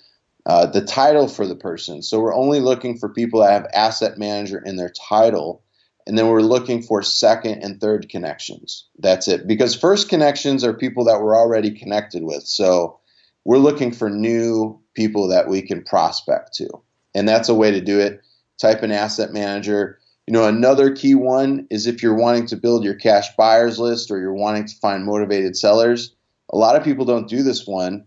uh, 0.46 0.66
the 0.66 0.84
title 0.84 1.28
for 1.28 1.46
the 1.46 1.56
person. 1.56 2.02
So 2.02 2.20
we're 2.20 2.34
only 2.34 2.60
looking 2.60 2.98
for 2.98 3.08
people 3.08 3.40
that 3.40 3.52
have 3.52 3.66
asset 3.72 4.18
manager 4.18 4.58
in 4.64 4.76
their 4.76 4.92
title, 5.08 5.62
and 6.06 6.18
then 6.18 6.28
we're 6.28 6.42
looking 6.42 6.82
for 6.82 7.02
second 7.02 7.62
and 7.62 7.80
third 7.80 8.08
connections. 8.08 8.86
That's 8.98 9.28
it. 9.28 9.46
Because 9.46 9.74
first 9.74 10.08
connections 10.08 10.64
are 10.64 10.74
people 10.74 11.04
that 11.04 11.20
we're 11.20 11.36
already 11.36 11.70
connected 11.70 12.24
with. 12.24 12.44
So 12.44 12.98
we're 13.44 13.58
looking 13.58 13.92
for 13.92 14.10
new 14.10 14.78
people 14.94 15.28
that 15.28 15.48
we 15.48 15.62
can 15.62 15.82
prospect 15.82 16.54
to, 16.54 16.68
and 17.14 17.26
that's 17.26 17.48
a 17.48 17.54
way 17.54 17.70
to 17.70 17.80
do 17.80 17.98
it 17.98 18.20
type 18.60 18.82
an 18.82 18.92
asset 18.92 19.32
manager. 19.32 19.98
You 20.26 20.34
know, 20.34 20.46
another 20.46 20.94
key 20.94 21.14
one 21.14 21.66
is 21.70 21.86
if 21.86 22.02
you're 22.02 22.16
wanting 22.16 22.46
to 22.46 22.56
build 22.56 22.84
your 22.84 22.94
cash 22.94 23.34
buyers 23.36 23.78
list 23.78 24.10
or 24.10 24.18
you're 24.18 24.34
wanting 24.34 24.66
to 24.66 24.76
find 24.76 25.04
motivated 25.04 25.56
sellers. 25.56 26.14
A 26.52 26.56
lot 26.56 26.76
of 26.76 26.84
people 26.84 27.04
don't 27.04 27.28
do 27.28 27.42
this 27.42 27.66
one, 27.66 28.04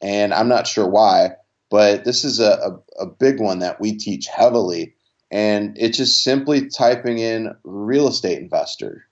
and 0.00 0.32
I'm 0.32 0.48
not 0.48 0.66
sure 0.66 0.88
why, 0.88 1.32
but 1.70 2.04
this 2.04 2.24
is 2.24 2.40
a, 2.40 2.80
a, 2.98 3.04
a 3.04 3.06
big 3.06 3.40
one 3.40 3.60
that 3.60 3.80
we 3.80 3.96
teach 3.96 4.26
heavily. 4.26 4.94
And 5.30 5.76
it's 5.78 5.98
just 5.98 6.24
simply 6.24 6.68
typing 6.68 7.18
in 7.18 7.54
real 7.62 8.08
estate 8.08 8.38
investor. 8.38 9.04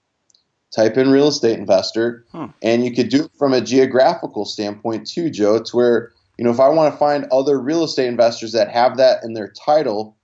Type 0.75 0.97
in 0.97 1.09
real 1.09 1.29
estate 1.29 1.57
investor, 1.57 2.25
hmm. 2.31 2.45
and 2.61 2.85
you 2.85 2.93
could 2.93 3.09
do 3.09 3.25
it 3.25 3.31
from 3.39 3.53
a 3.53 3.61
geographical 3.61 4.45
standpoint 4.45 5.07
too, 5.07 5.29
Joe. 5.31 5.55
It's 5.55 5.73
where, 5.73 6.11
you 6.37 6.45
know, 6.45 6.51
if 6.51 6.59
I 6.59 6.69
want 6.69 6.93
to 6.93 6.99
find 6.99 7.25
other 7.31 7.59
real 7.59 7.83
estate 7.83 8.07
investors 8.07 8.51
that 8.51 8.69
have 8.69 8.97
that 8.97 9.23
in 9.23 9.33
their 9.33 9.47
title, 9.47 10.15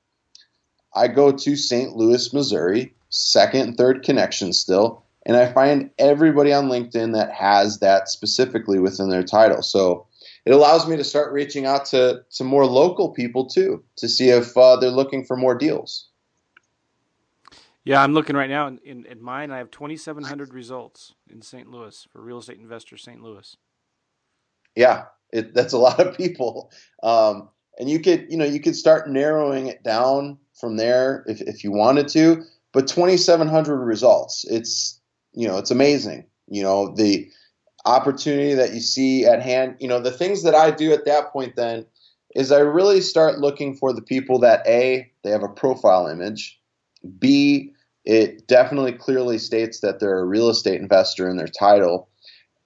I 0.96 1.08
go 1.08 1.32
to 1.32 1.56
St. 1.56 1.96
Louis, 1.96 2.34
Missouri, 2.34 2.94
second 3.10 3.62
and 3.62 3.78
third 3.78 4.04
connection 4.04 4.54
still, 4.54 5.04
and 5.26 5.36
I 5.36 5.52
find 5.52 5.90
everybody 5.98 6.54
on 6.54 6.70
LinkedIn 6.70 7.14
that 7.14 7.32
has 7.32 7.80
that 7.80 8.10
specifically 8.10 8.80
within 8.80 9.10
their 9.10 9.24
title. 9.24 9.62
So 9.62 10.08
it 10.46 10.54
allows 10.54 10.88
me 10.88 10.96
to 10.98 11.04
start 11.04 11.34
reaching 11.34 11.66
out 11.66 11.86
to, 11.88 12.24
to 12.36 12.44
more 12.44 12.66
local 12.66 13.10
people 13.10 13.46
too 13.48 13.84
to 13.98 14.08
see 14.08 14.30
if 14.30 14.56
uh, 14.56 14.76
they're 14.78 14.90
looking 14.90 15.26
for 15.26 15.36
more 15.36 15.56
deals. 15.56 16.08
Yeah, 17.84 18.02
I'm 18.02 18.14
looking 18.14 18.36
right 18.36 18.50
now 18.50 18.68
in, 18.68 18.80
in, 18.84 19.06
in 19.06 19.22
mine. 19.22 19.52
I 19.52 19.60
have 19.60 19.70
2,700 19.70 20.54
results 20.54 21.14
in 21.30 21.42
St. 21.42 21.70
Louis 21.70 22.08
for 22.12 22.20
real 22.20 22.40
estate 22.40 22.60
investor 22.60 22.98
St. 22.98 23.22
Louis. 23.22 23.58
Yeah, 24.76 25.06
it, 25.32 25.54
that's 25.54 25.74
a 25.74 25.78
lot 25.78 26.00
of 26.00 26.18
people. 26.18 26.72
Um, 27.04 27.50
and 27.78 27.90
you 27.90 28.00
could, 28.00 28.26
you 28.30 28.38
know, 28.38 28.46
you 28.46 28.60
could 28.60 28.76
start 28.76 29.10
narrowing 29.10 29.68
it 29.68 29.84
down 29.84 30.38
from 30.54 30.78
there 30.78 31.24
if, 31.28 31.42
if 31.42 31.64
you 31.64 31.72
wanted 31.72 32.08
to. 32.10 32.44
But 32.74 32.88
2,700 32.88 33.78
results, 33.78 34.46
it's 34.50 35.00
you 35.34 35.48
know 35.48 35.58
it's 35.58 35.72
amazing. 35.72 36.26
You 36.48 36.64
know 36.64 36.94
the 36.94 37.30
opportunity 37.86 38.54
that 38.54 38.74
you 38.74 38.80
see 38.80 39.26
at 39.26 39.42
hand. 39.42 39.76
You 39.80 39.88
know 39.88 40.00
the 40.00 40.12
things 40.12 40.44
that 40.44 40.56
I 40.56 40.72
do 40.72 40.92
at 40.92 41.06
that 41.06 41.32
point 41.32 41.56
then 41.56 41.86
is 42.36 42.52
I 42.52 42.60
really 42.60 43.00
start 43.00 43.40
looking 43.40 43.76
for 43.76 43.94
the 43.94 44.02
people 44.02 44.40
that 44.40 44.66
a 44.68 45.10
they 45.24 45.30
have 45.30 45.44
a 45.44 45.48
profile 45.48 46.08
image, 46.08 46.60
b 47.18 47.72
it 48.04 48.48
definitely 48.48 48.92
clearly 48.92 49.40
states 49.40 49.80
that 49.80 50.00
they're 50.00 50.20
a 50.20 50.26
real 50.26 50.50
estate 50.50 50.80
investor 50.80 51.30
in 51.30 51.38
their 51.38 51.48
title, 51.48 52.10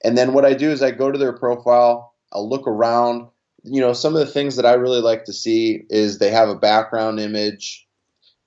and 0.04 0.18
then 0.18 0.34
what 0.34 0.46
I 0.46 0.54
do 0.54 0.72
is 0.72 0.82
I 0.82 0.92
go 0.92 1.12
to 1.12 1.20
their 1.20 1.34
profile, 1.34 2.16
I'll 2.34 2.50
look 2.50 2.68
around 2.68 3.28
you 3.64 3.82
know, 3.82 3.94
some 3.94 4.16
of 4.16 4.20
the 4.20 4.32
things 4.32 4.56
that 4.56 4.66
I 4.66 4.74
really 4.74 5.02
like 5.02 5.26
to 5.26 5.34
see 5.34 5.86
is 5.90 6.18
they 6.18 6.32
have 6.32 6.50
a 6.50 6.56
background 6.56 7.20
image, 7.20 7.88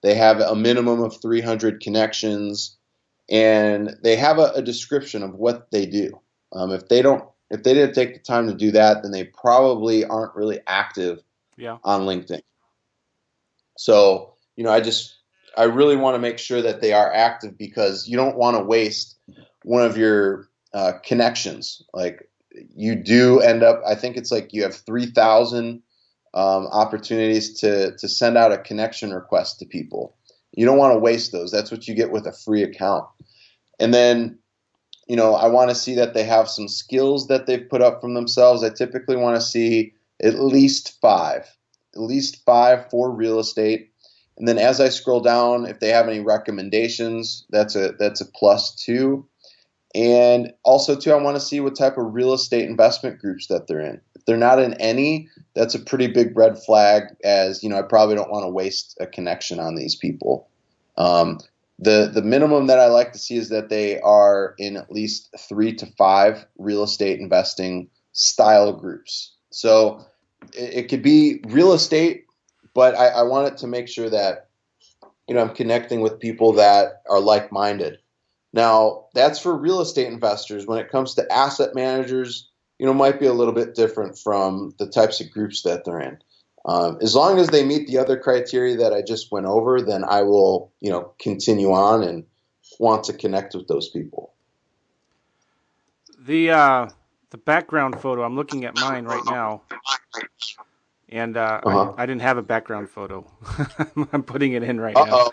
they 0.03 0.15
have 0.15 0.41
a 0.41 0.55
minimum 0.55 1.03
of 1.03 1.21
300 1.21 1.81
connections, 1.81 2.77
and 3.31 3.97
they 4.03 4.17
have 4.17 4.39
a, 4.39 4.53
a 4.55 4.63
description 4.63 5.23
of 5.23 5.35
what 5.35 5.71
they 5.71 5.87
do. 5.87 6.21
Um, 6.53 6.73
if 6.73 6.89
they 6.89 7.03
don't, 7.03 7.25
if 7.51 7.63
they 7.63 7.75
didn't 7.75 7.95
take 7.95 8.15
the 8.15 8.21
time 8.21 8.47
to 8.47 8.55
do 8.55 8.71
that, 8.73 9.03
then 9.03 9.13
they 9.13 9.25
probably 9.25 10.05
aren't 10.05 10.35
really 10.35 10.61
active 10.67 11.23
yeah. 11.57 11.79
on 11.85 12.03
LinkedIn. 12.03 12.43
So, 13.77 14.35
you 14.57 14.65
know, 14.65 14.71
I 14.71 14.81
just, 14.81 15.19
I 15.57 15.65
really 15.65 15.97
want 15.97 16.15
to 16.15 16.19
make 16.19 16.39
sure 16.39 16.63
that 16.63 16.81
they 16.81 16.93
are 16.93 17.13
active 17.13 17.57
because 17.59 18.07
you 18.09 18.17
don't 18.17 18.37
want 18.37 18.57
to 18.57 18.63
waste 18.63 19.19
one 19.65 19.85
of 19.85 19.97
your 19.97 20.49
uh, 20.75 20.93
connections. 21.05 21.83
Like 21.93 22.29
you 22.75 22.95
do 22.95 23.41
end 23.41 23.63
up. 23.63 23.83
I 23.87 23.95
think 23.95 24.17
it's 24.17 24.31
like 24.31 24.53
you 24.53 24.63
have 24.63 24.75
three 24.75 25.07
thousand 25.07 25.83
um, 26.35 26.67
opportunities 26.67 27.59
to 27.61 27.97
to 27.97 28.09
send 28.09 28.37
out 28.37 28.53
a 28.53 28.59
connection 28.59 29.13
request 29.13 29.59
to 29.59 29.67
people. 29.67 30.17
You 30.53 30.67
don't 30.67 30.79
want 30.79 30.93
to 30.95 30.99
waste 30.99 31.33
those. 31.33 31.51
That's 31.51 31.71
what 31.71 31.89
you 31.89 31.95
get 31.95 32.13
with 32.13 32.27
a 32.27 32.33
free 32.33 32.63
account. 32.63 33.07
And 33.81 33.93
then, 33.93 34.39
you 35.09 35.17
know, 35.17 35.35
I 35.35 35.47
want 35.47 35.71
to 35.71 35.75
see 35.75 35.95
that 35.95 36.15
they 36.15 36.25
have 36.25 36.49
some 36.49 36.69
skills 36.69 37.29
that 37.29 37.47
they've 37.47 37.69
put 37.69 37.83
up 37.83 38.01
from 38.01 38.15
themselves. 38.15 38.63
I 38.63 38.69
typically 38.69 39.17
want 39.17 39.37
to 39.37 39.43
see 39.43 39.95
at 40.23 40.39
least 40.39 41.01
five, 41.01 41.47
at 41.95 42.01
least 42.01 42.45
five 42.45 42.89
for 42.91 43.11
real 43.11 43.39
estate. 43.41 43.91
And 44.37 44.47
then 44.47 44.59
as 44.59 44.81
I 44.81 44.89
scroll 44.89 45.21
down, 45.21 45.67
if 45.67 45.81
they 45.81 45.89
have 45.89 46.09
any 46.09 46.21
recommendations, 46.21 47.47
that's 47.51 47.77
a 47.77 47.93
that's 47.99 48.21
a 48.21 48.27
plus 48.27 48.75
two. 48.75 49.27
And 49.95 50.53
also, 50.63 50.97
too, 50.97 51.13
I 51.13 51.17
want 51.17 51.37
to 51.37 51.41
see 51.41 51.61
what 51.61 51.77
type 51.77 51.99
of 51.99 52.15
real 52.15 52.33
estate 52.33 52.69
investment 52.69 53.19
groups 53.19 53.49
that 53.49 53.67
they're 53.67 53.81
in. 53.81 54.01
If 54.15 54.25
they're 54.25 54.37
not 54.37 54.59
in 54.59 54.75
any, 54.75 55.29
that's 55.55 55.75
a 55.75 55.79
pretty 55.79 56.07
big 56.07 56.37
red 56.37 56.59
flag. 56.59 57.05
As 57.25 57.63
you 57.63 57.69
know, 57.69 57.79
I 57.79 57.83
probably 57.83 58.15
don't 58.15 58.31
want 58.31 58.45
to 58.45 58.49
waste 58.49 58.97
a 59.01 59.07
connection 59.07 59.61
on 59.61 59.75
these 59.75 59.95
people. 59.95 60.49
Um, 60.97 61.39
the 61.79 62.11
the 62.13 62.23
minimum 62.23 62.69
that 62.69 62.79
I 62.79 62.87
like 62.87 63.13
to 63.13 63.19
see 63.19 63.37
is 63.37 63.49
that 63.49 63.69
they 63.69 64.01
are 64.01 64.55
in 64.59 64.77
at 64.77 64.93
least 64.93 65.35
three 65.39 65.75
to 65.75 65.87
five 65.99 66.47
real 66.57 66.85
estate 66.85 67.21
investing 67.21 67.89
style 68.13 68.73
groups. 68.73 69.35
So 69.51 70.05
it, 70.55 70.75
it 70.75 70.89
could 70.89 71.03
be 71.03 71.41
real 71.45 71.73
estate, 71.73 72.25
but 72.73 72.95
I, 72.97 73.09
I 73.09 73.23
want 73.23 73.49
it 73.49 73.59
to 73.59 73.67
make 73.67 73.89
sure 73.89 74.09
that 74.09 74.49
you 75.29 75.35
know 75.35 75.43
I'm 75.43 75.55
connecting 75.55 76.01
with 76.01 76.21
people 76.21 76.53
that 76.55 77.03
are 77.11 77.21
like 77.21 77.51
minded. 77.51 77.99
Now, 78.53 79.07
that's 79.15 79.39
for 79.39 79.57
real 79.57 79.81
estate 79.81 80.09
investors. 80.09 80.67
When 80.67 80.79
it 80.79 80.91
comes 80.91 81.15
to 81.15 81.33
asset 81.33 81.75
managers, 81.75 82.51
you 82.79 82.87
know, 82.87 82.95
might 82.95 83.21
be 83.21 83.27
a 83.27 83.33
little 83.33 83.55
bit 83.55 83.75
different 83.75 84.19
from 84.19 84.75
the 84.79 84.87
types 84.87 85.21
of 85.21 85.31
groups 85.31 85.63
that 85.63 85.85
they're 85.85 86.01
in. 86.01 86.19
Um, 86.65 86.99
as 87.01 87.15
long 87.15 87.39
as 87.39 87.49
they 87.49 87.65
meet 87.65 87.89
the 87.89 87.99
other 87.99 88.17
criteria 88.17 88.77
that 88.79 88.93
I 88.93 89.03
just 89.03 89.33
went 89.33 89.47
over, 89.47 89.81
then 89.81 90.05
I 90.05 90.23
will, 90.23 90.73
you 90.81 90.91
know, 90.91 91.13
continue 91.19 91.73
on 91.73 92.03
and 92.03 92.25
want 92.79 93.05
to 93.05 93.13
connect 93.13 93.55
with 93.55 93.67
those 93.69 93.89
people. 93.89 94.33
The 96.21 96.51
uh, 96.51 96.89
the 97.31 97.39
background 97.39 98.01
photo. 98.01 98.23
I'm 98.23 98.37
looking 98.37 98.65
at 98.65 98.79
mine 98.79 99.07
right 99.07 99.25
now, 99.27 99.63
and 101.09 101.37
uh, 101.37 101.61
uh-huh. 101.65 101.95
I, 101.97 102.03
I, 102.05 102.07
didn't 102.07 102.23
have 102.23 102.39
a 102.39 102.43
background 102.43 102.91
photo. 102.91 103.27
I'm 104.13 104.23
putting 104.23 104.53
it 104.53 104.63
in 104.63 104.81
right 104.81 104.95
Uh-oh. 104.95 105.07
now. 105.07 105.31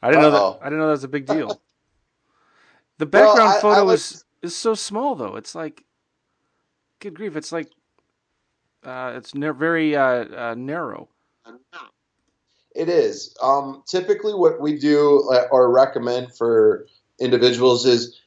I 0.00 0.10
didn't 0.10 0.24
Uh-oh. 0.24 0.30
know 0.30 0.52
that. 0.52 0.58
I 0.62 0.64
didn't 0.64 0.78
know 0.78 0.86
that 0.86 0.92
was 0.92 1.04
a 1.04 1.08
big 1.08 1.26
deal. 1.26 1.60
The 3.02 3.06
background 3.06 3.38
well, 3.38 3.56
I, 3.56 3.60
photo 3.60 3.80
I 3.80 3.82
like... 3.82 3.94
is 3.94 4.24
is 4.42 4.54
so 4.54 4.74
small 4.74 5.16
though. 5.16 5.34
It's 5.34 5.56
like, 5.56 5.82
good 7.00 7.14
grief! 7.14 7.34
It's 7.34 7.50
like, 7.50 7.66
uh, 8.84 9.14
it's 9.16 9.34
ne- 9.34 9.50
very 9.50 9.96
uh, 9.96 10.24
uh, 10.26 10.54
narrow. 10.56 11.08
It 12.76 12.88
is. 12.88 13.34
Um, 13.42 13.82
typically, 13.88 14.34
what 14.34 14.60
we 14.60 14.78
do 14.78 15.28
uh, 15.32 15.48
or 15.50 15.72
recommend 15.72 16.32
for 16.32 16.86
individuals 17.18 17.86
is, 17.86 18.20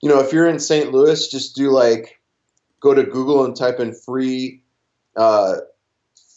you 0.00 0.08
know, 0.08 0.20
if 0.20 0.32
you're 0.32 0.48
in 0.48 0.58
St. 0.58 0.90
Louis, 0.92 1.28
just 1.28 1.54
do 1.54 1.70
like, 1.70 2.18
go 2.80 2.94
to 2.94 3.02
Google 3.02 3.44
and 3.44 3.54
type 3.54 3.80
in 3.80 3.92
free, 3.92 4.62
uh, 5.14 5.56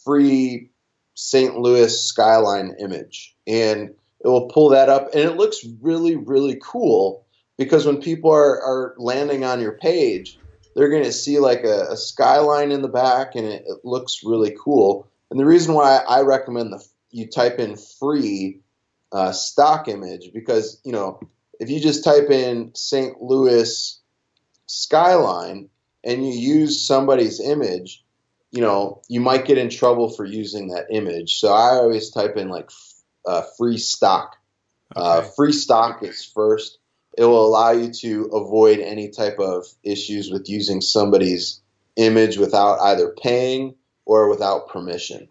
free 0.04 0.68
St. 1.14 1.56
Louis 1.56 1.98
skyline 1.98 2.76
image, 2.78 3.34
and 3.46 3.94
it 4.20 4.28
will 4.28 4.48
pull 4.48 4.68
that 4.68 4.90
up, 4.90 5.14
and 5.14 5.22
it 5.22 5.38
looks 5.38 5.64
really, 5.80 6.16
really 6.16 6.60
cool 6.62 7.25
because 7.58 7.86
when 7.86 8.00
people 8.00 8.30
are, 8.30 8.60
are 8.62 8.94
landing 8.98 9.44
on 9.44 9.60
your 9.60 9.72
page, 9.72 10.38
they're 10.74 10.90
going 10.90 11.04
to 11.04 11.12
see 11.12 11.38
like 11.38 11.64
a, 11.64 11.86
a, 11.90 11.96
skyline 11.96 12.70
in 12.70 12.82
the 12.82 12.88
back 12.88 13.34
and 13.34 13.46
it, 13.46 13.64
it, 13.66 13.78
looks 13.82 14.20
really 14.22 14.54
cool. 14.62 15.08
And 15.30 15.40
the 15.40 15.46
reason 15.46 15.74
why 15.74 16.02
I 16.06 16.20
recommend 16.20 16.72
the 16.72 16.86
you 17.10 17.26
type 17.26 17.58
in 17.58 17.76
free 17.76 18.60
uh, 19.10 19.32
stock 19.32 19.88
image 19.88 20.32
because 20.34 20.80
you 20.84 20.92
know 20.92 21.20
if 21.58 21.70
you 21.70 21.80
just 21.80 22.04
type 22.04 22.30
in 22.30 22.72
St. 22.74 23.22
Louis 23.22 23.98
skyline 24.66 25.70
and 26.04 26.26
you 26.26 26.32
use 26.32 26.86
somebody's 26.86 27.40
image, 27.40 28.04
you 28.50 28.60
know 28.60 29.00
you 29.08 29.20
might 29.20 29.46
get 29.46 29.56
in 29.56 29.70
trouble 29.70 30.10
for 30.10 30.26
using 30.26 30.68
that 30.68 30.86
image. 30.90 31.38
So 31.38 31.48
I 31.48 31.76
always 31.76 32.10
type 32.10 32.36
in 32.36 32.48
like 32.48 32.70
uh, 33.24 33.42
free 33.56 33.78
stock. 33.78 34.36
Uh, 34.94 35.18
okay. 35.18 35.26
Uh, 35.26 35.30
free 35.30 35.52
stock 35.52 36.02
is 36.02 36.24
first. 36.24 36.78
It 37.16 37.24
will 37.24 37.46
allow 37.46 37.70
you 37.70 37.90
to 37.92 38.24
avoid 38.32 38.78
any 38.80 39.08
type 39.08 39.38
of 39.38 39.66
issues 39.82 40.30
with 40.30 40.48
using 40.48 40.80
somebody's 40.80 41.60
image 41.96 42.36
without 42.36 42.78
either 42.80 43.14
paying 43.22 43.74
or 44.04 44.28
without 44.28 44.68
permission. 44.68 45.28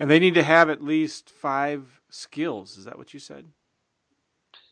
And 0.00 0.10
they 0.10 0.18
need 0.18 0.34
to 0.34 0.42
have 0.42 0.70
at 0.70 0.82
least 0.82 1.30
five 1.30 2.00
skills. 2.10 2.76
Is 2.76 2.84
that 2.84 2.98
what 2.98 3.14
you 3.14 3.20
said? 3.20 3.46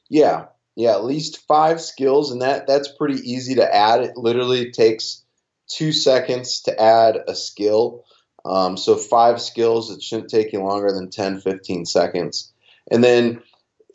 Yeah, 0.09 0.47
yeah, 0.77 0.93
at 0.93 1.05
least 1.05 1.47
five 1.47 1.81
skills, 1.81 2.31
and 2.31 2.43
that 2.43 2.67
that's 2.67 2.89
pretty 2.89 3.21
easy 3.21 3.55
to 3.57 3.75
add. 3.75 4.03
It 4.03 4.17
literally 4.17 4.71
takes 4.71 5.23
two 5.67 5.93
seconds 5.93 6.63
to 6.63 6.81
add 6.81 7.19
a 7.27 7.35
skill. 7.35 8.05
Um, 8.45 8.77
so 8.77 8.97
five 8.97 9.41
skills, 9.41 9.91
it 9.91 10.03
shouldn't 10.03 10.31
take 10.31 10.53
you 10.53 10.63
longer 10.63 10.93
than 10.93 11.09
10, 11.09 11.41
15 11.41 11.87
seconds. 11.87 12.53
And 12.91 13.03
then 13.03 13.43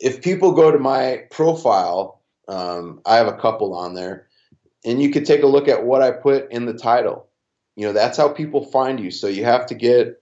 if 0.00 0.22
people 0.22 0.52
go 0.52 0.70
to 0.70 0.78
my 0.78 1.24
profile, 1.30 2.22
um, 2.48 3.00
I 3.06 3.16
have 3.16 3.28
a 3.28 3.36
couple 3.36 3.74
on 3.74 3.94
there, 3.94 4.26
and 4.84 5.00
you 5.00 5.10
could 5.10 5.26
take 5.26 5.42
a 5.42 5.46
look 5.46 5.68
at 5.68 5.84
what 5.84 6.02
I 6.02 6.10
put 6.10 6.50
in 6.50 6.66
the 6.66 6.74
title. 6.74 7.28
You 7.76 7.86
know, 7.86 7.92
that's 7.92 8.16
how 8.16 8.28
people 8.28 8.64
find 8.64 8.98
you. 8.98 9.10
So 9.10 9.26
you 9.28 9.44
have 9.44 9.66
to 9.66 9.74
get, 9.74 10.20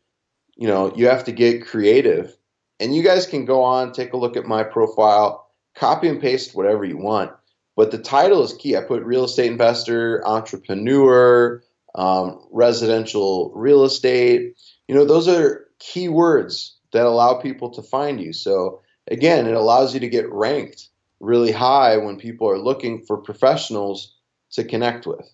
you 0.57 0.69
know, 0.69 0.93
you 0.95 1.09
have 1.09 1.25
to 1.25 1.33
get 1.33 1.65
creative. 1.65 2.37
And 2.81 2.95
you 2.95 3.03
guys 3.03 3.27
can 3.27 3.45
go 3.45 3.63
on, 3.63 3.93
take 3.93 4.13
a 4.13 4.17
look 4.17 4.37
at 4.37 4.45
my 4.45 4.63
profile, 4.63 5.49
copy 5.75 6.09
and 6.09 6.21
paste 6.21 6.55
whatever 6.55 6.85
you 6.85 6.99
want. 6.99 7.33
But 7.77 7.91
the 7.91 7.99
title 7.99 8.43
is 8.43 8.53
key. 8.55 8.77
I 8.77 8.83
put 8.83 9.03
real 9.05 9.25
estate 9.25 9.51
investor, 9.51 10.27
entrepreneur, 10.27 11.63
um, 11.95 12.45
residential 12.51 13.53
real 13.55 13.85
estate. 13.85 14.55
You 14.89 14.95
know, 14.95 15.05
those 15.05 15.29
are 15.29 15.67
key 15.79 16.09
words 16.09 16.77
that 16.93 17.07
allow 17.07 17.35
people 17.41 17.71
to 17.71 17.83
find 17.83 18.21
you. 18.21 18.33
So 18.33 18.83
again, 19.11 19.47
it 19.47 19.55
allows 19.55 19.95
you 19.95 20.01
to 20.01 20.09
get 20.09 20.31
ranked 20.33 20.89
really 21.21 21.53
high 21.53 21.97
when 21.97 22.17
people 22.17 22.49
are 22.49 22.59
looking 22.59 23.05
for 23.05 23.17
professionals 23.17 24.15
to 24.53 24.65
connect 24.65 25.07
with. 25.07 25.31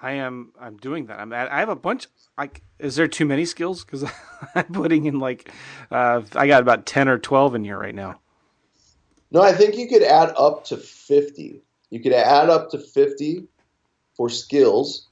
I 0.00 0.12
am. 0.12 0.52
I'm 0.60 0.76
doing 0.76 1.06
that. 1.06 1.18
I'm. 1.18 1.32
At, 1.32 1.50
I 1.50 1.60
have 1.60 1.70
a 1.70 1.76
bunch. 1.76 2.08
Like, 2.36 2.62
is 2.78 2.96
there 2.96 3.08
too 3.08 3.24
many 3.24 3.46
skills? 3.46 3.84
Because 3.84 4.04
I'm 4.54 4.66
putting 4.66 5.06
in 5.06 5.18
like, 5.18 5.50
uh, 5.90 6.22
I 6.34 6.46
got 6.46 6.62
about 6.62 6.84
ten 6.84 7.08
or 7.08 7.18
twelve 7.18 7.54
in 7.54 7.64
here 7.64 7.78
right 7.78 7.94
now. 7.94 8.20
No, 9.30 9.40
I 9.40 9.52
think 9.52 9.76
you 9.76 9.88
could 9.88 10.02
add 10.02 10.34
up 10.36 10.64
to 10.66 10.76
fifty. 10.76 11.62
You 11.90 12.00
could 12.00 12.12
add 12.12 12.50
up 12.50 12.70
to 12.72 12.78
fifty 12.78 13.46
for 14.14 14.28
skills, 14.28 15.06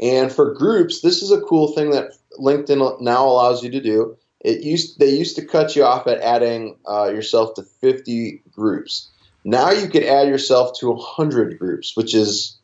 and 0.00 0.32
for 0.32 0.54
groups. 0.54 1.02
This 1.02 1.22
is 1.22 1.30
a 1.30 1.42
cool 1.42 1.72
thing 1.72 1.90
that 1.90 2.12
LinkedIn 2.40 3.02
now 3.02 3.26
allows 3.26 3.62
you 3.62 3.70
to 3.70 3.80
do. 3.80 4.16
It 4.42 4.62
used 4.62 4.98
they 4.98 5.10
used 5.10 5.36
to 5.36 5.44
cut 5.44 5.74
you 5.74 5.84
off 5.84 6.06
at 6.06 6.20
adding 6.20 6.76
uh, 6.88 7.10
yourself 7.10 7.54
to 7.54 7.62
fifty 7.62 8.42
groups. 8.52 9.08
Now 9.44 9.70
you 9.70 9.88
could 9.88 10.04
add 10.04 10.28
yourself 10.28 10.78
to 10.80 10.94
hundred 10.96 11.58
groups, 11.58 11.96
which 11.96 12.14
is 12.14 12.58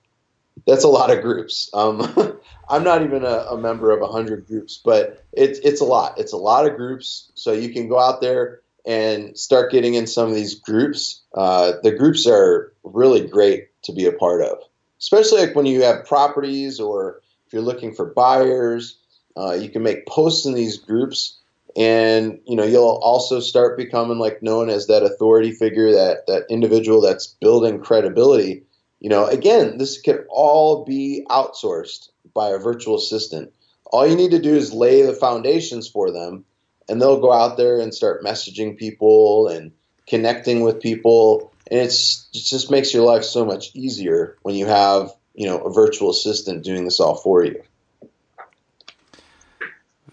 that's 0.66 0.84
a 0.84 0.88
lot 0.88 1.10
of 1.10 1.22
groups. 1.22 1.70
Um, 1.72 2.14
I'm 2.68 2.84
not 2.84 3.02
even 3.02 3.24
a, 3.24 3.46
a 3.50 3.58
member 3.58 3.90
of 3.90 4.00
100 4.00 4.46
groups, 4.46 4.78
but 4.84 5.24
it's 5.32 5.58
it's 5.60 5.80
a 5.80 5.84
lot. 5.84 6.18
It's 6.18 6.32
a 6.32 6.36
lot 6.36 6.66
of 6.66 6.76
groups. 6.76 7.30
So 7.34 7.52
you 7.52 7.72
can 7.72 7.88
go 7.88 7.98
out 7.98 8.20
there 8.20 8.60
and 8.86 9.36
start 9.36 9.72
getting 9.72 9.94
in 9.94 10.06
some 10.06 10.28
of 10.28 10.34
these 10.34 10.54
groups. 10.54 11.22
Uh, 11.34 11.72
the 11.82 11.92
groups 11.92 12.26
are 12.26 12.72
really 12.84 13.26
great 13.26 13.68
to 13.82 13.92
be 13.92 14.06
a 14.06 14.12
part 14.12 14.42
of, 14.42 14.58
especially 14.98 15.40
like 15.40 15.54
when 15.54 15.66
you 15.66 15.82
have 15.82 16.06
properties 16.06 16.80
or 16.80 17.20
if 17.46 17.52
you're 17.52 17.62
looking 17.62 17.94
for 17.94 18.06
buyers. 18.06 18.98
Uh, 19.36 19.52
you 19.52 19.68
can 19.68 19.82
make 19.82 20.04
posts 20.06 20.46
in 20.46 20.54
these 20.54 20.76
groups, 20.76 21.37
and 21.78 22.40
you 22.44 22.56
know 22.56 22.64
you'll 22.64 23.00
also 23.02 23.40
start 23.40 23.78
becoming 23.78 24.18
like 24.18 24.42
known 24.42 24.68
as 24.68 24.88
that 24.88 25.02
authority 25.02 25.52
figure, 25.52 25.92
that 25.92 26.26
that 26.26 26.44
individual 26.50 27.00
that's 27.00 27.28
building 27.40 27.80
credibility 27.80 28.64
you 29.00 29.10
know, 29.10 29.26
again, 29.26 29.78
this 29.78 30.00
could 30.00 30.26
all 30.28 30.84
be 30.84 31.24
outsourced 31.30 32.08
by 32.34 32.50
a 32.50 32.58
virtual 32.58 32.96
assistant. 32.96 33.52
All 33.86 34.06
you 34.06 34.16
need 34.16 34.32
to 34.32 34.40
do 34.40 34.54
is 34.54 34.72
lay 34.72 35.02
the 35.02 35.12
foundations 35.12 35.88
for 35.88 36.10
them, 36.10 36.44
and 36.88 37.00
they'll 37.00 37.20
go 37.20 37.32
out 37.32 37.56
there 37.56 37.80
and 37.80 37.94
start 37.94 38.24
messaging 38.24 38.76
people 38.76 39.48
and 39.48 39.72
connecting 40.06 40.62
with 40.62 40.80
people. 40.80 41.52
And 41.70 41.80
it's 41.80 42.28
it 42.34 42.44
just 42.44 42.70
makes 42.70 42.92
your 42.92 43.04
life 43.04 43.24
so 43.24 43.44
much 43.44 43.70
easier 43.74 44.36
when 44.42 44.56
you 44.56 44.66
have 44.66 45.10
you 45.34 45.46
know 45.46 45.58
a 45.58 45.72
virtual 45.72 46.10
assistant 46.10 46.64
doing 46.64 46.84
this 46.84 46.98
all 46.98 47.14
for 47.14 47.44
you. 47.44 47.62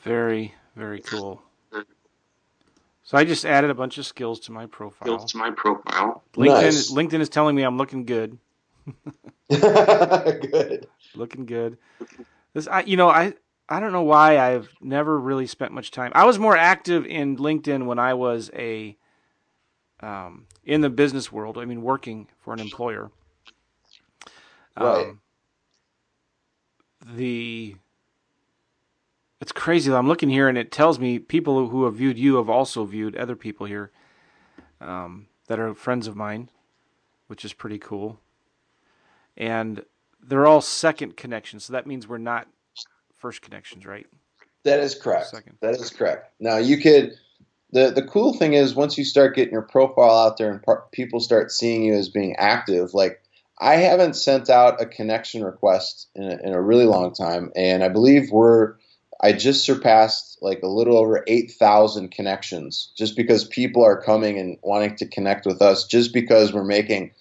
Very 0.03 0.53
very 0.75 1.01
cool. 1.01 1.41
So 3.05 3.19
I 3.19 3.23
just 3.23 3.45
added 3.45 3.69
a 3.69 3.75
bunch 3.75 3.99
of 3.99 4.05
skills 4.05 4.39
to 4.41 4.51
my 4.51 4.65
profile. 4.65 5.05
Skills 5.05 5.31
to 5.31 5.37
my 5.37 5.51
profile. 5.51 6.23
LinkedIn 6.33 6.47
nice. 6.47 6.91
LinkedIn 6.91 7.21
is 7.21 7.29
telling 7.29 7.55
me 7.55 7.61
I'm 7.61 7.77
looking 7.77 8.03
good. 8.03 8.39
good. 9.49 10.87
Looking 11.13 11.45
good. 11.45 11.77
This, 12.53 12.67
I, 12.67 12.81
you 12.81 12.97
know, 12.97 13.09
I, 13.09 13.35
I 13.69 13.79
don't 13.79 13.91
know 13.91 14.01
why 14.01 14.39
I've 14.39 14.69
never 14.81 15.19
really 15.19 15.45
spent 15.45 15.71
much 15.71 15.91
time. 15.91 16.11
I 16.15 16.25
was 16.25 16.39
more 16.39 16.57
active 16.57 17.05
in 17.05 17.37
LinkedIn 17.37 17.85
when 17.85 17.99
I 17.99 18.15
was 18.15 18.49
a, 18.55 18.97
um, 19.99 20.47
in 20.63 20.81
the 20.81 20.89
business 20.89 21.31
world. 21.31 21.59
I 21.59 21.65
mean, 21.65 21.83
working 21.83 22.27
for 22.39 22.53
an 22.53 22.59
employer. 22.59 23.11
Right. 24.79 25.09
Um, 25.09 25.21
the 27.13 27.75
it's 29.45 29.51
crazy. 29.51 29.93
I'm 29.93 30.07
looking 30.07 30.29
here 30.29 30.49
and 30.49 30.57
it 30.57 30.71
tells 30.71 30.97
me 30.97 31.19
people 31.19 31.67
who 31.67 31.85
have 31.85 31.93
viewed 31.93 32.17
you 32.17 32.37
have 32.37 32.49
also 32.49 32.83
viewed 32.83 33.15
other 33.15 33.35
people 33.35 33.67
here 33.67 33.91
um, 34.81 35.27
that 35.45 35.59
are 35.59 35.75
friends 35.75 36.07
of 36.07 36.15
mine, 36.15 36.49
which 37.27 37.45
is 37.45 37.53
pretty 37.53 37.77
cool 37.77 38.19
and 39.37 39.85
they're 40.19 40.47
all 40.47 40.61
second 40.61 41.15
connections. 41.15 41.65
So 41.65 41.73
that 41.73 41.85
means 41.85 42.07
we're 42.07 42.17
not 42.17 42.47
first 43.15 43.43
connections, 43.43 43.85
right? 43.85 44.07
That 44.63 44.79
is 44.79 44.95
correct. 44.95 45.27
Second. 45.27 45.57
That 45.61 45.75
is 45.75 45.91
correct. 45.91 46.31
Now 46.39 46.57
you 46.57 46.77
could. 46.77 47.13
The, 47.69 47.91
the 47.91 48.01
cool 48.01 48.33
thing 48.33 48.53
is 48.53 48.73
once 48.73 48.97
you 48.97 49.03
start 49.03 49.35
getting 49.35 49.51
your 49.51 49.61
profile 49.61 50.17
out 50.17 50.37
there 50.37 50.49
and 50.49 50.63
par- 50.63 50.85
people 50.91 51.19
start 51.19 51.51
seeing 51.51 51.83
you 51.83 51.93
as 51.93 52.09
being 52.09 52.35
active, 52.37 52.95
like 52.95 53.21
I 53.59 53.75
haven't 53.75 54.15
sent 54.15 54.49
out 54.49 54.81
a 54.81 54.87
connection 54.87 55.43
request 55.43 56.07
in 56.15 56.23
a, 56.23 56.37
in 56.41 56.53
a 56.53 56.61
really 56.63 56.85
long 56.85 57.13
time, 57.13 57.51
and 57.55 57.83
I 57.83 57.89
believe 57.89 58.31
we're 58.31 58.77
I 59.21 59.33
just 59.33 59.63
surpassed 59.63 60.37
like 60.41 60.61
a 60.61 60.67
little 60.67 60.97
over 60.97 61.23
8,000 61.27 62.11
connections 62.11 62.91
just 62.97 63.15
because 63.15 63.45
people 63.45 63.83
are 63.83 64.01
coming 64.01 64.37
and 64.37 64.57
wanting 64.61 64.95
to 64.97 65.07
connect 65.07 65.45
with 65.45 65.61
us 65.61 65.85
just 65.85 66.13
because 66.13 66.53
we're 66.53 66.63
making 66.63 67.11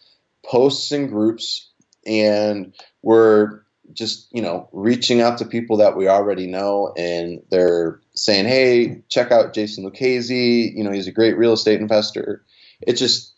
posts 0.44 0.92
in 0.92 1.06
groups 1.06 1.70
and 2.06 2.74
we're 3.02 3.62
just 3.92 4.28
you 4.32 4.40
know 4.40 4.68
reaching 4.72 5.20
out 5.20 5.38
to 5.38 5.44
people 5.44 5.76
that 5.76 5.96
we 5.96 6.08
already 6.08 6.46
know 6.46 6.92
and 6.96 7.42
they're 7.50 8.00
saying 8.14 8.46
hey 8.46 9.02
check 9.08 9.30
out 9.30 9.52
jason 9.52 9.84
lucchese. 9.84 10.30
You 10.30 10.82
know 10.82 10.90
he's 10.90 11.06
a 11.06 11.12
great 11.12 11.36
real 11.36 11.52
estate 11.52 11.80
investor. 11.80 12.44
It 12.80 12.94
just 12.94 13.34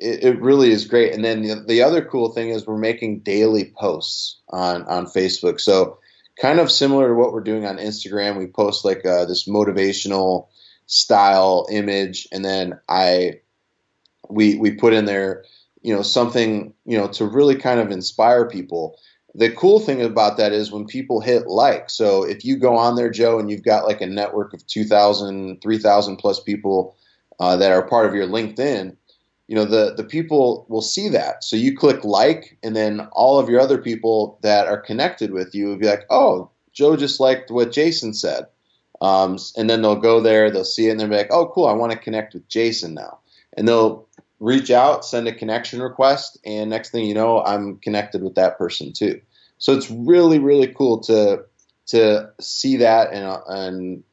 it, 0.00 0.24
it 0.24 0.40
really 0.40 0.70
is 0.70 0.86
great. 0.86 1.14
And 1.14 1.24
then 1.24 1.42
the, 1.42 1.64
the 1.66 1.82
other 1.82 2.04
cool 2.04 2.30
thing 2.30 2.48
is 2.48 2.66
we're 2.66 2.78
making 2.78 3.20
daily 3.20 3.72
posts 3.76 4.40
on 4.48 4.82
on 4.84 5.06
facebook. 5.06 5.60
So 5.60 5.98
kind 6.40 6.58
of 6.58 6.70
similar 6.70 7.08
to 7.08 7.14
what 7.14 7.32
we're 7.32 7.42
doing 7.42 7.66
on 7.66 7.76
instagram. 7.76 8.38
We 8.38 8.46
post 8.46 8.84
like 8.84 9.04
uh, 9.04 9.24
this 9.26 9.46
motivational 9.46 10.48
style 10.86 11.68
image 11.70 12.26
and 12.32 12.44
then 12.44 12.80
i 12.88 13.38
we 14.28 14.56
we 14.56 14.72
put 14.72 14.92
in 14.92 15.04
there 15.04 15.44
you 15.82 15.94
know 15.94 16.02
something 16.02 16.74
you 16.84 16.98
know 16.98 17.08
to 17.08 17.24
really 17.24 17.56
kind 17.56 17.80
of 17.80 17.90
inspire 17.90 18.48
people. 18.48 18.98
The 19.34 19.52
cool 19.52 19.78
thing 19.78 20.02
about 20.02 20.38
that 20.38 20.52
is 20.52 20.72
when 20.72 20.86
people 20.86 21.20
hit 21.20 21.46
like 21.46 21.88
so 21.88 22.24
if 22.24 22.44
you 22.44 22.56
go 22.56 22.76
on 22.76 22.96
there 22.96 23.10
joe 23.10 23.38
and 23.38 23.48
you've 23.48 23.62
got 23.62 23.86
like 23.86 24.00
a 24.00 24.06
network 24.06 24.52
of 24.52 24.66
2000 24.66 25.62
3000 25.62 26.16
plus 26.16 26.40
people 26.40 26.96
uh, 27.38 27.56
that 27.56 27.70
are 27.70 27.86
part 27.86 28.06
of 28.06 28.14
your 28.14 28.26
linkedin 28.26 28.96
you 29.50 29.56
know 29.56 29.66
the 29.66 29.92
the 29.94 30.04
people 30.04 30.64
will 30.68 30.80
see 30.80 31.08
that 31.10 31.44
so 31.44 31.56
you 31.56 31.76
click 31.76 32.02
like 32.04 32.56
and 32.62 32.74
then 32.74 33.00
all 33.12 33.38
of 33.38 33.50
your 33.50 33.60
other 33.60 33.78
people 33.78 34.38
that 34.42 34.66
are 34.66 34.80
connected 34.80 35.32
with 35.32 35.54
you 35.54 35.66
will 35.66 35.76
be 35.76 35.86
like 35.86 36.06
oh 36.08 36.48
joe 36.72 36.96
just 36.96 37.20
liked 37.20 37.50
what 37.50 37.72
jason 37.72 38.14
said 38.14 38.46
um, 39.02 39.38
and 39.56 39.68
then 39.68 39.82
they'll 39.82 39.96
go 39.96 40.20
there 40.20 40.50
they'll 40.50 40.64
see 40.64 40.88
it 40.88 40.92
and 40.92 41.00
they'll 41.00 41.08
be 41.08 41.16
like 41.16 41.32
oh 41.32 41.50
cool 41.52 41.66
i 41.66 41.72
want 41.72 41.92
to 41.92 41.98
connect 41.98 42.32
with 42.32 42.48
jason 42.48 42.94
now 42.94 43.18
and 43.56 43.68
they'll 43.68 44.08
reach 44.40 44.70
out, 44.70 45.04
send 45.04 45.28
a 45.28 45.34
connection 45.34 45.80
request, 45.80 46.38
and 46.44 46.70
next 46.70 46.90
thing 46.90 47.04
you 47.04 47.14
know, 47.14 47.42
I'm 47.44 47.76
connected 47.76 48.22
with 48.22 48.34
that 48.34 48.58
person 48.58 48.92
too. 48.92 49.20
So 49.58 49.74
it's 49.74 49.90
really, 49.90 50.38
really 50.38 50.68
cool 50.68 50.98
to 51.00 51.44
to 51.88 52.30
see 52.40 52.78
that 52.78 53.12
and 53.12 53.42
and 53.46 54.04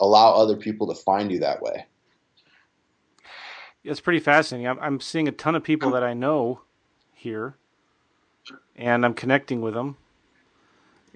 allow 0.00 0.32
other 0.32 0.56
people 0.56 0.86
to 0.88 0.94
find 0.94 1.30
you 1.30 1.38
that 1.40 1.62
way. 1.62 1.84
It's 3.84 4.00
pretty 4.00 4.20
fascinating. 4.20 4.66
I'm, 4.66 4.78
I'm 4.80 5.00
seeing 5.00 5.28
a 5.28 5.32
ton 5.32 5.54
of 5.54 5.62
people 5.62 5.90
that 5.90 6.02
I 6.02 6.14
know 6.14 6.62
here, 7.12 7.54
and 8.76 9.04
I'm 9.04 9.14
connecting 9.14 9.60
with 9.60 9.74
them. 9.74 9.98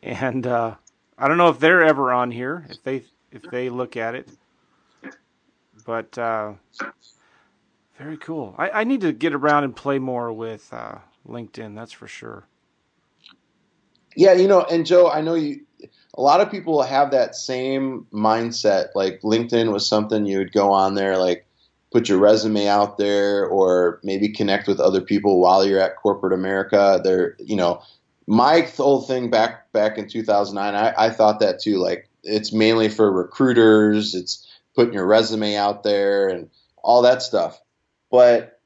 And 0.02 0.46
uh, 0.46 0.74
I 1.18 1.28
don't 1.28 1.38
know 1.38 1.48
if 1.48 1.58
they're 1.58 1.82
ever 1.82 2.12
on 2.12 2.30
here. 2.30 2.66
If 2.68 2.82
they 2.82 3.04
if 3.32 3.42
they 3.50 3.70
look 3.70 3.96
at 3.96 4.14
it. 4.14 4.28
But 5.84 6.16
uh, 6.18 6.52
very 7.98 8.18
cool. 8.18 8.54
I, 8.58 8.70
I 8.70 8.84
need 8.84 9.00
to 9.00 9.12
get 9.12 9.34
around 9.34 9.64
and 9.64 9.74
play 9.74 9.98
more 9.98 10.32
with 10.32 10.72
uh, 10.72 10.96
LinkedIn. 11.26 11.74
That's 11.74 11.92
for 11.92 12.06
sure. 12.06 12.44
Yeah, 14.14 14.34
you 14.34 14.48
know, 14.48 14.62
and 14.62 14.84
Joe, 14.84 15.10
I 15.10 15.22
know 15.22 15.34
you. 15.34 15.62
A 16.16 16.22
lot 16.22 16.40
of 16.40 16.50
people 16.50 16.82
have 16.82 17.12
that 17.12 17.36
same 17.36 18.06
mindset. 18.12 18.88
Like 18.94 19.20
LinkedIn 19.22 19.72
was 19.72 19.88
something 19.88 20.26
you 20.26 20.38
would 20.38 20.52
go 20.52 20.72
on 20.72 20.94
there, 20.94 21.16
like 21.16 21.46
put 21.90 22.08
your 22.08 22.18
resume 22.18 22.66
out 22.66 22.98
there, 22.98 23.46
or 23.46 24.00
maybe 24.02 24.28
connect 24.28 24.68
with 24.68 24.80
other 24.80 25.00
people 25.00 25.40
while 25.40 25.66
you're 25.66 25.80
at 25.80 25.96
corporate 25.96 26.32
America. 26.32 27.00
There, 27.02 27.36
you 27.38 27.56
know, 27.56 27.82
my 28.26 28.60
whole 28.60 29.00
thing 29.00 29.30
back 29.30 29.72
back 29.72 29.96
in 29.96 30.08
2009, 30.08 30.74
I, 30.74 31.06
I 31.06 31.10
thought 31.10 31.40
that 31.40 31.60
too. 31.60 31.78
Like 31.78 32.08
it's 32.22 32.52
mainly 32.52 32.88
for 32.88 33.10
recruiters. 33.10 34.14
It's 34.14 34.46
putting 34.74 34.94
your 34.94 35.06
resume 35.06 35.56
out 35.56 35.82
there 35.82 36.28
and 36.28 36.50
all 36.82 37.02
that 37.02 37.22
stuff. 37.22 37.60
But 38.10 38.60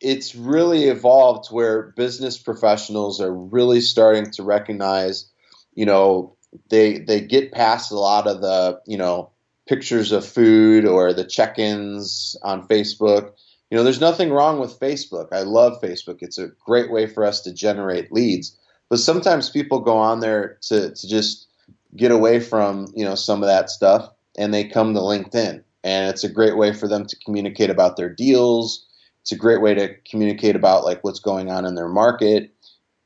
it's 0.00 0.34
really 0.34 0.84
evolved 0.84 1.48
where 1.50 1.94
business 1.96 2.38
professionals 2.38 3.20
are 3.20 3.34
really 3.34 3.80
starting 3.80 4.30
to 4.32 4.42
recognize, 4.42 5.30
you 5.74 5.86
know, 5.86 6.36
they 6.70 6.98
they 6.98 7.20
get 7.20 7.52
past 7.52 7.90
a 7.90 7.98
lot 7.98 8.26
of 8.26 8.40
the, 8.40 8.80
you 8.86 8.96
know, 8.96 9.30
pictures 9.68 10.12
of 10.12 10.26
food 10.26 10.86
or 10.86 11.12
the 11.12 11.24
check-ins 11.24 12.36
on 12.42 12.66
Facebook. 12.66 13.32
You 13.70 13.76
know, 13.76 13.84
there's 13.84 14.00
nothing 14.00 14.30
wrong 14.30 14.58
with 14.58 14.80
Facebook. 14.80 15.28
I 15.30 15.42
love 15.42 15.80
Facebook. 15.82 16.18
It's 16.22 16.38
a 16.38 16.48
great 16.64 16.90
way 16.90 17.06
for 17.06 17.24
us 17.24 17.42
to 17.42 17.52
generate 17.52 18.10
leads. 18.10 18.58
But 18.88 18.98
sometimes 18.98 19.50
people 19.50 19.80
go 19.80 19.98
on 19.98 20.20
there 20.20 20.56
to, 20.62 20.94
to 20.94 21.08
just 21.08 21.46
get 21.94 22.10
away 22.10 22.40
from, 22.40 22.86
you 22.96 23.04
know, 23.04 23.14
some 23.14 23.42
of 23.42 23.46
that 23.48 23.68
stuff 23.68 24.10
and 24.38 24.54
they 24.54 24.64
come 24.64 24.94
to 24.94 25.00
LinkedIn. 25.00 25.62
And 25.84 26.08
it's 26.08 26.24
a 26.24 26.28
great 26.28 26.56
way 26.56 26.72
for 26.72 26.88
them 26.88 27.06
to 27.06 27.16
communicate 27.24 27.68
about 27.68 27.96
their 27.96 28.08
deals. 28.08 28.86
It's 29.20 29.32
a 29.32 29.36
great 29.36 29.60
way 29.60 29.74
to 29.74 29.94
communicate 30.10 30.56
about 30.56 30.84
like 30.84 31.04
what's 31.04 31.20
going 31.20 31.50
on 31.50 31.66
in 31.66 31.74
their 31.74 31.88
market. 31.88 32.50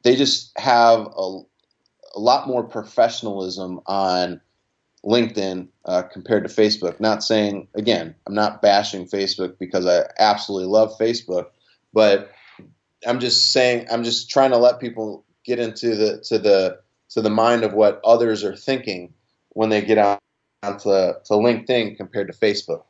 They 0.04 0.14
just 0.14 0.56
have 0.56 1.08
a, 1.16 1.40
a 2.14 2.20
lot 2.20 2.46
more 2.46 2.62
professionalism 2.62 3.80
on 3.86 4.40
LinkedIn 5.04 5.68
uh, 5.84 6.02
compared 6.02 6.46
to 6.46 6.54
Facebook. 6.54 7.00
Not 7.00 7.24
saying 7.24 7.68
again, 7.74 8.14
I'm 8.26 8.34
not 8.34 8.62
bashing 8.62 9.06
Facebook 9.06 9.58
because 9.58 9.86
I 9.86 10.04
absolutely 10.18 10.68
love 10.68 10.96
Facebook, 10.98 11.46
but 11.92 12.30
I'm 13.06 13.20
just 13.20 13.52
saying 13.52 13.86
I'm 13.90 14.04
just 14.04 14.30
trying 14.30 14.50
to 14.50 14.58
let 14.58 14.80
people 14.80 15.24
get 15.44 15.58
into 15.58 15.94
the 15.94 16.20
to 16.28 16.38
the 16.38 16.78
to 17.10 17.20
the 17.20 17.30
mind 17.30 17.64
of 17.64 17.74
what 17.74 18.00
others 18.04 18.44
are 18.44 18.56
thinking 18.56 19.12
when 19.50 19.68
they 19.68 19.82
get 19.82 19.98
out 19.98 20.18
onto 20.62 20.88
to 20.88 21.32
LinkedIn 21.32 21.96
compared 21.96 22.28
to 22.28 22.38
Facebook. 22.38 22.84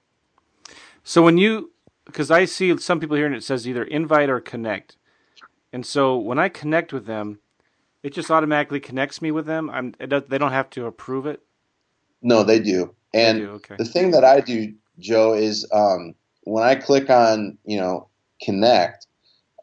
So 1.02 1.22
when 1.22 1.38
you, 1.38 1.72
because 2.04 2.30
I 2.30 2.44
see 2.44 2.76
some 2.78 3.00
people 3.00 3.16
here 3.16 3.26
and 3.26 3.34
it 3.34 3.42
says 3.42 3.66
either 3.66 3.82
invite 3.82 4.30
or 4.30 4.40
connect, 4.40 4.96
and 5.72 5.84
so 5.84 6.16
when 6.16 6.38
I 6.38 6.48
connect 6.48 6.92
with 6.92 7.06
them, 7.06 7.40
it 8.02 8.12
just 8.12 8.30
automatically 8.30 8.80
connects 8.80 9.20
me 9.22 9.30
with 9.30 9.46
them. 9.46 9.70
I'm 9.70 9.92
does, 9.92 10.24
they 10.28 10.38
don't 10.38 10.52
have 10.52 10.70
to 10.70 10.86
approve 10.86 11.26
it. 11.26 11.42
No, 12.22 12.42
they 12.42 12.60
do. 12.60 12.94
And 13.12 13.38
they 13.38 13.42
do, 13.42 13.50
okay. 13.50 13.74
the 13.78 13.84
thing 13.84 14.12
that 14.12 14.24
I 14.24 14.40
do, 14.40 14.72
Joe, 14.98 15.34
is 15.34 15.68
um, 15.72 16.14
when 16.44 16.64
I 16.64 16.74
click 16.74 17.10
on 17.10 17.58
you 17.64 17.78
know 17.78 18.08
connect, 18.42 19.06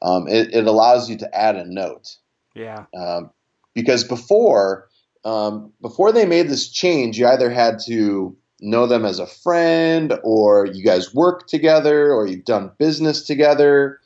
um, 0.02 0.28
it, 0.28 0.54
it 0.54 0.68
allows 0.68 1.10
you 1.10 1.18
to 1.18 1.36
add 1.36 1.56
a 1.56 1.66
note. 1.66 2.16
Yeah. 2.56 2.86
Um, 2.98 3.32
because 3.74 4.04
before 4.04 4.90
um, 5.26 5.74
before 5.82 6.12
they 6.12 6.26
made 6.26 6.50
this 6.50 6.70
change, 6.70 7.18
you 7.18 7.28
either 7.28 7.50
had 7.50 7.80
to 7.88 8.36
know 8.62 8.88
them 8.88 9.06
as 9.06 9.20
a 9.20 9.28
friend, 9.28 10.14
or 10.24 10.66
you 10.66 10.84
guys 10.84 11.14
work 11.14 11.48
together, 11.48 12.12
or 12.14 12.28
you've 12.28 12.46
done 12.46 12.72
business 12.78 13.24
together. 13.24 14.00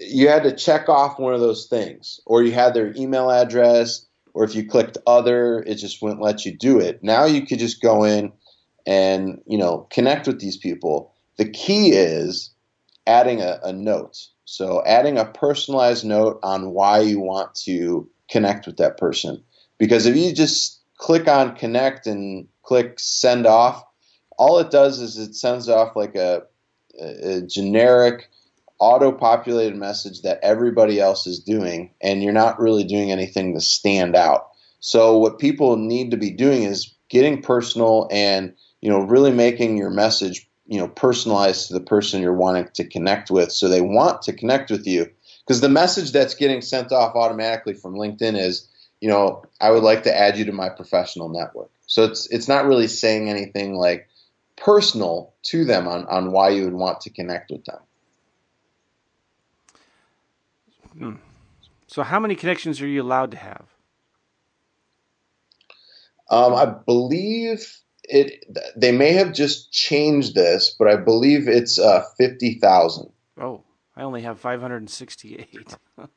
You 0.00 0.28
had 0.28 0.42
to 0.44 0.54
check 0.54 0.88
off 0.88 1.18
one 1.18 1.34
of 1.34 1.40
those 1.40 1.66
things, 1.66 2.20
or 2.26 2.42
you 2.42 2.52
had 2.52 2.74
their 2.74 2.94
email 2.96 3.30
address, 3.30 4.06
or 4.34 4.44
if 4.44 4.54
you 4.54 4.66
clicked 4.66 4.98
other, 5.06 5.62
it 5.66 5.76
just 5.76 6.00
wouldn't 6.02 6.22
let 6.22 6.44
you 6.44 6.56
do 6.56 6.78
it. 6.78 7.02
Now 7.02 7.24
you 7.24 7.46
could 7.46 7.58
just 7.58 7.82
go 7.82 8.04
in 8.04 8.32
and 8.86 9.40
you 9.46 9.58
know 9.58 9.86
connect 9.90 10.26
with 10.26 10.40
these 10.40 10.56
people. 10.56 11.14
The 11.36 11.48
key 11.48 11.92
is 11.92 12.50
adding 13.06 13.40
a, 13.40 13.60
a 13.62 13.72
note. 13.72 14.26
So 14.44 14.82
adding 14.84 15.18
a 15.18 15.24
personalized 15.24 16.04
note 16.04 16.40
on 16.42 16.70
why 16.70 17.00
you 17.00 17.20
want 17.20 17.54
to 17.66 18.08
connect 18.30 18.66
with 18.66 18.76
that 18.78 18.98
person. 18.98 19.42
Because 19.78 20.06
if 20.06 20.16
you 20.16 20.32
just 20.34 20.80
click 20.96 21.28
on 21.28 21.56
connect 21.56 22.06
and 22.06 22.46
click 22.62 22.98
send 22.98 23.46
off, 23.46 23.82
all 24.38 24.58
it 24.58 24.70
does 24.70 25.00
is 25.00 25.18
it 25.18 25.34
sends 25.34 25.68
off 25.68 25.96
like 25.96 26.14
a, 26.14 26.42
a 27.00 27.42
generic 27.42 28.29
auto 28.80 29.12
populated 29.12 29.76
message 29.76 30.22
that 30.22 30.40
everybody 30.42 30.98
else 30.98 31.26
is 31.26 31.38
doing, 31.38 31.90
and 32.00 32.22
you're 32.22 32.32
not 32.32 32.58
really 32.58 32.84
doing 32.84 33.12
anything 33.12 33.54
to 33.54 33.60
stand 33.60 34.16
out. 34.16 34.48
So, 34.80 35.18
what 35.18 35.38
people 35.38 35.76
need 35.76 36.10
to 36.10 36.16
be 36.16 36.30
doing 36.30 36.64
is 36.64 36.94
getting 37.08 37.42
personal 37.42 38.08
and 38.10 38.54
you 38.80 38.90
know 38.90 39.00
really 39.00 39.32
making 39.32 39.76
your 39.76 39.90
message 39.90 40.48
you 40.66 40.78
know 40.78 40.88
personalized 40.88 41.68
to 41.68 41.74
the 41.74 41.80
person 41.80 42.22
you're 42.22 42.32
wanting 42.32 42.68
to 42.74 42.84
connect 42.84 43.30
with 43.30 43.50
so 43.50 43.68
they 43.68 43.80
want 43.80 44.22
to 44.22 44.32
connect 44.32 44.70
with 44.70 44.86
you 44.86 45.10
because 45.44 45.60
the 45.60 45.68
message 45.68 46.12
that's 46.12 46.34
getting 46.34 46.62
sent 46.62 46.92
off 46.92 47.16
automatically 47.16 47.74
from 47.74 47.94
linkedin 47.94 48.38
is 48.38 48.70
you 49.00 49.08
know, 49.08 49.42
I 49.60 49.70
would 49.70 49.82
like 49.82 50.02
to 50.04 50.16
add 50.16 50.38
you 50.38 50.44
to 50.44 50.52
my 50.52 50.68
professional 50.68 51.28
network. 51.28 51.70
So 51.86 52.04
it's 52.04 52.26
it's 52.28 52.48
not 52.48 52.66
really 52.66 52.86
saying 52.86 53.28
anything 53.28 53.74
like 53.74 54.08
personal 54.56 55.32
to 55.44 55.64
them 55.64 55.88
on, 55.88 56.06
on 56.06 56.32
why 56.32 56.50
you 56.50 56.64
would 56.64 56.74
want 56.74 57.00
to 57.02 57.10
connect 57.10 57.50
with 57.50 57.64
them. 57.64 57.80
Hmm. 60.79 60.79
So 61.86 62.02
how 62.02 62.20
many 62.20 62.34
connections 62.34 62.80
are 62.80 62.86
you 62.86 63.02
allowed 63.02 63.32
to 63.32 63.36
have? 63.36 63.66
Um, 66.30 66.54
I 66.54 66.66
believe 66.66 67.66
it. 68.04 68.44
They 68.76 68.92
may 68.92 69.12
have 69.12 69.32
just 69.32 69.72
changed 69.72 70.34
this, 70.34 70.74
but 70.78 70.88
I 70.88 70.96
believe 70.96 71.48
it's 71.48 71.78
uh, 71.78 72.04
fifty 72.16 72.54
thousand. 72.54 73.10
Oh, 73.38 73.64
I 73.96 74.02
only 74.02 74.22
have 74.22 74.38
five 74.38 74.60
hundred 74.60 74.78
and 74.78 74.90
sixty-eight. 74.90 75.76
well, 75.96 76.10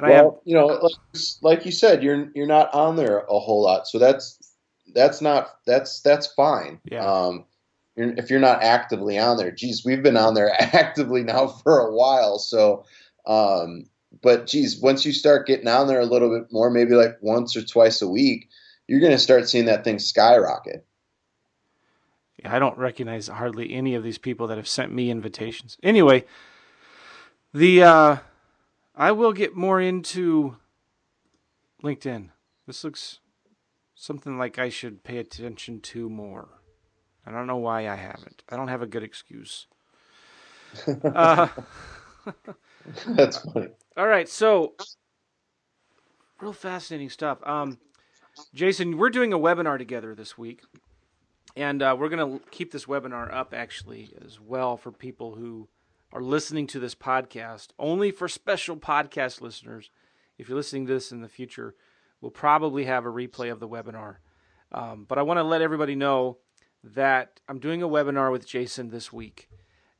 have, 0.00 0.30
you 0.44 0.54
know, 0.54 0.66
like, 0.66 0.92
like, 1.42 1.66
you 1.66 1.72
said, 1.72 2.02
you're 2.02 2.30
you're 2.34 2.46
not 2.46 2.72
on 2.72 2.96
there 2.96 3.18
a 3.18 3.38
whole 3.38 3.62
lot, 3.62 3.86
so 3.86 3.98
that's 3.98 4.54
that's 4.94 5.20
not 5.20 5.50
that's 5.66 6.00
that's 6.00 6.26
fine. 6.28 6.80
Yeah. 6.84 7.04
Um, 7.04 7.44
if 7.96 8.30
you're 8.30 8.40
not 8.40 8.62
actively 8.62 9.18
on 9.18 9.36
there, 9.36 9.50
geez, 9.50 9.84
we've 9.84 10.02
been 10.02 10.16
on 10.16 10.34
there 10.34 10.50
actively 10.58 11.22
now 11.22 11.46
for 11.46 11.78
a 11.80 11.92
while. 11.92 12.38
So, 12.38 12.84
um, 13.26 13.86
but 14.22 14.46
geez, 14.46 14.80
once 14.80 15.04
you 15.04 15.12
start 15.12 15.46
getting 15.46 15.68
on 15.68 15.86
there 15.86 16.00
a 16.00 16.06
little 16.06 16.30
bit 16.30 16.52
more, 16.52 16.70
maybe 16.70 16.94
like 16.94 17.16
once 17.20 17.56
or 17.56 17.62
twice 17.62 18.02
a 18.02 18.08
week, 18.08 18.48
you're 18.86 19.00
going 19.00 19.12
to 19.12 19.18
start 19.18 19.48
seeing 19.48 19.66
that 19.66 19.84
thing 19.84 19.98
skyrocket. 19.98 20.86
I 22.44 22.58
don't 22.58 22.78
recognize 22.78 23.28
hardly 23.28 23.72
any 23.72 23.94
of 23.94 24.02
these 24.02 24.18
people 24.18 24.46
that 24.46 24.56
have 24.56 24.68
sent 24.68 24.92
me 24.92 25.10
invitations. 25.10 25.76
Anyway, 25.82 26.24
the 27.52 27.82
uh, 27.82 28.16
I 28.94 29.12
will 29.12 29.32
get 29.32 29.54
more 29.54 29.80
into 29.80 30.56
LinkedIn. 31.82 32.30
This 32.66 32.82
looks 32.82 33.20
something 33.94 34.38
like 34.38 34.58
I 34.58 34.70
should 34.70 35.04
pay 35.04 35.18
attention 35.18 35.80
to 35.80 36.08
more. 36.08 36.48
I 37.26 37.30
don't 37.30 37.46
know 37.46 37.58
why 37.58 37.88
I 37.88 37.96
haven't. 37.96 38.42
I 38.48 38.56
don't 38.56 38.68
have 38.68 38.82
a 38.82 38.86
good 38.86 39.02
excuse. 39.02 39.66
uh, 41.04 41.48
That's 43.06 43.38
funny. 43.38 43.68
All 43.96 44.06
right, 44.06 44.28
so 44.28 44.74
real 46.40 46.52
fascinating 46.52 47.10
stuff. 47.10 47.38
Um, 47.46 47.78
Jason, 48.54 48.96
we're 48.96 49.10
doing 49.10 49.32
a 49.32 49.38
webinar 49.38 49.78
together 49.78 50.14
this 50.14 50.38
week, 50.38 50.62
and 51.56 51.82
uh, 51.82 51.96
we're 51.98 52.08
going 52.08 52.40
to 52.40 52.46
keep 52.50 52.72
this 52.72 52.86
webinar 52.86 53.32
up 53.32 53.52
actually 53.54 54.10
as 54.24 54.40
well 54.40 54.76
for 54.76 54.90
people 54.92 55.34
who 55.34 55.68
are 56.12 56.22
listening 56.22 56.66
to 56.68 56.80
this 56.80 56.94
podcast, 56.94 57.68
only 57.78 58.10
for 58.10 58.28
special 58.28 58.76
podcast 58.76 59.40
listeners, 59.40 59.90
if 60.38 60.48
you're 60.48 60.56
listening 60.56 60.86
to 60.86 60.94
this 60.94 61.12
in 61.12 61.20
the 61.20 61.28
future, 61.28 61.74
we'll 62.20 62.30
probably 62.30 62.84
have 62.84 63.04
a 63.04 63.10
replay 63.10 63.52
of 63.52 63.60
the 63.60 63.68
webinar. 63.68 64.16
Um, 64.72 65.04
but 65.08 65.18
I 65.18 65.22
want 65.22 65.38
to 65.38 65.44
let 65.44 65.62
everybody 65.62 65.94
know 65.94 66.38
that 66.82 67.40
I'm 67.48 67.58
doing 67.58 67.82
a 67.82 67.88
webinar 67.88 68.32
with 68.32 68.46
Jason 68.46 68.90
this 68.90 69.12
week. 69.12 69.48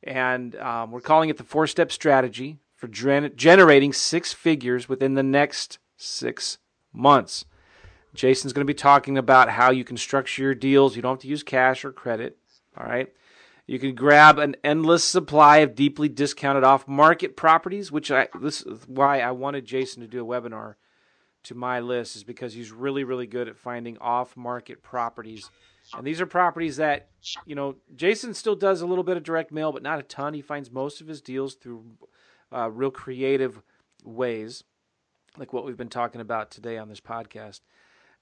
And 0.03 0.55
um, 0.55 0.91
we're 0.91 1.01
calling 1.01 1.29
it 1.29 1.37
the 1.37 1.43
four 1.43 1.67
step 1.67 1.91
strategy 1.91 2.57
for 2.81 2.87
gen- 2.87 3.31
generating 3.35 3.93
six 3.93 4.33
figures 4.33 4.89
within 4.89 5.13
the 5.13 5.23
next 5.23 5.77
six 5.97 6.57
months. 6.91 7.45
Jason's 8.15 8.53
going 8.53 8.65
to 8.67 8.73
be 8.73 8.75
talking 8.75 9.17
about 9.17 9.49
how 9.51 9.71
you 9.71 9.83
can 9.85 9.97
structure 9.97 10.41
your 10.41 10.55
deals. 10.55 10.95
You 10.95 11.03
don't 11.03 11.13
have 11.13 11.21
to 11.21 11.27
use 11.27 11.43
cash 11.43 11.85
or 11.85 11.91
credit. 11.93 12.37
All 12.75 12.85
right. 12.85 13.13
You 13.67 13.79
can 13.79 13.95
grab 13.95 14.39
an 14.39 14.55
endless 14.63 15.03
supply 15.03 15.59
of 15.59 15.75
deeply 15.75 16.09
discounted 16.09 16.63
off 16.63 16.87
market 16.87 17.37
properties, 17.37 17.91
which 17.91 18.11
I 18.11 18.27
this 18.41 18.63
is 18.63 18.87
why 18.87 19.21
I 19.21 19.31
wanted 19.31 19.65
Jason 19.65 20.01
to 20.01 20.07
do 20.07 20.25
a 20.25 20.41
webinar 20.41 20.75
to 21.43 21.55
my 21.55 21.79
list 21.79 22.15
is 22.15 22.23
because 22.23 22.53
he's 22.53 22.71
really 22.71 23.03
really 23.03 23.27
good 23.27 23.47
at 23.47 23.57
finding 23.57 23.97
off 23.99 24.35
market 24.35 24.83
properties 24.83 25.49
And 25.97 26.05
these 26.07 26.21
are 26.21 26.25
properties 26.25 26.77
that, 26.77 27.09
you 27.45 27.55
know, 27.55 27.75
Jason 27.95 28.33
still 28.33 28.55
does 28.55 28.81
a 28.81 28.85
little 28.85 29.03
bit 29.03 29.17
of 29.17 29.23
direct 29.23 29.51
mail, 29.51 29.71
but 29.71 29.83
not 29.83 29.99
a 29.99 30.03
ton. 30.03 30.33
He 30.33 30.41
finds 30.41 30.71
most 30.71 31.01
of 31.01 31.07
his 31.07 31.21
deals 31.21 31.55
through 31.55 31.83
uh, 32.51 32.69
real 32.69 32.91
creative 32.91 33.61
ways, 34.03 34.63
like 35.37 35.53
what 35.53 35.65
we've 35.65 35.77
been 35.77 35.89
talking 35.89 36.21
about 36.21 36.51
today 36.51 36.77
on 36.77 36.89
this 36.89 36.99
podcast. 36.99 37.61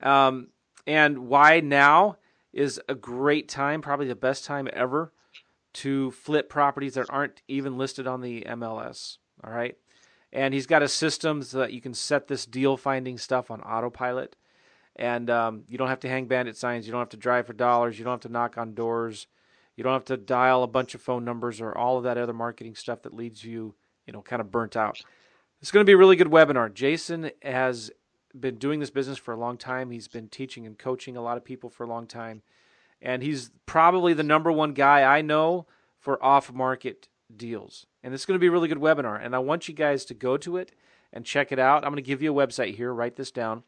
Um, 0.01 0.49
and 0.87 1.27
why 1.27 1.59
now 1.59 2.17
is 2.53 2.79
a 2.89 2.95
great 2.95 3.47
time, 3.47 3.81
probably 3.81 4.07
the 4.07 4.15
best 4.15 4.45
time 4.45 4.67
ever 4.73 5.13
to 5.71 6.11
flip 6.11 6.49
properties 6.49 6.95
that 6.95 7.09
aren't 7.09 7.41
even 7.47 7.77
listed 7.77 8.07
on 8.07 8.21
the 8.21 8.41
MLS. 8.41 9.17
All 9.43 9.51
right. 9.51 9.75
And 10.31 10.53
he's 10.53 10.67
got 10.67 10.83
a 10.83 10.87
system 10.87 11.41
so 11.41 11.59
that 11.59 11.73
you 11.73 11.81
can 11.81 11.93
set 11.93 12.27
this 12.27 12.45
deal 12.45 12.77
finding 12.77 13.17
stuff 13.17 13.49
on 13.51 13.61
autopilot. 13.61 14.35
And 14.95 15.29
um, 15.29 15.63
you 15.67 15.77
don't 15.77 15.87
have 15.87 16.01
to 16.01 16.09
hang 16.09 16.25
bandit 16.25 16.57
signs. 16.57 16.85
You 16.85 16.91
don't 16.91 17.01
have 17.01 17.09
to 17.09 17.17
drive 17.17 17.47
for 17.47 17.53
dollars. 17.53 17.97
You 17.97 18.03
don't 18.03 18.13
have 18.13 18.19
to 18.21 18.29
knock 18.29 18.57
on 18.57 18.73
doors. 18.73 19.27
You 19.75 19.83
don't 19.83 19.93
have 19.93 20.05
to 20.05 20.17
dial 20.17 20.63
a 20.63 20.67
bunch 20.67 20.93
of 20.93 21.01
phone 21.01 21.23
numbers 21.23 21.61
or 21.61 21.75
all 21.75 21.97
of 21.97 22.03
that 22.03 22.17
other 22.17 22.33
marketing 22.33 22.75
stuff 22.75 23.03
that 23.03 23.13
leads 23.13 23.43
you, 23.43 23.75
you 24.09 24.13
know, 24.13 24.21
kind 24.23 24.41
of 24.41 24.49
burnt 24.49 24.75
out. 24.75 24.99
It's 25.61 25.69
going 25.69 25.83
to 25.83 25.87
be 25.87 25.93
a 25.93 25.97
really 25.97 26.15
good 26.15 26.31
webinar. 26.31 26.73
Jason 26.73 27.29
has 27.43 27.91
been 28.37 28.55
doing 28.55 28.79
this 28.79 28.89
business 28.89 29.19
for 29.19 29.35
a 29.35 29.37
long 29.37 29.55
time. 29.55 29.91
He's 29.91 30.07
been 30.07 30.29
teaching 30.29 30.65
and 30.65 30.79
coaching 30.79 31.15
a 31.15 31.21
lot 31.21 31.37
of 31.37 31.45
people 31.45 31.69
for 31.69 31.83
a 31.83 31.87
long 31.87 32.07
time. 32.07 32.41
And 33.03 33.21
he's 33.21 33.51
probably 33.67 34.15
the 34.15 34.23
number 34.23 34.51
one 34.51 34.73
guy 34.73 35.03
I 35.03 35.21
know 35.21 35.67
for 35.99 36.17
off 36.25 36.51
market 36.51 37.07
deals. 37.37 37.85
And 38.01 38.15
it's 38.15 38.25
going 38.25 38.33
to 38.33 38.41
be 38.41 38.47
a 38.47 38.51
really 38.51 38.67
good 38.67 38.79
webinar. 38.79 39.23
And 39.23 39.35
I 39.35 39.39
want 39.39 39.67
you 39.67 39.75
guys 39.75 40.05
to 40.05 40.15
go 40.15 40.37
to 40.37 40.57
it 40.57 40.71
and 41.13 41.23
check 41.23 41.51
it 41.51 41.59
out. 41.59 41.83
I'm 41.83 41.91
going 41.91 41.97
to 41.97 42.01
give 42.01 42.23
you 42.23 42.35
a 42.35 42.47
website 42.47 42.77
here. 42.77 42.91
Write 42.91 43.15
this 43.15 43.29
down. 43.29 43.61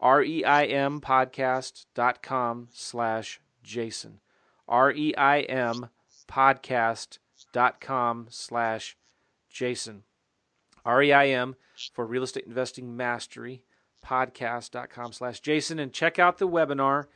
reimpodcast.com 0.00 2.68
slash 2.70 3.40
Jason. 3.64 4.20
R-E-I-M 4.68 5.88
podcast.com 6.28 8.26
slash 8.30 8.96
Jason. 9.52 10.02
R-E-I-M 10.84 11.54
for 11.94 12.04
Real 12.04 12.24
Estate 12.24 12.46
Investing 12.46 12.96
Mastery 12.96 13.62
podcast.com 14.04 15.12
slash 15.12 15.40
Jason. 15.40 15.78
And 15.78 15.92
check 15.92 16.18
out 16.18 16.38
the 16.38 16.48
webinar. 16.48 17.06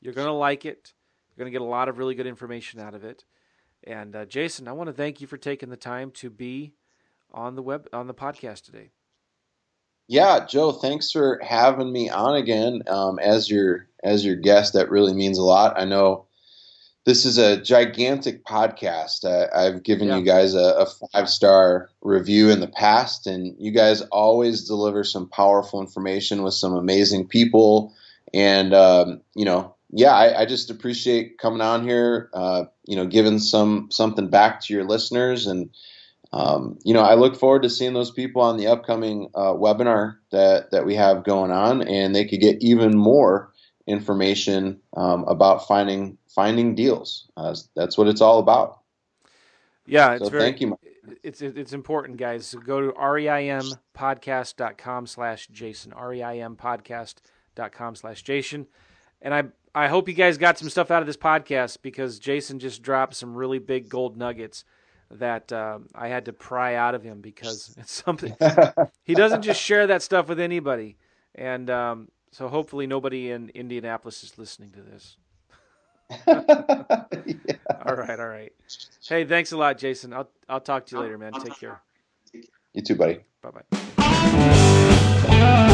You're 0.00 0.14
going 0.14 0.26
to 0.26 0.32
like 0.32 0.64
it. 0.64 0.92
You're 1.28 1.44
going 1.44 1.52
to 1.52 1.58
get 1.58 1.64
a 1.64 1.70
lot 1.70 1.88
of 1.88 1.98
really 1.98 2.14
good 2.14 2.26
information 2.26 2.80
out 2.80 2.94
of 2.94 3.04
it. 3.04 3.24
And 3.84 4.16
uh, 4.16 4.24
Jason, 4.24 4.66
I 4.68 4.72
want 4.72 4.88
to 4.88 4.92
thank 4.92 5.20
you 5.20 5.26
for 5.26 5.36
taking 5.36 5.68
the 5.68 5.76
time 5.76 6.10
to 6.12 6.30
be 6.30 6.74
on 7.32 7.54
the 7.54 7.62
web 7.62 7.88
on 7.92 8.06
the 8.06 8.14
podcast 8.14 8.62
today. 8.62 8.90
Yeah, 10.06 10.44
Joe, 10.46 10.72
thanks 10.72 11.10
for 11.10 11.40
having 11.42 11.90
me 11.90 12.10
on 12.10 12.36
again 12.36 12.82
um, 12.86 13.18
as 13.18 13.50
your 13.50 13.88
as 14.02 14.24
your 14.24 14.36
guest. 14.36 14.74
That 14.74 14.90
really 14.90 15.14
means 15.14 15.38
a 15.38 15.42
lot. 15.42 15.78
I 15.78 15.84
know 15.84 16.26
this 17.04 17.26
is 17.26 17.36
a 17.36 17.60
gigantic 17.60 18.44
podcast. 18.44 19.24
Uh, 19.24 19.48
I've 19.54 19.82
given 19.82 20.08
yeah. 20.08 20.18
you 20.18 20.24
guys 20.24 20.54
a, 20.54 20.58
a 20.58 20.86
five 20.86 21.28
star 21.28 21.90
review 22.02 22.50
in 22.50 22.60
the 22.60 22.68
past, 22.68 23.26
and 23.26 23.54
you 23.58 23.70
guys 23.70 24.00
always 24.02 24.66
deliver 24.66 25.04
some 25.04 25.28
powerful 25.28 25.80
information 25.80 26.42
with 26.42 26.54
some 26.54 26.74
amazing 26.74 27.28
people. 27.28 27.94
And 28.32 28.72
um, 28.74 29.20
you 29.34 29.44
know, 29.44 29.74
yeah, 29.90 30.12
I, 30.12 30.40
I, 30.40 30.46
just 30.46 30.70
appreciate 30.70 31.38
coming 31.38 31.60
on 31.60 31.86
here. 31.86 32.30
Uh, 32.32 32.64
you 32.86 32.96
know, 32.96 33.06
giving 33.06 33.38
some 33.38 33.88
something 33.90 34.28
back 34.28 34.60
to 34.62 34.74
your 34.74 34.84
listeners, 34.84 35.46
and 35.46 35.70
um, 36.32 36.78
you 36.84 36.94
know, 36.94 37.02
I 37.02 37.14
look 37.14 37.36
forward 37.36 37.62
to 37.62 37.70
seeing 37.70 37.92
those 37.92 38.10
people 38.10 38.42
on 38.42 38.56
the 38.56 38.66
upcoming 38.66 39.30
uh, 39.34 39.52
webinar 39.52 40.16
that 40.32 40.70
that 40.70 40.86
we 40.86 40.94
have 40.96 41.22
going 41.22 41.50
on, 41.50 41.82
and 41.82 42.14
they 42.14 42.24
could 42.24 42.40
get 42.40 42.62
even 42.62 42.96
more 42.96 43.52
information 43.86 44.80
um, 44.96 45.24
about 45.24 45.68
finding 45.68 46.16
finding 46.28 46.74
deals. 46.74 47.28
Uh, 47.36 47.54
that's 47.76 47.98
what 47.98 48.08
it's 48.08 48.20
all 48.20 48.38
about. 48.38 48.80
Yeah, 49.86 50.14
it's 50.14 50.24
so 50.24 50.30
very, 50.30 50.42
thank 50.42 50.60
you. 50.60 50.78
It's 51.22 51.42
it's 51.42 51.72
important, 51.72 52.16
guys. 52.16 52.46
So 52.46 52.58
go 52.58 52.80
to 52.80 52.92
reimpodcast.com 52.92 55.06
slash 55.06 55.48
Jason. 55.48 55.92
reimpodcast.com 55.92 57.96
slash 57.96 58.22
Jason. 58.22 58.66
And 59.20 59.34
I 59.34 59.44
I 59.74 59.88
hope 59.88 60.08
you 60.08 60.14
guys 60.14 60.38
got 60.38 60.58
some 60.58 60.70
stuff 60.70 60.90
out 60.90 61.02
of 61.02 61.06
this 61.06 61.16
podcast 61.16 61.78
because 61.82 62.18
Jason 62.18 62.58
just 62.58 62.82
dropped 62.82 63.14
some 63.14 63.34
really 63.34 63.58
big 63.58 63.88
gold 63.88 64.16
nuggets 64.16 64.64
that 65.10 65.52
um, 65.52 65.88
I 65.94 66.08
had 66.08 66.24
to 66.26 66.32
pry 66.32 66.76
out 66.76 66.94
of 66.94 67.02
him 67.02 67.20
because 67.20 67.74
it's 67.78 67.92
something 67.92 68.34
he 69.02 69.14
doesn't 69.14 69.42
just 69.42 69.60
share 69.60 69.86
that 69.88 70.02
stuff 70.02 70.28
with 70.28 70.40
anybody. 70.40 70.96
And 71.34 71.68
um, 71.68 72.08
so 72.34 72.48
hopefully 72.48 72.88
nobody 72.88 73.30
in 73.30 73.50
Indianapolis 73.50 74.24
is 74.24 74.36
listening 74.36 74.72
to 74.72 74.80
this. 74.80 75.16
yeah. 76.26 77.54
All 77.86 77.94
right, 77.94 78.18
all 78.18 78.26
right. 78.26 78.52
Hey, 79.06 79.24
thanks 79.24 79.52
a 79.52 79.56
lot, 79.56 79.78
Jason. 79.78 80.12
I'll 80.12 80.28
I'll 80.48 80.60
talk 80.60 80.86
to 80.86 80.96
you 80.96 81.02
later, 81.02 81.16
man. 81.16 81.32
Take 81.34 81.60
care. 81.60 81.80
You 82.72 82.82
too, 82.82 82.96
buddy. 82.96 83.20
Bye 83.40 83.62
bye. 85.28 85.70